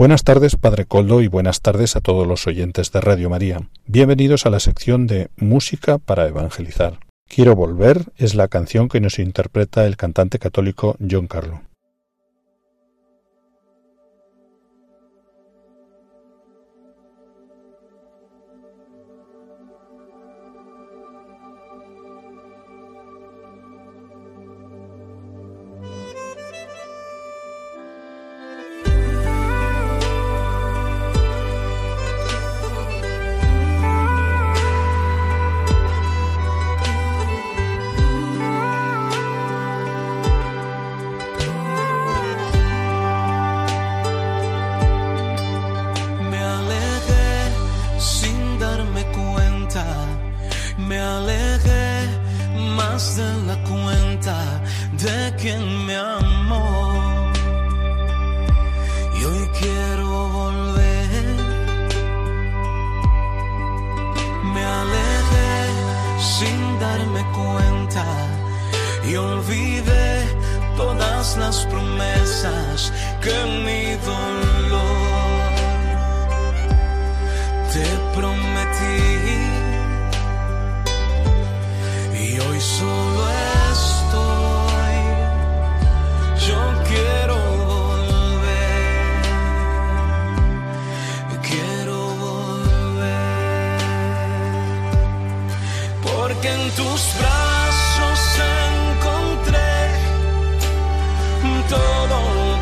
Buenas 0.02 0.24
tardes, 0.24 0.56
Padre 0.56 0.84
Coldo, 0.84 1.22
y 1.22 1.28
buenas 1.28 1.60
tardes 1.60 1.94
a 1.94 2.00
todos 2.00 2.26
los 2.26 2.48
oyentes 2.48 2.90
de 2.90 3.00
Radio 3.00 3.30
María. 3.30 3.68
Bienvenidos 3.86 4.46
a 4.46 4.50
la 4.50 4.58
sección 4.58 5.06
de 5.06 5.30
Música 5.36 5.98
para 5.98 6.26
Evangelizar. 6.26 6.98
Quiero 7.28 7.54
volver 7.54 8.06
es 8.16 8.34
la 8.34 8.48
canción 8.48 8.88
que 8.88 9.00
nos 9.00 9.20
interpreta 9.20 9.86
el 9.86 9.96
cantante 9.96 10.40
católico 10.40 10.96
John 11.08 11.28
Carlo. 11.28 11.60
Me 50.78 50.98
alejé 50.98 52.08
más 52.76 53.16
de 53.16 53.30
la 53.46 53.56
cuenta 53.64 54.36
de 54.92 55.34
quien 55.36 55.86
me 55.86 55.96
amó. 55.96 57.30
Y 59.18 59.24
hoy 59.24 59.48
quiero 59.60 60.28
volver. 60.28 61.24
Me 64.54 64.64
alejé 64.64 65.54
sin 66.18 66.78
darme 66.80 67.22
cuenta 67.32 68.04
y 69.08 69.14
olvidé 69.16 70.24
todas 70.76 71.36
las 71.36 71.66
promesas 71.66 72.92
que 73.20 73.36
mi 73.64 73.94
dolor 74.06 75.52
te 77.72 77.86
prometió. 78.14 78.51
solo 82.62 83.22
estoy. 83.72 84.96
Yo 86.46 86.60
quiero 86.88 87.36
volver. 87.74 89.22
Quiero 91.48 91.98
volver. 92.26 93.78
Porque 96.02 96.48
en 96.48 96.70
tus 96.78 97.00
brazos 97.20 98.20
encontré 98.94 99.74
todo 101.68 102.18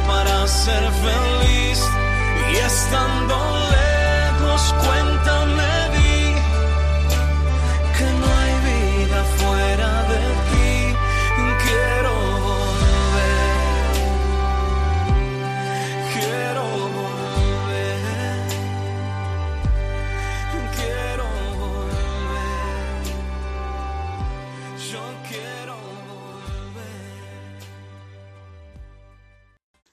para 0.06 0.46
ser 0.48 0.82
feliz 1.04 1.78
y 2.52 2.56
estando 2.56 3.69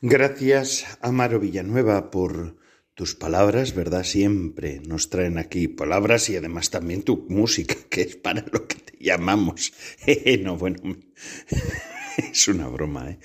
Gracias, 0.01 0.85
Amaro 1.01 1.39
Villanueva, 1.39 2.11
por 2.11 2.57
tus 2.93 3.15
palabras, 3.15 3.73
¿verdad? 3.73 4.03
Siempre 4.03 4.79
nos 4.85 5.09
traen 5.09 5.39
aquí 5.39 5.67
palabras 5.67 6.29
y 6.29 6.35
además 6.35 6.69
también 6.69 7.01
tu 7.01 7.25
música, 7.29 7.75
que 7.89 8.01
es 8.01 8.15
para 8.15 8.45
lo 8.51 8.67
que 8.67 8.75
te 8.75 8.97
llamamos. 8.99 9.73
no, 10.43 10.55
bueno, 10.55 10.97
es 12.31 12.47
una 12.47 12.67
broma, 12.67 13.11
¿eh? 13.11 13.17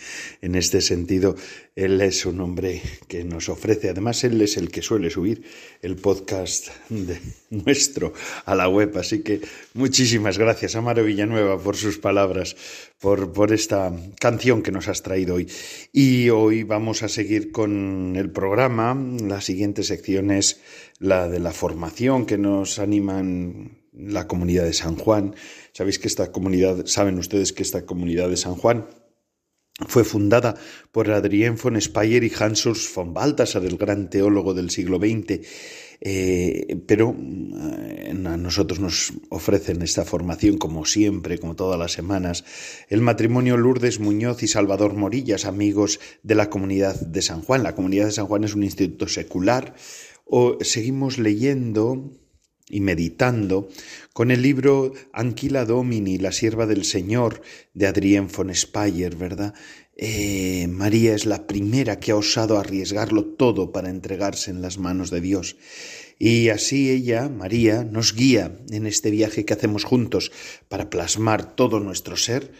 En 0.43 0.55
este 0.55 0.80
sentido, 0.80 1.34
él 1.74 2.01
es 2.01 2.26
un 2.26 2.40
hombre 2.40 2.82
que 3.09 3.24
nos 3.24 3.49
ofrece, 3.49 3.88
además 3.88 4.22
él 4.24 4.40
es 4.43 4.57
el 4.57 4.70
que 4.70 4.82
suele 4.82 5.09
subir 5.09 5.43
el 5.80 5.97
podcast 5.97 6.68
de 6.90 7.18
nuestro 7.51 8.12
a 8.45 8.55
la 8.55 8.68
web, 8.68 8.97
así 8.99 9.22
que 9.22 9.40
muchísimas 9.74 10.36
gracias 10.38 10.76
a 10.76 10.82
Maro 10.82 11.05
Villanueva 11.05 11.59
por 11.59 11.76
sus 11.76 11.99
palabras, 11.99 12.57
por, 13.01 13.32
por 13.32 13.53
esta 13.53 13.93
canción 14.20 14.62
que 14.62 14.72
nos 14.72 14.88
has 14.88 15.03
traído 15.03 15.36
hoy. 15.36 15.49
Y 15.93 16.28
hoy 16.28 16.62
vamos 16.62 17.03
a 17.03 17.09
seguir 17.09 17.51
con 17.51 18.14
el 18.16 18.30
programa, 18.30 18.95
la 19.22 19.40
siguiente 19.40 19.82
sección 19.82 20.30
es 20.30 20.61
la 20.99 21.28
de 21.28 21.40
la 21.40 21.53
formación 21.53 22.26
que 22.26 22.38
nos 22.38 22.78
animan 22.78 23.81
la 23.93 24.26
comunidad 24.26 24.64
de 24.64 24.72
San 24.72 24.97
Juan. 24.97 25.34
Sabéis 25.72 25.99
que 25.99 26.09
esta 26.09 26.32
comunidad, 26.32 26.86
saben 26.86 27.18
ustedes 27.18 27.53
que 27.53 27.62
esta 27.62 27.86
comunidad 27.86 28.28
de 28.28 28.36
San 28.36 28.55
Juan 28.55 28.86
fue 29.88 30.05
fundada 30.05 30.55
por 30.93 31.11
Adrien 31.11 31.57
von 31.57 31.80
Speyer 31.80 32.24
y 32.24 32.32
Hans 32.38 32.66
Urs 32.66 32.93
von 32.95 33.14
Balthasar, 33.14 33.64
el 33.64 33.76
gran 33.76 34.11
teólogo 34.11 34.55
del 34.55 34.70
siglo 34.70 34.99
XX. 34.99 35.40
Eh, 36.05 36.82
pero 36.86 37.14
eh, 37.16 38.11
a 38.11 38.36
nosotros 38.36 38.80
nos 38.80 39.12
ofrecen 39.30 39.82
esta 39.82 40.05
formación, 40.05 40.59
como 40.59 40.84
siempre, 40.84 41.38
como 41.38 41.55
todas 41.55 41.78
las 41.78 41.93
semanas, 41.93 42.45
el 42.88 43.01
matrimonio 43.01 43.57
Lourdes 43.57 44.01
Muñoz 44.01 44.43
y 44.43 44.49
Salvador 44.49 44.95
Morillas, 44.95 45.45
amigos 45.45 46.01
de 46.24 46.34
la 46.34 46.51
comunidad 46.51 47.01
de 47.01 47.22
San 47.22 47.43
Juan. 47.43 47.62
La 47.62 47.74
comunidad 47.74 48.07
de 48.07 48.12
San 48.12 48.26
Juan 48.26 48.45
es 48.45 48.55
un 48.55 48.64
instituto 48.64 49.07
secular. 49.07 49.74
O 50.24 50.59
seguimos 50.61 51.18
leyendo 51.18 52.11
y 52.72 52.80
meditando 52.80 53.68
con 54.14 54.30
el 54.30 54.40
libro 54.40 54.94
Anquila 55.12 55.66
Domini, 55.66 56.16
la 56.16 56.32
sierva 56.32 56.66
del 56.66 56.84
Señor, 56.84 57.42
de 57.74 57.86
Adrien 57.86 58.28
von 58.34 58.52
Speyer, 58.52 59.14
¿verdad? 59.14 59.54
Eh, 59.94 60.66
María 60.68 61.14
es 61.14 61.26
la 61.26 61.46
primera 61.46 62.00
que 62.00 62.12
ha 62.12 62.16
osado 62.16 62.58
arriesgarlo 62.58 63.26
todo 63.26 63.72
para 63.72 63.90
entregarse 63.90 64.50
en 64.50 64.62
las 64.62 64.78
manos 64.78 65.10
de 65.10 65.20
Dios. 65.20 65.56
Y 66.18 66.48
así 66.48 66.90
ella, 66.90 67.28
María, 67.28 67.84
nos 67.84 68.14
guía 68.14 68.56
en 68.70 68.86
este 68.86 69.10
viaje 69.10 69.44
que 69.44 69.52
hacemos 69.52 69.84
juntos 69.84 70.32
para 70.70 70.88
plasmar 70.88 71.54
todo 71.54 71.78
nuestro 71.78 72.16
ser, 72.16 72.52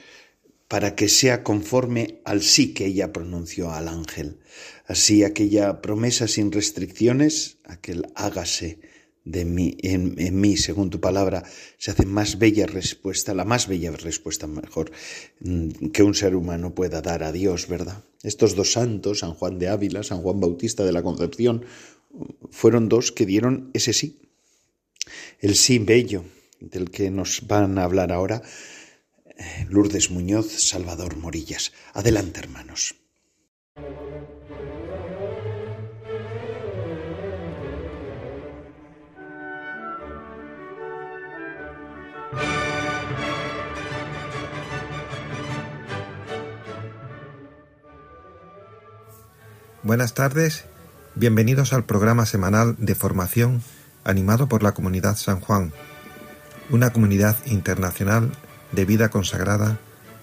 para 0.68 0.94
que 0.94 1.08
sea 1.08 1.42
conforme 1.42 2.20
al 2.26 2.42
sí 2.42 2.74
que 2.74 2.84
ella 2.84 3.14
pronunció 3.14 3.70
al 3.70 3.88
ángel. 3.88 4.40
Así 4.86 5.24
aquella 5.24 5.80
promesa 5.80 6.28
sin 6.28 6.52
restricciones, 6.52 7.56
aquel 7.64 8.08
hágase 8.14 8.91
de 9.24 9.44
mí, 9.44 9.76
en, 9.82 10.14
en, 10.18 10.40
mí, 10.40 10.56
según 10.56 10.90
tu 10.90 11.00
palabra, 11.00 11.44
se 11.78 11.90
hace 11.90 12.06
más 12.06 12.38
bella 12.38 12.66
respuesta, 12.66 13.34
la 13.34 13.44
más 13.44 13.68
bella 13.68 13.90
respuesta 13.92 14.46
mejor 14.46 14.90
mm, 15.40 15.88
que 15.92 16.02
un 16.02 16.14
ser 16.14 16.34
humano 16.34 16.74
pueda 16.74 17.00
dar 17.00 17.22
a 17.22 17.32
Dios, 17.32 17.68
¿verdad? 17.68 18.04
Estos 18.22 18.54
dos 18.56 18.72
santos, 18.72 19.20
San 19.20 19.34
Juan 19.34 19.58
de 19.58 19.68
Ávila, 19.68 20.02
San 20.02 20.22
Juan 20.22 20.40
Bautista 20.40 20.84
de 20.84 20.92
la 20.92 21.02
Concepción, 21.02 21.64
fueron 22.50 22.88
dos 22.88 23.12
que 23.12 23.26
dieron 23.26 23.70
ese 23.72 23.92
sí, 23.92 24.20
el 25.40 25.54
sí 25.56 25.78
bello, 25.78 26.24
del 26.60 26.90
que 26.90 27.10
nos 27.10 27.46
van 27.46 27.78
a 27.78 27.84
hablar 27.84 28.12
ahora 28.12 28.42
Lourdes 29.68 30.10
Muñoz, 30.10 30.50
Salvador 30.52 31.16
Morillas. 31.16 31.72
Adelante, 31.94 32.40
hermanos. 32.40 32.94
Buenas 49.85 50.14
tardes, 50.14 50.64
bienvenidos 51.16 51.72
al 51.72 51.83
programa 51.83 52.24
semanal 52.24 52.76
de 52.78 52.95
formación 52.95 53.64
animado 54.05 54.49
por 54.49 54.62
la 54.62 54.74
Comunidad 54.74 55.16
San 55.16 55.41
Juan, 55.41 55.72
una 56.70 56.93
comunidad 56.93 57.37
internacional 57.47 58.30
de 58.70 58.85
vida 58.85 59.09
consagrada 59.09 59.78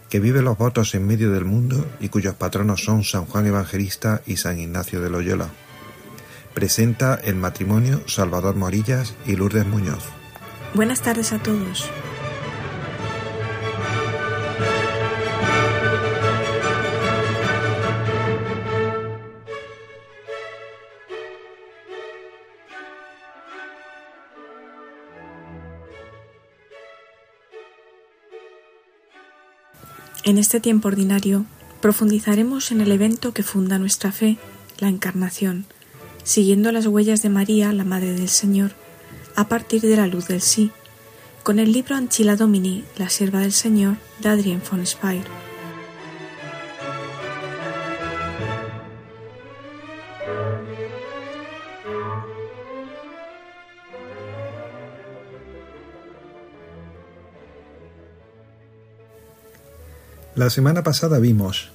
que 0.10 0.22
vive 0.22 0.41
los 0.41 0.57
votos 0.57 0.95
en 0.95 1.05
medio 1.05 1.34
del 1.34 1.43
mundo 1.43 1.86
y 1.99 2.07
cuyos 2.07 2.36
patronos 2.36 2.86
son 2.86 3.03
San 3.03 3.26
Juan 3.26 3.47
Evangelista 3.47 4.22
y 4.26 4.38
San 4.38 4.60
Ignacio 4.60 5.01
de 5.01 5.10
Loyola. 5.10 5.49
Presenta 6.53 7.16
el 7.16 7.36
matrimonio 7.36 8.01
Salvador 8.07 8.55
Morillas 8.55 9.14
y 9.26 9.36
Lourdes 9.36 9.68
Muñoz. 9.68 10.05
Buenas 10.74 11.01
tardes 11.01 11.34
a 11.34 11.39
todos. 11.39 11.89
En 30.30 30.38
este 30.38 30.59
tiempo 30.59 30.89
ordinario 30.89 31.47
profundizaremos 31.82 32.69
en 32.69 32.82
el 32.82 32.91
evento 32.91 33.34
que 33.34 33.41
funda 33.41 33.80
nuestra 33.80 34.11
fe, 34.11 34.38
la 34.77 34.88
Encarnación, 34.88 35.65
siguiendo 36.23 36.71
las 36.71 36.86
huellas 36.86 37.23
de 37.23 37.30
María, 37.30 37.73
la 37.73 37.84
Madre 37.84 38.13
del 38.13 38.30
Señor, 38.30 38.73
a 39.36 39.47
partir 39.47 39.82
de 39.82 39.97
la 39.97 40.05
luz 40.05 40.27
del 40.27 40.41
sí, 40.41 40.69
con 41.41 41.57
el 41.57 41.71
libro 41.71 41.95
Anchila 41.95 42.36
Domini, 42.36 42.84
la 42.95 43.09
sierva 43.09 43.39
del 43.39 43.53
Señor, 43.53 43.97
de 44.21 44.30
Adrien 44.30 44.61
von 44.69 44.86
Speyer. 44.86 45.48
La 60.39 60.49
semana 60.49 60.83
pasada 60.83 61.19
vimos 61.19 61.67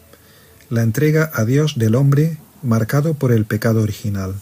la 0.70 0.82
entrega 0.82 1.30
a 1.34 1.44
Dios 1.44 1.74
del 1.76 1.94
hombre 1.94 2.38
marcado 2.62 3.12
por 3.12 3.30
el 3.30 3.44
pecado 3.44 3.82
original. 3.82 4.36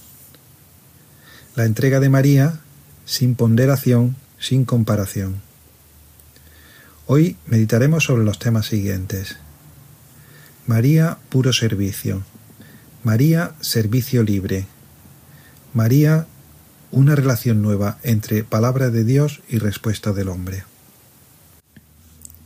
La 1.56 1.64
entrega 1.64 1.98
de 1.98 2.08
María 2.08 2.60
sin 3.04 3.34
ponderación, 3.34 4.14
sin 4.38 4.64
comparación. 4.64 5.42
Hoy 7.08 7.36
meditaremos 7.46 8.04
sobre 8.04 8.22
los 8.22 8.38
temas 8.38 8.66
siguientes. 8.66 9.38
María, 10.68 11.18
puro 11.28 11.52
servicio. 11.52 12.22
María, 13.02 13.54
servicio 13.60 14.22
libre. 14.22 14.66
María, 15.74 16.28
una 16.92 17.16
relación 17.16 17.60
nueva 17.60 17.98
entre 18.04 18.44
palabra 18.44 18.90
de 18.90 19.02
Dios 19.02 19.42
y 19.48 19.58
respuesta 19.58 20.12
del 20.12 20.28
hombre. 20.28 20.62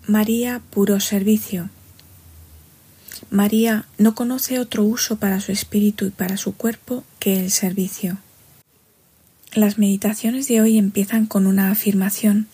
María 0.09 0.63
puro 0.71 1.01
servicio. 1.01 1.69
María 3.29 3.87
no 3.99 4.15
conoce 4.15 4.61
otro 4.61 4.85
uso 4.85 5.17
para 5.17 5.41
su 5.41 5.51
espíritu 5.51 6.07
y 6.07 6.11
para 6.11 6.37
su 6.37 6.55
cuerpo 6.55 7.03
que 7.19 7.41
el 7.41 7.51
servicio. 7.51 8.19
Las 9.53 9.79
meditaciones 9.79 10.47
de 10.47 10.61
hoy 10.61 10.79
empiezan 10.79 11.27
con 11.27 11.49
una 11.49 11.73
afirmación. 11.73 12.47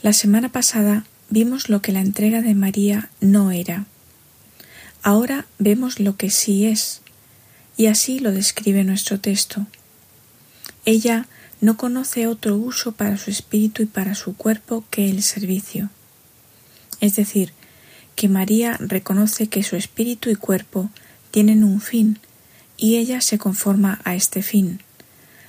La 0.00 0.14
semana 0.14 0.48
pasada 0.48 1.04
vimos 1.28 1.68
lo 1.68 1.82
que 1.82 1.92
la 1.92 2.00
entrega 2.00 2.40
de 2.40 2.54
María 2.54 3.10
no 3.20 3.50
era. 3.50 3.84
Ahora 5.02 5.44
vemos 5.58 6.00
lo 6.00 6.16
que 6.16 6.30
sí 6.30 6.64
es, 6.64 7.02
y 7.76 7.84
así 7.88 8.18
lo 8.18 8.32
describe 8.32 8.82
nuestro 8.82 9.20
texto. 9.20 9.66
Ella 10.86 11.28
no 11.60 11.76
conoce 11.76 12.26
otro 12.26 12.56
uso 12.56 12.92
para 12.92 13.18
su 13.18 13.30
espíritu 13.30 13.82
y 13.82 13.86
para 13.86 14.14
su 14.14 14.34
cuerpo 14.34 14.84
que 14.90 15.10
el 15.10 15.22
servicio 15.22 15.90
es 17.00 17.16
decir, 17.16 17.52
que 18.14 18.28
María 18.28 18.76
reconoce 18.80 19.48
que 19.48 19.62
su 19.62 19.76
espíritu 19.76 20.30
y 20.30 20.36
cuerpo 20.36 20.90
tienen 21.30 21.64
un 21.64 21.80
fin 21.80 22.18
y 22.76 22.96
ella 22.96 23.20
se 23.20 23.38
conforma 23.38 24.00
a 24.04 24.14
este 24.14 24.42
fin, 24.42 24.80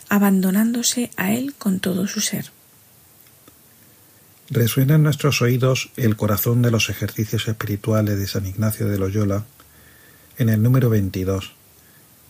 abandonándose 0.09 1.11
a 1.17 1.33
él 1.33 1.53
con 1.57 1.79
todo 1.79 2.07
su 2.07 2.21
ser. 2.21 2.51
Resuena 4.49 4.95
en 4.95 5.03
nuestros 5.03 5.41
oídos 5.41 5.91
el 5.97 6.15
corazón 6.15 6.61
de 6.61 6.71
los 6.71 6.89
ejercicios 6.89 7.47
espirituales 7.47 8.17
de 8.17 8.27
San 8.27 8.45
Ignacio 8.45 8.87
de 8.87 8.97
Loyola 8.97 9.45
en 10.37 10.49
el 10.49 10.61
número 10.61 10.89
22. 10.89 11.53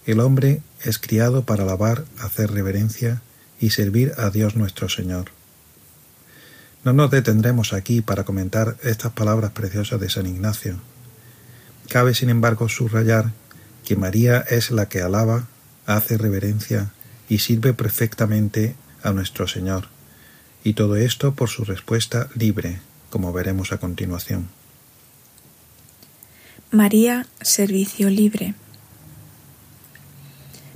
El 0.05 0.19
hombre 0.19 0.61
es 0.83 0.97
criado 0.97 1.43
para 1.45 1.63
alabar, 1.63 2.05
hacer 2.19 2.51
reverencia 2.51 3.21
y 3.59 3.71
servir 3.71 4.13
a 4.17 4.29
Dios 4.29 4.55
nuestro 4.55 4.89
Señor. 4.89 5.36
No 6.87 6.93
nos 6.93 7.11
detendremos 7.11 7.73
aquí 7.73 7.99
para 7.99 8.23
comentar 8.23 8.77
estas 8.81 9.11
palabras 9.11 9.51
preciosas 9.51 9.99
de 9.99 10.09
San 10.09 10.25
Ignacio. 10.25 10.79
Cabe, 11.89 12.15
sin 12.15 12.29
embargo, 12.29 12.69
subrayar 12.69 13.33
que 13.83 13.97
María 13.97 14.39
es 14.39 14.71
la 14.71 14.87
que 14.87 15.01
alaba, 15.01 15.49
hace 15.85 16.17
reverencia 16.17 16.93
y 17.27 17.39
sirve 17.39 17.73
perfectamente 17.73 18.77
a 19.03 19.11
nuestro 19.11 19.49
Señor, 19.49 19.89
y 20.63 20.75
todo 20.75 20.95
esto 20.95 21.35
por 21.35 21.49
su 21.49 21.65
respuesta 21.65 22.29
libre, 22.35 22.79
como 23.09 23.33
veremos 23.33 23.73
a 23.73 23.79
continuación. 23.79 24.47
María, 26.71 27.27
servicio 27.41 28.09
libre. 28.09 28.53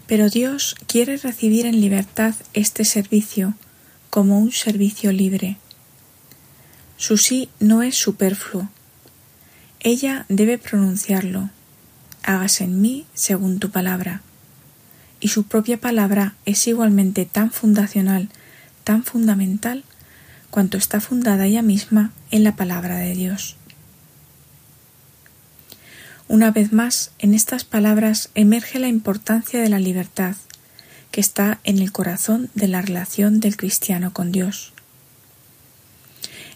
Pero 0.08 0.30
Dios 0.30 0.76
quiere 0.88 1.16
recibir 1.16 1.66
en 1.66 1.80
libertad 1.80 2.36
este 2.54 2.84
servicio 2.84 3.54
como 4.10 4.40
un 4.40 4.52
servicio 4.52 5.14
libre. 5.14 5.61
Su 7.02 7.18
sí 7.18 7.50
no 7.60 7.82
es 7.82 7.96
superfluo. 7.96 8.70
Ella 9.80 10.28
debe 10.30 10.60
pronunciarlo. 10.60 11.50
Hágase 12.22 12.66
en 12.66 12.80
mí 12.80 13.08
según 13.16 13.58
tu 13.58 13.72
palabra. 13.72 14.22
Y 15.20 15.30
su 15.30 15.46
propia 15.46 15.80
palabra 15.80 16.36
es 16.46 16.68
igualmente 16.68 17.26
tan 17.26 17.50
fundacional, 17.50 18.30
tan 18.84 19.04
fundamental, 19.04 19.84
cuanto 20.52 20.78
está 20.78 21.02
fundada 21.02 21.48
ella 21.48 21.64
misma 21.64 22.12
en 22.30 22.44
la 22.44 22.56
palabra 22.56 22.98
de 22.98 23.16
Dios. 23.16 23.56
Una 26.28 26.52
vez 26.52 26.72
más, 26.72 27.14
en 27.18 27.34
estas 27.34 27.64
palabras 27.64 28.30
emerge 28.36 28.78
la 28.78 28.90
importancia 28.90 29.60
de 29.60 29.70
la 29.70 29.80
libertad, 29.80 30.36
que 31.10 31.20
está 31.20 31.62
en 31.64 31.80
el 31.80 31.92
corazón 31.92 32.52
de 32.54 32.68
la 32.68 32.84
relación 32.84 33.40
del 33.40 33.58
cristiano 33.58 34.14
con 34.14 34.32
Dios. 34.32 34.72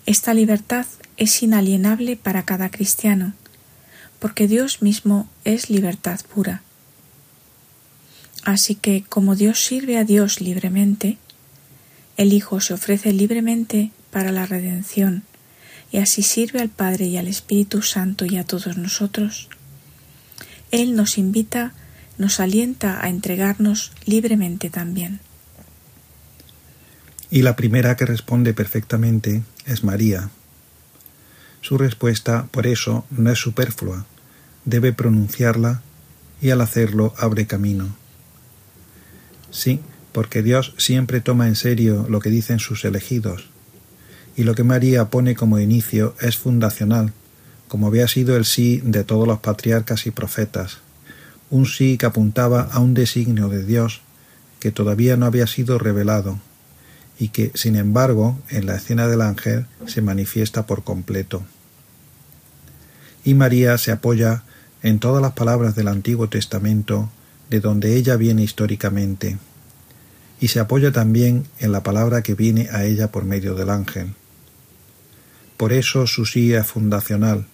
Esta 0.05 0.35
libertad 0.35 0.85
es 1.17 1.41
inalienable 1.41 2.15
para 2.15 2.43
cada 2.43 2.69
cristiano, 2.69 3.33
porque 4.19 4.47
Dios 4.47 4.83
mismo 4.83 5.27
es 5.45 5.71
libertad 5.71 6.19
pura. 6.31 6.61
Así 8.43 8.75
que, 8.75 9.03
como 9.09 9.35
Dios 9.35 9.65
sirve 9.65 9.97
a 9.97 10.03
Dios 10.03 10.41
libremente, 10.41 11.17
el 12.17 12.33
Hijo 12.33 12.61
se 12.61 12.75
ofrece 12.75 13.13
libremente 13.13 13.91
para 14.11 14.31
la 14.31 14.45
redención, 14.45 15.23
y 15.91 15.97
así 15.97 16.21
sirve 16.21 16.61
al 16.61 16.69
Padre 16.69 17.05
y 17.05 17.17
al 17.17 17.27
Espíritu 17.27 17.81
Santo 17.81 18.25
y 18.25 18.37
a 18.37 18.43
todos 18.43 18.77
nosotros, 18.77 19.49
él 20.69 20.95
nos 20.95 21.17
invita, 21.17 21.73
nos 22.19 22.39
alienta 22.39 23.03
a 23.03 23.09
entregarnos 23.09 23.91
libremente 24.05 24.69
también. 24.69 25.19
Y 27.31 27.41
la 27.41 27.55
primera 27.55 27.95
que 27.95 28.05
responde 28.05 28.53
perfectamente 28.53 29.43
es 29.65 29.83
María. 29.83 30.29
Su 31.61 31.77
respuesta, 31.77 32.47
por 32.51 32.67
eso, 32.67 33.05
no 33.09 33.31
es 33.31 33.39
superflua, 33.39 34.05
debe 34.65 34.93
pronunciarla 34.93 35.81
y 36.39 36.51
al 36.51 36.61
hacerlo 36.61 37.13
abre 37.17 37.47
camino. 37.47 37.95
Sí, 39.49 39.79
porque 40.11 40.43
Dios 40.43 40.75
siempre 40.77 41.21
toma 41.21 41.47
en 41.47 41.55
serio 41.55 42.05
lo 42.07 42.19
que 42.19 42.29
dicen 42.29 42.59
sus 42.59 42.85
elegidos, 42.85 43.49
y 44.37 44.43
lo 44.43 44.53
que 44.53 44.63
María 44.63 45.09
pone 45.09 45.33
como 45.35 45.59
inicio 45.59 46.15
es 46.19 46.37
fundacional, 46.37 47.13
como 47.67 47.87
había 47.87 48.07
sido 48.07 48.37
el 48.37 48.45
sí 48.45 48.81
de 48.83 49.03
todos 49.03 49.27
los 49.27 49.39
patriarcas 49.39 50.05
y 50.05 50.11
profetas, 50.11 50.79
un 51.49 51.65
sí 51.65 51.97
que 51.97 52.05
apuntaba 52.05 52.61
a 52.71 52.79
un 52.79 52.93
designio 52.93 53.49
de 53.49 53.65
Dios 53.65 54.01
que 54.59 54.71
todavía 54.71 55.17
no 55.17 55.25
había 55.25 55.47
sido 55.47 55.79
revelado 55.79 56.39
y 57.17 57.29
que, 57.29 57.51
sin 57.55 57.75
embargo, 57.75 58.37
en 58.49 58.65
la 58.65 58.75
escena 58.75 59.07
del 59.07 59.21
ángel 59.21 59.67
se 59.87 60.01
manifiesta 60.01 60.65
por 60.65 60.83
completo. 60.83 61.43
Y 63.23 63.33
María 63.33 63.77
se 63.77 63.91
apoya 63.91 64.43
en 64.83 64.99
todas 64.99 65.21
las 65.21 65.33
palabras 65.33 65.75
del 65.75 65.87
Antiguo 65.87 66.29
Testamento 66.29 67.09
de 67.49 67.59
donde 67.59 67.95
ella 67.95 68.17
viene 68.17 68.43
históricamente, 68.43 69.37
y 70.39 70.49
se 70.49 70.59
apoya 70.59 70.91
también 70.91 71.47
en 71.59 71.71
la 71.71 71.83
palabra 71.83 72.21
que 72.21 72.35
viene 72.35 72.69
a 72.71 72.83
ella 72.83 73.11
por 73.11 73.23
medio 73.23 73.55
del 73.55 73.69
ángel. 73.69 74.13
Por 75.57 75.71
eso 75.71 76.05
su 76.07 76.25
sí 76.25 76.53
es 76.53 76.67
fundacional, 76.67 77.47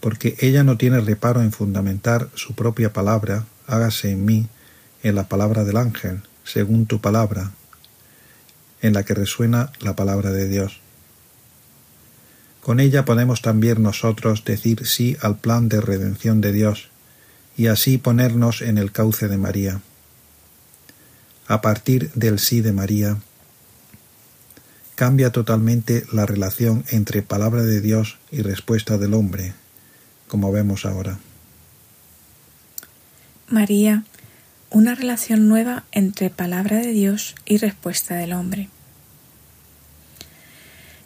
porque 0.00 0.36
ella 0.38 0.62
no 0.62 0.76
tiene 0.76 1.00
reparo 1.00 1.42
en 1.42 1.52
fundamentar 1.52 2.28
su 2.34 2.54
propia 2.54 2.92
palabra, 2.92 3.46
hágase 3.66 4.12
en 4.12 4.24
mí, 4.24 4.48
en 5.02 5.14
la 5.14 5.28
palabra 5.28 5.64
del 5.64 5.76
ángel, 5.76 6.22
según 6.44 6.86
tu 6.86 7.00
palabra, 7.00 7.52
en 8.82 8.94
la 8.94 9.04
que 9.04 9.14
resuena 9.14 9.72
la 9.80 9.96
palabra 9.96 10.30
de 10.30 10.48
Dios. 10.48 10.80
Con 12.62 12.80
ella 12.80 13.04
podemos 13.04 13.42
también 13.42 13.82
nosotros 13.82 14.44
decir 14.44 14.86
sí 14.86 15.16
al 15.22 15.38
plan 15.38 15.68
de 15.68 15.80
redención 15.80 16.40
de 16.40 16.52
Dios, 16.52 16.90
y 17.56 17.66
así 17.66 17.98
ponernos 17.98 18.62
en 18.62 18.78
el 18.78 18.92
cauce 18.92 19.26
de 19.26 19.36
María. 19.36 19.80
A 21.48 21.60
partir 21.60 22.10
del 22.12 22.38
sí 22.38 22.60
de 22.60 22.72
María, 22.72 23.16
cambia 24.94 25.32
totalmente 25.32 26.04
la 26.12 26.26
relación 26.26 26.84
entre 26.90 27.22
palabra 27.22 27.62
de 27.62 27.80
Dios 27.80 28.18
y 28.30 28.42
respuesta 28.42 28.98
del 28.98 29.14
hombre, 29.14 29.54
como 30.28 30.52
vemos 30.52 30.84
ahora. 30.84 31.18
María, 33.48 34.04
una 34.70 34.94
relación 34.94 35.48
nueva 35.48 35.84
entre 35.92 36.30
palabra 36.30 36.78
de 36.78 36.92
Dios 36.92 37.34
y 37.46 37.56
respuesta 37.58 38.16
del 38.16 38.32
hombre. 38.32 38.68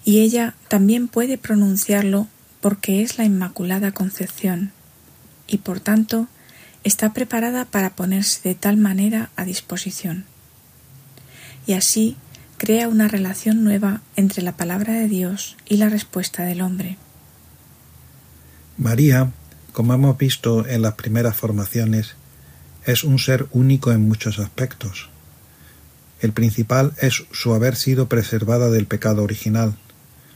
Y 0.05 0.21
ella 0.21 0.55
también 0.69 1.09
puede 1.09 1.39
pronunciarlo 1.39 2.27
porque 2.61 3.03
es 3.03 3.19
la 3.19 3.25
Inmaculada 3.25 3.93
Concepción 3.93 4.73
y 5.47 5.59
por 5.59 5.81
tanto 5.81 6.29
está 6.85 7.13
preparada 7.13 7.65
para 7.65 7.91
ponerse 7.91 8.49
de 8.49 8.55
tal 8.55 8.77
manera 8.77 9.31
a 9.37 9.45
disposición. 9.45 10.25
Y 11.67 11.75
así 11.75 12.17
crea 12.57 12.89
una 12.89 13.09
relación 13.09 13.63
nueva 13.63 14.03
entre 14.17 14.43
la 14.43 14.57
palabra 14.57 14.95
de 14.95 15.09
Dios 15.09 15.57
y 15.69 15.77
la 15.77 15.89
respuesta 15.89 16.45
del 16.45 16.61
hombre. 16.61 16.97
María, 18.77 19.31
como 19.73 19.95
hemos 19.95 20.19
visto 20.19 20.67
en 20.67 20.83
las 20.83 20.95
primeras 20.95 21.37
formaciones, 21.37 22.17
es 22.85 23.05
un 23.05 23.19
ser 23.19 23.47
único 23.53 23.93
en 23.93 24.07
muchos 24.07 24.39
aspectos. 24.39 25.09
El 26.21 26.33
principal 26.33 26.93
es 27.01 27.25
su 27.33 27.55
haber 27.55 27.77
sido 27.77 28.09
preservada 28.09 28.71
del 28.71 28.87
pecado 28.87 29.23
original, 29.23 29.77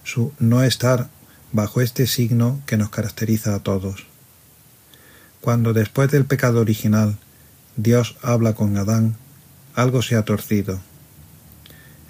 su 0.04 0.32
no 0.38 0.62
estar 0.62 1.08
bajo 1.52 1.80
este 1.80 2.06
signo 2.06 2.60
que 2.66 2.76
nos 2.76 2.90
caracteriza 2.90 3.54
a 3.54 3.60
todos. 3.60 4.06
Cuando 5.40 5.72
después 5.72 6.10
del 6.10 6.24
pecado 6.24 6.60
original 6.60 7.18
Dios 7.76 8.16
habla 8.22 8.54
con 8.54 8.76
Adán, 8.76 9.16
algo 9.74 10.02
se 10.02 10.16
ha 10.16 10.24
torcido. 10.24 10.80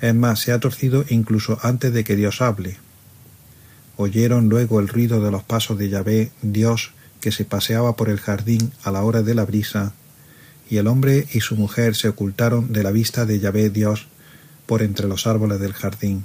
Es 0.01 0.15
más, 0.15 0.41
se 0.41 0.53
ha 0.53 0.61
torcido 0.61 1.05
incluso 1.09 1.59
antes 1.63 1.93
de 1.93 2.05
que 2.05 2.17
Dios 2.17 2.41
hable. 2.41 2.77
Oyeron 3.97 4.49
luego 4.49 4.79
el 4.79 4.89
ruido 4.89 5.23
de 5.23 5.31
los 5.31 5.43
pasos 5.43 5.79
de 5.79 5.89
Yahvé, 5.89 6.31
Dios, 6.43 6.93
que 7.21 7.33
se 7.33 7.45
paseaba 7.45 7.97
por 7.97 8.11
el 8.11 8.21
jardín 8.21 8.73
a 8.85 8.91
la 8.91 9.03
hora 9.03 9.23
de 9.23 9.35
la 9.35 9.45
brisa, 9.45 9.95
y 10.69 10.79
el 10.79 10.87
hombre 10.87 11.27
y 11.33 11.41
su 11.41 11.57
mujer 11.57 11.95
se 11.95 12.09
ocultaron 12.09 12.73
de 12.73 12.83
la 12.83 12.91
vista 12.91 13.25
de 13.27 13.39
Yahvé 13.39 13.71
Dios 13.71 14.07
por 14.67 14.83
entre 14.83 15.09
los 15.09 15.27
árboles 15.27 15.61
del 15.61 15.73
jardín. 15.73 16.25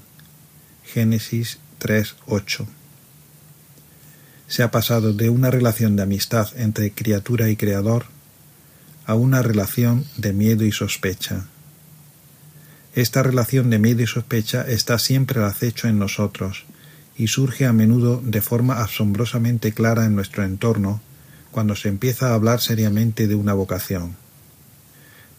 Génesis 0.83 1.59
3:8. 1.79 2.65
Se 4.47 4.63
ha 4.63 4.71
pasado 4.71 5.13
de 5.13 5.29
una 5.29 5.49
relación 5.51 5.95
de 5.95 6.03
amistad 6.03 6.49
entre 6.57 6.91
criatura 6.91 7.49
y 7.49 7.55
creador 7.55 8.05
a 9.05 9.15
una 9.15 9.41
relación 9.41 10.05
de 10.17 10.33
miedo 10.33 10.65
y 10.65 10.71
sospecha. 10.71 11.45
Esta 12.93 13.23
relación 13.23 13.69
de 13.69 13.79
miedo 13.79 14.01
y 14.01 14.07
sospecha 14.07 14.63
está 14.63 14.99
siempre 14.99 15.39
al 15.39 15.45
acecho 15.45 15.87
en 15.87 15.97
nosotros, 15.97 16.65
y 17.15 17.27
surge 17.27 17.65
a 17.65 17.73
menudo 17.73 18.21
de 18.25 18.41
forma 18.41 18.81
asombrosamente 18.81 19.73
clara 19.73 20.05
en 20.05 20.15
nuestro 20.15 20.43
entorno 20.43 21.01
cuando 21.51 21.75
se 21.75 21.89
empieza 21.89 22.29
a 22.29 22.33
hablar 22.33 22.61
seriamente 22.61 23.27
de 23.27 23.35
una 23.35 23.53
vocación. 23.53 24.15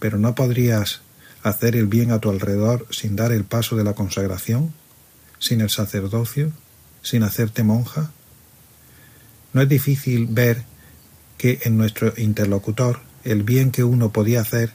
Pero 0.02 0.18
¿no 0.18 0.34
podrías 0.34 1.00
hacer 1.44 1.76
el 1.76 1.86
bien 1.86 2.10
a 2.10 2.18
tu 2.18 2.28
alrededor 2.28 2.88
sin 2.90 3.14
dar 3.14 3.30
el 3.30 3.44
paso 3.44 3.76
de 3.76 3.84
la 3.84 3.92
consagración, 3.92 4.74
sin 5.38 5.60
el 5.60 5.70
sacerdocio, 5.70 6.50
sin 7.02 7.22
hacerte 7.22 7.62
monja? 7.62 8.10
No 9.52 9.62
es 9.62 9.68
difícil 9.68 10.26
ver 10.26 10.64
que 11.38 11.60
en 11.62 11.78
nuestro 11.78 12.14
interlocutor 12.16 12.98
el 13.22 13.44
bien 13.44 13.70
que 13.70 13.84
uno 13.84 14.10
podía 14.10 14.40
hacer 14.40 14.72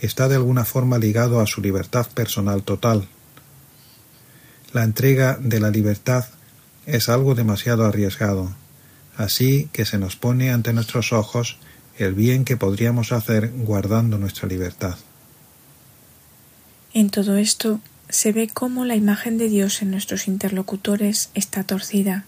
está 0.00 0.26
de 0.26 0.34
alguna 0.34 0.64
forma 0.64 0.98
ligado 0.98 1.40
a 1.40 1.46
su 1.46 1.60
libertad 1.60 2.08
personal 2.12 2.64
total. 2.64 3.06
La 4.72 4.82
entrega 4.82 5.38
de 5.40 5.60
la 5.60 5.70
libertad 5.70 6.24
es 6.86 7.08
algo 7.08 7.36
demasiado 7.36 7.84
arriesgado, 7.84 8.52
así 9.16 9.70
que 9.72 9.84
se 9.84 9.98
nos 9.98 10.16
pone 10.16 10.50
ante 10.50 10.72
nuestros 10.72 11.12
ojos 11.12 11.60
el 11.98 12.14
bien 12.14 12.44
que 12.44 12.56
podríamos 12.56 13.12
hacer 13.12 13.50
guardando 13.52 14.18
nuestra 14.18 14.48
libertad. 14.48 14.96
En 16.92 17.10
todo 17.10 17.36
esto 17.36 17.80
se 18.08 18.32
ve 18.32 18.48
cómo 18.48 18.84
la 18.84 18.94
imagen 18.96 19.38
de 19.38 19.48
Dios 19.48 19.82
en 19.82 19.90
nuestros 19.90 20.28
interlocutores 20.28 21.30
está 21.34 21.64
torcida. 21.64 22.24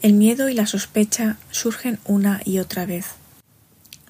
El 0.00 0.14
miedo 0.14 0.48
y 0.48 0.54
la 0.54 0.66
sospecha 0.66 1.36
surgen 1.50 1.98
una 2.04 2.40
y 2.44 2.58
otra 2.58 2.86
vez. 2.86 3.06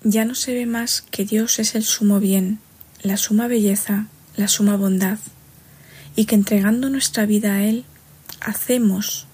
ya 0.05 0.25
no 0.25 0.37
se 0.37 0.55
ve 0.55 0.65
más 0.65 1.03
que 1.03 1.25
Dios 1.25 1.59
es 1.59 1.75
el 1.75 1.83
sumo 1.83 2.21
bien, 2.21 2.61
la 3.03 3.17
suma 3.17 3.49
belleza, 3.49 4.07
la 4.37 4.47
suma 4.47 4.77
bondad, 4.77 5.19
y 6.15 6.27
que 6.27 6.37
entregando 6.37 6.89
nuestra 6.89 7.27
vida 7.27 7.55
a 7.55 7.65
Él, 7.65 7.85
hacemos, 8.41 9.27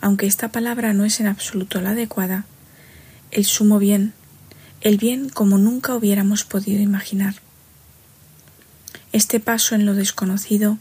aunque 0.00 0.26
esta 0.26 0.48
palabra 0.48 0.94
no 0.94 1.04
es 1.04 1.20
en 1.20 1.26
absoluto 1.26 1.82
la 1.82 1.90
adecuada, 1.90 2.46
el 3.30 3.44
sumo 3.44 3.78
bien, 3.78 4.14
el 4.80 4.98
bien 4.98 5.28
como 5.28 5.58
nunca 5.58 5.94
hubiéramos 5.94 6.44
podido 6.44 6.82
imaginar. 6.82 7.36
Este 9.12 9.40
paso 9.40 9.74
en 9.74 9.86
lo 9.86 9.94
desconocido, 9.94 10.78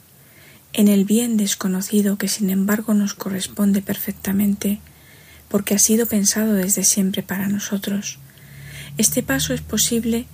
en 0.73 0.87
el 0.87 1.05
bien 1.05 1.37
desconocido 1.37 2.17
que 2.17 2.27
sin 2.27 2.49
embargo 2.49 2.93
nos 2.93 3.13
corresponde 3.13 3.81
perfectamente, 3.81 4.79
porque 5.47 5.75
ha 5.75 5.79
sido 5.79 6.05
pensado 6.05 6.53
desde 6.53 6.83
siempre 6.83 7.23
para 7.23 7.47
nosotros. 7.47 8.19
Este 8.97 9.23
paso 9.23 9.53
es 9.53 9.61
posible 9.61 10.25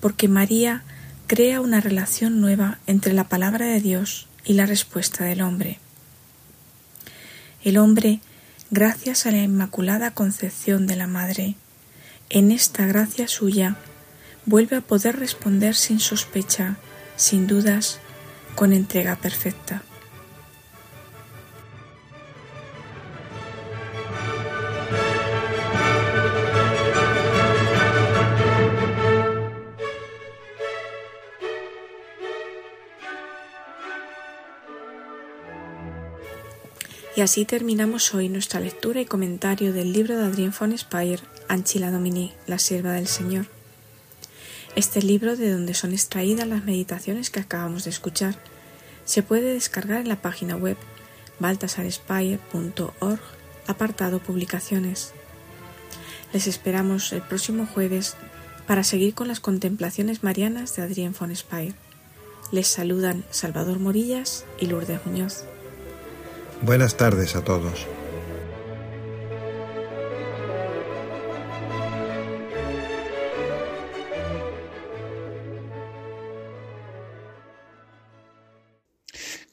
porque 0.00 0.28
María 0.28 0.82
crea 1.26 1.60
una 1.60 1.80
relación 1.80 2.40
nueva 2.40 2.78
entre 2.86 3.12
la 3.12 3.24
palabra 3.24 3.66
de 3.66 3.80
Dios 3.80 4.26
y 4.44 4.52
la 4.52 4.66
respuesta 4.66 5.24
del 5.24 5.42
hombre. 5.42 5.78
El 7.64 7.78
hombre, 7.78 8.20
gracias 8.70 9.26
a 9.26 9.32
la 9.32 9.42
Inmaculada 9.42 10.12
Concepción 10.12 10.86
de 10.86 10.96
la 10.96 11.06
Madre, 11.06 11.56
en 12.30 12.50
esta 12.50 12.86
gracia 12.86 13.28
suya, 13.28 13.76
vuelve 14.44 14.76
a 14.76 14.80
poder 14.80 15.18
responder 15.18 15.74
sin 15.74 16.00
sospecha, 16.00 16.76
sin 17.16 17.46
dudas, 17.46 18.00
con 18.54 18.72
entrega 18.72 19.16
perfecta. 19.16 19.82
Y 37.16 37.22
así 37.22 37.46
terminamos 37.46 38.12
hoy 38.12 38.28
nuestra 38.28 38.60
lectura 38.60 39.00
y 39.00 39.06
comentario 39.06 39.72
del 39.72 39.94
libro 39.94 40.18
de 40.18 40.26
Adrien 40.26 40.52
von 40.58 40.76
Speyer, 40.76 41.20
Anchila 41.48 41.90
Domini, 41.90 42.32
la 42.46 42.58
sierva 42.58 42.92
del 42.92 43.06
Señor. 43.06 43.46
Este 44.74 45.00
libro, 45.00 45.36
de 45.36 45.50
donde 45.50 45.74
son 45.74 45.92
extraídas 45.92 46.46
las 46.46 46.64
meditaciones 46.64 47.30
que 47.30 47.40
acabamos 47.40 47.84
de 47.84 47.90
escuchar, 47.90 48.36
se 49.04 49.22
puede 49.22 49.54
descargar 49.54 50.00
en 50.00 50.08
la 50.08 50.20
página 50.20 50.56
web 50.56 50.76
baltasarespeyer.org, 51.38 53.20
apartado 53.66 54.18
Publicaciones. 54.18 55.12
Les 56.32 56.46
esperamos 56.46 57.12
el 57.12 57.22
próximo 57.22 57.66
jueves 57.66 58.16
para 58.66 58.84
seguir 58.84 59.14
con 59.14 59.28
las 59.28 59.40
contemplaciones 59.40 60.22
marianas 60.22 60.76
de 60.76 60.82
Adrien 60.82 61.14
von 61.18 61.34
Speyer. 61.34 61.74
Les 62.52 62.66
saludan 62.66 63.24
Salvador 63.30 63.78
Morillas 63.78 64.44
y 64.60 64.66
Lourdes 64.66 65.04
Muñoz. 65.06 65.44
Buenas 66.62 66.96
tardes 66.96 67.36
a 67.36 67.44
todos. 67.44 67.86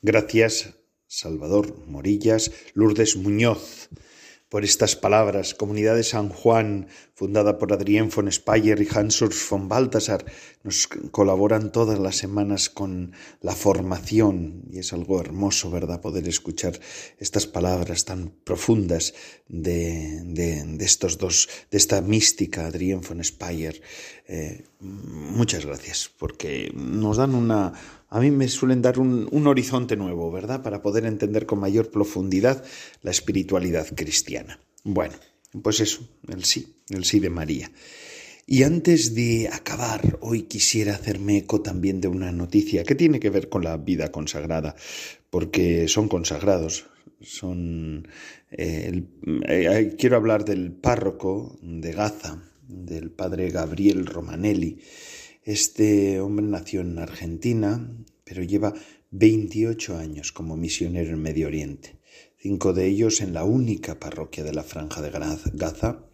Gracias, 0.06 0.74
Salvador 1.08 1.88
Morillas, 1.88 2.52
Lourdes 2.74 3.16
Muñoz 3.16 3.88
por 4.50 4.66
estas 4.66 4.98
palabras. 4.98 5.54
Comunidad 5.54 5.96
de 5.96 6.04
San 6.04 6.28
Juan, 6.28 6.88
fundada 7.16 7.58
por 7.58 7.72
Adrián 7.72 8.10
von 8.14 8.30
Speyer 8.30 8.82
y 8.82 8.88
Hans 8.94 9.24
von 9.50 9.70
Balthasar, 9.70 10.26
nos 10.62 10.88
colaboran 11.12 11.72
todas 11.72 12.00
las 12.00 12.18
semanas 12.18 12.70
con 12.70 13.14
la 13.40 13.56
formación 13.56 14.66
y 14.70 14.80
es 14.80 14.92
algo 14.92 15.22
hermoso, 15.22 15.72
¿verdad? 15.72 16.02
Poder 16.02 16.28
escuchar 16.28 16.78
estas 17.18 17.48
palabras 17.48 18.04
tan 18.04 18.30
profundas 18.44 19.14
de, 19.48 20.22
de, 20.26 20.84
estos 20.84 21.18
dos, 21.18 21.48
de 21.72 21.78
esta 21.78 22.02
mística, 22.02 22.66
Adrián 22.66 23.00
von 23.00 23.24
Speyer. 23.24 23.82
Eh, 24.28 24.66
muchas 24.84 25.66
gracias, 25.66 26.12
porque 26.18 26.72
nos 26.76 27.18
dan 27.18 27.34
una, 27.36 27.74
a 28.10 28.20
mí 28.20 28.30
me 28.30 28.48
suelen 28.48 28.82
dar 28.82 29.00
un, 29.00 29.48
horizonte 29.48 29.96
nuevo, 29.96 30.32
¿verdad? 30.32 30.62
Para 30.62 30.82
poder 30.82 31.06
entender 31.06 31.46
con 31.46 31.60
mayor 31.60 31.90
profundidad 31.90 32.64
la 33.02 33.12
espiritualidad 33.12 33.88
cristiana. 33.96 34.60
Bueno, 34.84 35.16
pues 35.62 35.80
eso, 35.80 36.08
el 36.28 36.44
sí, 36.44 36.76
el 36.90 37.06
sí 37.06 37.20
de 37.20 37.30
María. 37.30 37.72
Y 38.46 38.64
antes 38.64 39.16
de 39.16 39.50
acabar, 39.52 40.20
hoy 40.22 40.44
quisiera 40.44 40.96
hacerme 40.96 41.38
eco 41.38 41.62
también 41.62 42.02
de 42.02 42.10
una 42.10 42.32
noticia 42.32 42.84
que 42.84 42.94
tiene 42.94 43.20
que 43.20 43.30
ver 43.30 43.48
con 43.48 43.64
la 43.64 43.78
vida 43.78 44.12
consagrada, 44.12 44.76
porque 45.30 45.88
son 45.88 46.08
consagrados, 46.08 46.86
son... 47.22 48.08
Eh, 48.52 49.06
eh, 49.48 49.96
quiero 49.98 50.18
hablar 50.18 50.46
del 50.46 50.72
párroco 50.72 51.58
de 51.62 51.94
Gaza, 51.94 52.53
del 52.68 53.12
padre 53.12 53.50
Gabriel 53.50 54.06
Romanelli, 54.06 54.80
este 55.44 56.22
hombre 56.22 56.46
nació 56.46 56.82
en 56.82 56.98
Argentina, 57.00 57.90
pero 58.24 58.44
lleva 58.44 58.74
28 59.12 59.98
años 59.98 60.32
como 60.32 60.56
misionero 60.56 61.12
en 61.12 61.22
Medio 61.22 61.48
Oriente, 61.48 62.00
cinco 62.38 62.74
de 62.74 62.88
ellos 62.88 63.22
en 63.22 63.34
la 63.34 63.44
única 63.44 64.00
parroquia 64.00 64.44
de 64.44 64.54
la 64.54 64.64
Franja 64.64 65.02
de 65.02 65.12
Gaza, 65.54 66.06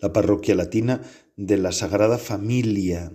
la 0.00 0.12
parroquia 0.12 0.54
latina 0.54 1.02
de 1.36 1.56
la 1.56 1.72
Sagrada 1.72 2.18
Familia. 2.18 3.12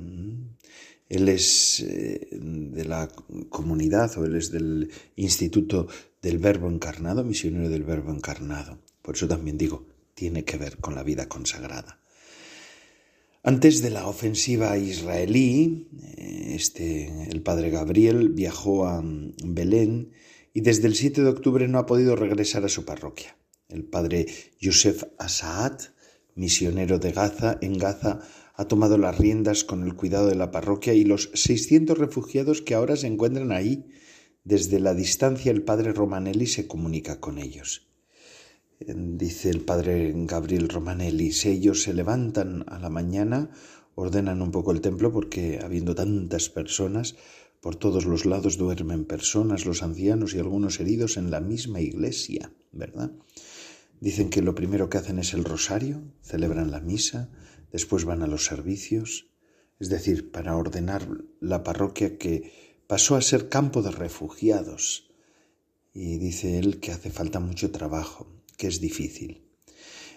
Él 1.10 1.30
es 1.30 1.80
eh, 1.82 2.28
de 2.32 2.86
la 2.86 3.10
comunidad 3.50 4.18
o 4.18 4.26
él 4.26 4.36
es 4.36 4.52
del 4.52 4.92
Instituto 5.16 5.88
del 6.22 6.38
Verbo 6.38 6.70
Encarnado, 6.70 7.24
misionero 7.24 7.70
del 7.70 7.84
Verbo 7.84 8.12
Encarnado. 8.12 8.80
Por 9.02 9.16
eso 9.16 9.28
también 9.28 9.58
digo, 9.58 9.88
tiene 10.14 10.44
que 10.44 10.58
ver 10.58 10.78
con 10.78 10.96
la 10.96 11.04
vida 11.04 11.28
consagrada. 11.28 12.01
Antes 13.44 13.82
de 13.82 13.90
la 13.90 14.06
ofensiva 14.06 14.78
israelí, 14.78 15.88
eh, 16.16 16.54
este, 16.54 17.08
el 17.32 17.42
padre 17.42 17.72
Gabriel 17.72 18.30
viajó 18.30 18.86
a 18.86 19.02
mm, 19.02 19.34
Belén 19.44 20.12
y 20.54 20.62
desde 20.62 20.88
el 20.88 20.94
7 20.94 21.24
de 21.24 21.30
octubre 21.30 21.68
no 21.68 21.80
ha 21.80 21.88
podido 21.88 22.16
regresar 22.16 22.66
a 22.66 22.70
su 22.70 22.86
parroquia. 22.86 23.36
El 23.68 23.84
padre 23.84 24.28
Yosef 24.60 25.06
Asaad, 25.18 25.80
misionero 26.36 27.00
de 27.00 27.14
Gaza, 27.14 27.58
en 27.62 27.80
Gaza, 27.80 28.20
ha 28.54 28.68
tomado 28.68 29.00
las 29.00 29.18
riendas 29.18 29.64
con 29.64 29.82
el 29.88 29.96
cuidado 29.96 30.28
de 30.28 30.36
la 30.36 30.52
parroquia 30.52 30.94
y 30.94 31.04
los 31.04 31.32
600 31.34 31.98
refugiados 31.98 32.62
que 32.62 32.76
ahora 32.76 32.96
se 32.96 33.08
encuentran 33.08 33.52
ahí. 33.52 33.88
Desde 34.44 34.80
la 34.80 34.94
distancia 34.94 35.52
el 35.52 35.64
padre 35.64 35.94
Romanelli 35.94 36.46
se 36.46 36.68
comunica 36.68 37.20
con 37.20 37.40
ellos 37.40 37.91
dice 38.88 39.50
el 39.50 39.62
padre 39.62 40.14
Gabriel 40.16 40.70
Romanelli, 40.70 41.32
si 41.32 41.50
ellos 41.50 41.84
se 41.84 41.94
levantan 41.94 42.64
a 42.68 42.80
la 42.80 42.90
mañana, 42.90 43.50
ordenan 43.96 44.42
un 44.42 44.52
poco 44.52 44.72
el 44.72 44.82
templo 44.82 45.12
porque 45.12 45.60
habiendo 45.64 45.96
tantas 45.96 46.50
personas, 46.50 47.16
por 47.62 47.76
todos 47.76 48.06
los 48.06 48.26
lados 48.26 48.58
duermen 48.58 49.06
personas, 49.06 49.66
los 49.66 49.84
ancianos 49.84 50.34
y 50.34 50.40
algunos 50.40 50.80
heridos 50.80 51.18
en 51.18 51.30
la 51.30 51.40
misma 51.40 51.80
iglesia, 51.80 52.52
¿verdad? 52.72 53.12
Dicen 54.00 54.32
que 54.32 54.42
lo 54.42 54.56
primero 54.56 54.90
que 54.90 54.98
hacen 54.98 55.20
es 55.20 55.34
el 55.36 55.44
rosario, 55.44 56.02
celebran 56.22 56.72
la 56.72 56.80
misa, 56.80 57.30
después 57.72 58.04
van 58.04 58.24
a 58.24 58.28
los 58.28 58.46
servicios, 58.46 59.28
es 59.80 59.90
decir, 59.90 60.32
para 60.32 60.58
ordenar 60.58 61.08
la 61.40 61.64
parroquia 61.64 62.18
que 62.18 62.52
pasó 62.88 63.16
a 63.16 63.22
ser 63.22 63.48
campo 63.48 63.84
de 63.84 63.92
refugiados. 63.92 65.12
Y 65.94 66.18
dice 66.18 66.58
él 66.58 66.80
que 66.80 66.92
hace 66.92 67.12
falta 67.12 67.40
mucho 67.40 67.70
trabajo, 67.70 68.41
que 68.62 68.68
es 68.68 68.80
difícil. 68.80 69.42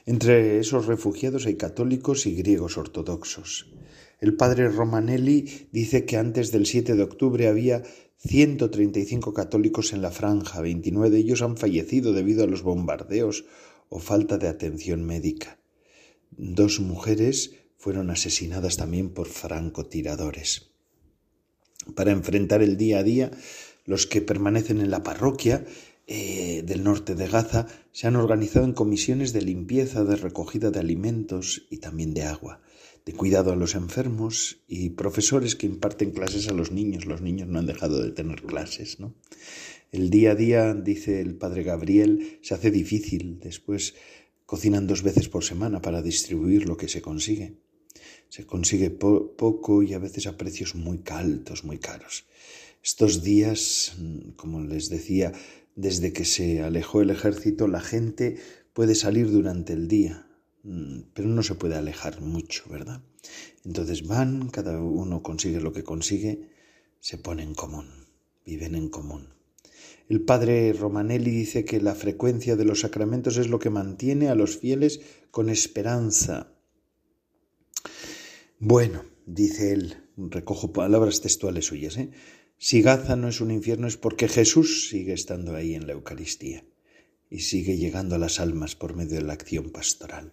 Entre 0.05 0.59
esos 0.59 0.85
refugiados 0.85 1.47
hay 1.47 1.55
católicos 1.55 2.27
y 2.27 2.35
griegos 2.35 2.77
ortodoxos. 2.77 3.73
El 4.21 4.37
padre 4.37 4.69
Romanelli 4.69 5.69
dice 5.73 6.05
que 6.05 6.19
antes 6.19 6.53
del 6.53 6.67
7 6.67 6.95
de 6.95 7.03
octubre 7.03 7.49
había 7.49 7.83
135 8.19 9.33
católicos 9.33 9.95
en 9.95 10.03
la 10.03 10.11
franja, 10.11 10.61
29 10.61 11.09
de 11.09 11.19
ellos 11.21 11.41
han 11.41 11.57
fallecido 11.57 12.13
debido 12.13 12.45
a 12.45 12.47
los 12.47 12.61
bombardeos 12.61 13.47
o 13.89 13.99
falta 13.99 14.37
de 14.37 14.49
atención 14.49 15.07
médica. 15.07 15.59
Dos 16.31 16.81
mujeres 16.81 17.53
fueron 17.79 18.11
asesinadas 18.11 18.77
también 18.77 19.09
por 19.09 19.29
francotiradores. 19.29 20.71
Para 21.95 22.13
enfrentar 22.13 22.61
el 22.63 22.77
día 22.77 22.99
a 22.99 23.03
día, 23.05 23.31
los 23.87 24.07
que 24.07 24.21
permanecen 24.21 24.83
en 24.83 24.91
la 24.91 25.03
parroquia 25.03 25.65
eh, 26.07 26.63
del 26.67 26.85
norte 26.85 27.15
de 27.15 27.29
Gaza 27.29 27.67
se 27.93 28.07
han 28.07 28.17
organizado 28.17 28.67
en 28.67 28.75
comisiones 28.75 29.33
de 29.33 29.41
limpieza, 29.41 30.05
de 30.05 30.17
recogida 30.17 30.71
de 30.71 30.81
alimentos 30.81 31.67
y 31.71 31.79
también 31.79 32.13
de 32.13 32.25
agua, 32.25 32.61
de 33.07 33.15
cuidado 33.15 33.53
a 33.53 33.57
los 33.57 33.75
enfermos 33.75 34.59
y 34.69 34.91
profesores 34.91 35.57
que 35.57 35.67
imparten 35.67 36.11
clases 36.11 36.49
a 36.49 36.53
los 36.53 36.73
niños. 36.73 37.07
Los 37.07 37.23
niños 37.23 37.49
no 37.49 37.59
han 37.59 37.67
dejado 37.67 38.03
de 38.03 38.13
tener 38.13 38.43
clases, 38.43 39.01
¿no? 39.01 39.15
El 39.93 40.11
día 40.11 40.33
a 40.33 40.35
día, 40.35 40.75
dice 40.75 41.21
el 41.21 41.37
padre 41.37 41.63
Gabriel, 41.63 42.39
se 42.43 42.55
hace 42.55 42.71
difícil. 42.71 43.39
Después 43.41 43.95
cocinan 44.45 44.87
dos 44.87 45.03
veces 45.03 45.29
por 45.29 45.45
semana 45.45 45.81
para 45.81 46.03
distribuir 46.03 46.67
lo 46.67 46.77
que 46.77 46.89
se 46.89 47.01
consigue. 47.01 47.55
Se 48.29 48.45
consigue 48.45 48.91
poco 48.91 49.83
y 49.83 49.95
a 49.95 49.99
veces 49.99 50.27
a 50.27 50.37
precios 50.37 50.75
muy 50.75 51.01
altos, 51.11 51.65
muy 51.65 51.79
caros. 51.79 52.27
Estos 52.83 53.23
días, 53.23 53.97
como 54.37 54.61
les 54.61 54.89
decía, 54.89 55.33
desde 55.77 56.12
que 56.12 56.25
se 56.25 56.62
alejó 56.62 57.01
el 57.01 57.11
ejército, 57.11 57.68
la 57.68 57.81
gente 57.81 58.37
puede 58.72 58.95
salir 58.95 59.31
durante 59.31 59.72
el 59.72 59.89
día, 59.89 60.27
mm, 60.62 61.01
pero 61.14 61.29
no 61.29 61.43
se 61.43 61.55
puede 61.55 61.77
alejar 61.77 62.20
mucho, 62.20 62.64
¿verdad? 62.68 63.03
Entonces 63.64 64.07
van, 64.07 64.51
cada 64.51 64.81
uno 64.81 65.22
consigue 65.22 65.61
lo 65.61 65.72
que 65.72 65.85
consigue, 65.85 66.51
se 67.01 67.18
pone 67.18 67.43
en 67.43 67.55
común, 67.55 67.87
viven 68.45 68.75
en 68.75 68.89
común. 68.89 69.29
El 70.09 70.20
padre 70.20 70.72
Romanelli 70.75 71.31
dice 71.31 71.64
que 71.64 71.81
la 71.81 71.95
frecuencia 71.95 72.57
de 72.57 72.64
los 72.64 72.81
sacramentos 72.81 73.39
es 73.39 73.49
lo 73.49 73.59
que 73.59 73.70
mantiene 73.70 74.29
a 74.29 74.35
los 74.35 74.59
fieles 74.59 75.01
con 75.31 75.49
esperanza. 75.49 76.53
Bueno, 78.59 79.05
dice 79.27 79.72
él, 79.72 79.97
recojo 80.16 80.72
palabras 80.72 81.22
textuales 81.22 81.66
suyas, 81.66 81.97
¿eh? 81.97 82.11
Si 82.67 82.81
Gaza 82.81 83.15
no 83.15 83.29
es 83.29 83.43
un 83.43 83.51
infierno 83.51 83.87
es 83.87 83.99
porque 83.99 84.27
Jesús 84.27 84.89
sigue 84.89 85.12
estando 85.12 85.55
ahí 85.55 85.75
en 85.75 85.87
la 85.87 85.93
Eucaristía 85.93 86.65
y 87.29 87.41
sigue 87.41 87.77
llegando 87.77 88.15
a 88.15 88.19
las 88.19 88.41
almas 88.41 88.75
por 88.75 88.97
medio 88.97 89.17
de 89.17 89.23
la 89.23 89.35
acción 89.35 89.69
pastoral. 89.69 90.33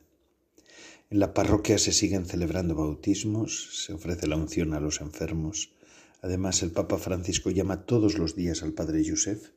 En 1.09 1.19
la 1.19 1.34
parroquia 1.34 1.77
se 1.77 1.91
siguen 1.91 2.25
celebrando 2.25 2.73
bautismos, 2.73 3.84
se 3.84 3.91
ofrece 3.91 4.27
la 4.27 4.38
unción 4.38 4.73
a 4.73 4.79
los 4.79 5.01
enfermos. 5.01 5.73
Además, 6.21 6.63
el 6.63 6.71
Papa 6.71 6.97
Francisco 6.97 7.49
llama 7.49 7.86
todos 7.86 8.17
los 8.17 8.34
días 8.34 8.63
al 8.63 8.71
Padre 8.71 9.03
Yusef 9.03 9.49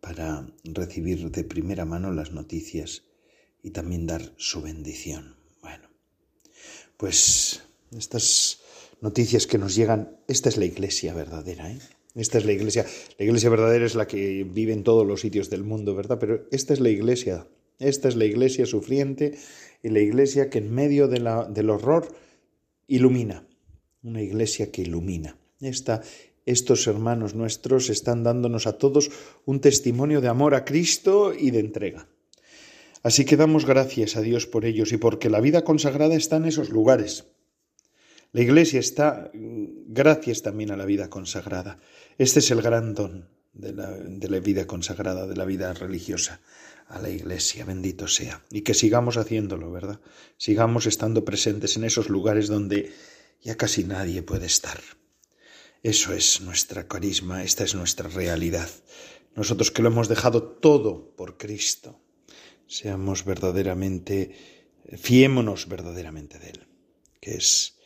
para 0.00 0.52
recibir 0.64 1.30
de 1.30 1.44
primera 1.44 1.84
mano 1.84 2.10
las 2.10 2.32
noticias 2.32 3.04
y 3.62 3.70
también 3.70 4.08
dar 4.08 4.34
su 4.36 4.62
bendición. 4.62 5.36
Bueno, 5.62 5.88
pues 6.96 7.62
estas 7.96 8.62
noticias 9.00 9.46
que 9.46 9.58
nos 9.58 9.76
llegan, 9.76 10.18
esta 10.26 10.48
es 10.48 10.56
la 10.56 10.64
iglesia 10.64 11.14
verdadera, 11.14 11.70
¿eh? 11.70 11.78
Esta 12.14 12.38
es 12.38 12.44
la 12.44 12.52
iglesia. 12.52 12.84
La 13.18 13.24
iglesia 13.24 13.50
verdadera 13.50 13.86
es 13.86 13.94
la 13.94 14.06
que 14.06 14.44
vive 14.44 14.72
en 14.72 14.82
todos 14.82 15.06
los 15.06 15.20
sitios 15.20 15.48
del 15.50 15.62
mundo, 15.62 15.94
¿verdad? 15.94 16.18
Pero 16.18 16.46
esta 16.50 16.72
es 16.72 16.80
la 16.80 16.88
iglesia. 16.88 17.46
Esta 17.78 18.08
es 18.08 18.16
la 18.16 18.24
iglesia 18.24 18.66
sufriente 18.66 19.38
y 19.82 19.88
la 19.88 20.00
iglesia 20.00 20.50
que 20.50 20.58
en 20.58 20.74
medio 20.74 21.08
del 21.08 21.70
horror 21.70 22.08
ilumina. 22.86 23.46
Una 24.02 24.22
iglesia 24.22 24.70
que 24.70 24.82
ilumina. 24.82 25.38
Estos 26.46 26.86
hermanos 26.86 27.34
nuestros 27.34 27.90
están 27.90 28.24
dándonos 28.24 28.66
a 28.66 28.76
todos 28.76 29.10
un 29.44 29.60
testimonio 29.60 30.20
de 30.20 30.28
amor 30.28 30.54
a 30.54 30.64
Cristo 30.64 31.32
y 31.32 31.50
de 31.50 31.60
entrega. 31.60 32.08
Así 33.02 33.24
que 33.24 33.36
damos 33.36 33.64
gracias 33.64 34.16
a 34.16 34.20
Dios 34.20 34.46
por 34.46 34.64
ellos 34.64 34.92
y 34.92 34.98
porque 34.98 35.30
la 35.30 35.40
vida 35.40 35.62
consagrada 35.64 36.14
está 36.16 36.36
en 36.36 36.46
esos 36.46 36.70
lugares. 36.70 37.24
La 38.32 38.42
Iglesia 38.42 38.78
está 38.78 39.30
gracias 39.32 40.42
también 40.42 40.70
a 40.70 40.76
la 40.76 40.84
vida 40.84 41.10
consagrada. 41.10 41.80
Este 42.16 42.38
es 42.38 42.50
el 42.50 42.62
gran 42.62 42.94
don 42.94 43.28
de 43.52 43.72
la, 43.72 43.90
de 43.90 44.28
la 44.28 44.38
vida 44.38 44.66
consagrada, 44.66 45.26
de 45.26 45.36
la 45.36 45.44
vida 45.44 45.72
religiosa 45.72 46.40
a 46.86 47.00
la 47.00 47.08
Iglesia, 47.08 47.64
bendito 47.64 48.06
sea. 48.06 48.42
Y 48.50 48.62
que 48.62 48.74
sigamos 48.74 49.16
haciéndolo, 49.16 49.72
¿verdad? 49.72 50.00
Sigamos 50.36 50.86
estando 50.86 51.24
presentes 51.24 51.76
en 51.76 51.84
esos 51.84 52.08
lugares 52.08 52.46
donde 52.46 52.92
ya 53.42 53.56
casi 53.56 53.84
nadie 53.84 54.22
puede 54.22 54.46
estar. 54.46 54.80
Eso 55.82 56.12
es 56.12 56.40
nuestra 56.42 56.86
carisma, 56.86 57.42
esta 57.42 57.64
es 57.64 57.74
nuestra 57.74 58.08
realidad. 58.08 58.68
Nosotros 59.34 59.70
que 59.70 59.82
lo 59.82 59.88
hemos 59.88 60.08
dejado 60.08 60.42
todo 60.42 61.16
por 61.16 61.38
Cristo, 61.38 62.00
seamos 62.66 63.24
verdaderamente, 63.24 64.36
fiémonos 64.98 65.68
verdaderamente 65.68 66.38
de 66.38 66.50
Él, 66.50 66.66
que 67.20 67.34
es 67.36 67.79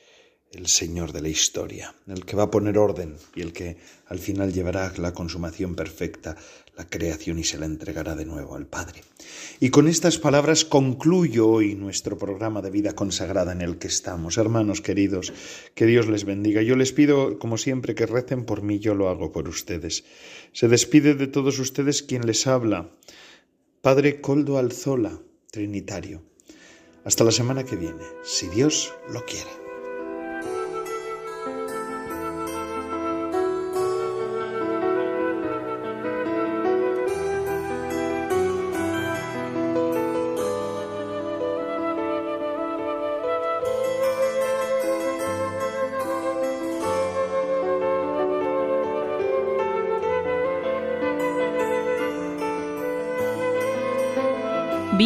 el 0.55 0.67
Señor 0.67 1.13
de 1.13 1.23
la 1.23 1.29
historia, 1.29 1.95
el 2.07 2.25
que 2.25 2.37
va 2.37 2.45
a 2.45 2.51
poner 2.51 2.79
orden 2.79 3.17
y 3.35 3.43
el 3.43 3.53
que 3.53 3.77
al 4.07 4.19
final 4.19 4.53
llevará 4.53 4.93
la 4.99 5.13
consumación 5.13 5.75
perfecta, 5.75 6.37
la 6.77 6.89
creación 6.89 7.39
y 7.39 7.45
se 7.45 7.59
la 7.59 7.67
entregará 7.67 8.15
de 8.15 8.25
nuevo 8.25 8.57
al 8.57 8.67
Padre. 8.67 9.03
Y 9.61 9.71
con 9.71 9.89
estas 9.89 10.19
palabras 10.19 10.65
concluyo 10.65 11.49
hoy 11.49 11.75
nuestro 11.75 12.19
programa 12.19 12.63
de 12.63 12.71
vida 12.71 12.95
consagrada 12.95 13.53
en 13.53 13.63
el 13.63 13.79
que 13.79 13.89
estamos. 13.89 14.37
Hermanos 14.37 14.81
queridos, 14.81 15.33
que 15.75 15.87
Dios 15.87 16.09
les 16.09 16.25
bendiga. 16.25 16.63
Yo 16.63 16.77
les 16.77 16.93
pido, 16.93 17.39
como 17.39 17.59
siempre, 17.59 17.95
que 17.95 18.07
recen 18.07 18.45
por 18.45 18.63
mí, 18.63 18.79
yo 18.79 18.95
lo 18.95 19.09
hago 19.09 19.33
por 19.33 19.49
ustedes. 19.49 20.05
Se 20.53 20.69
despide 20.69 21.15
de 21.15 21.27
todos 21.27 21.59
ustedes 21.59 22.03
quien 22.03 22.27
les 22.27 22.47
habla, 22.47 22.91
Padre 23.81 24.21
Coldo 24.21 24.59
Alzola, 24.59 25.21
Trinitario. 25.51 26.23
Hasta 27.05 27.23
la 27.23 27.33
semana 27.33 27.65
que 27.65 27.77
viene, 27.77 28.03
si 28.25 28.49
Dios 28.49 28.95
lo 29.11 29.25
quiere. 29.27 29.64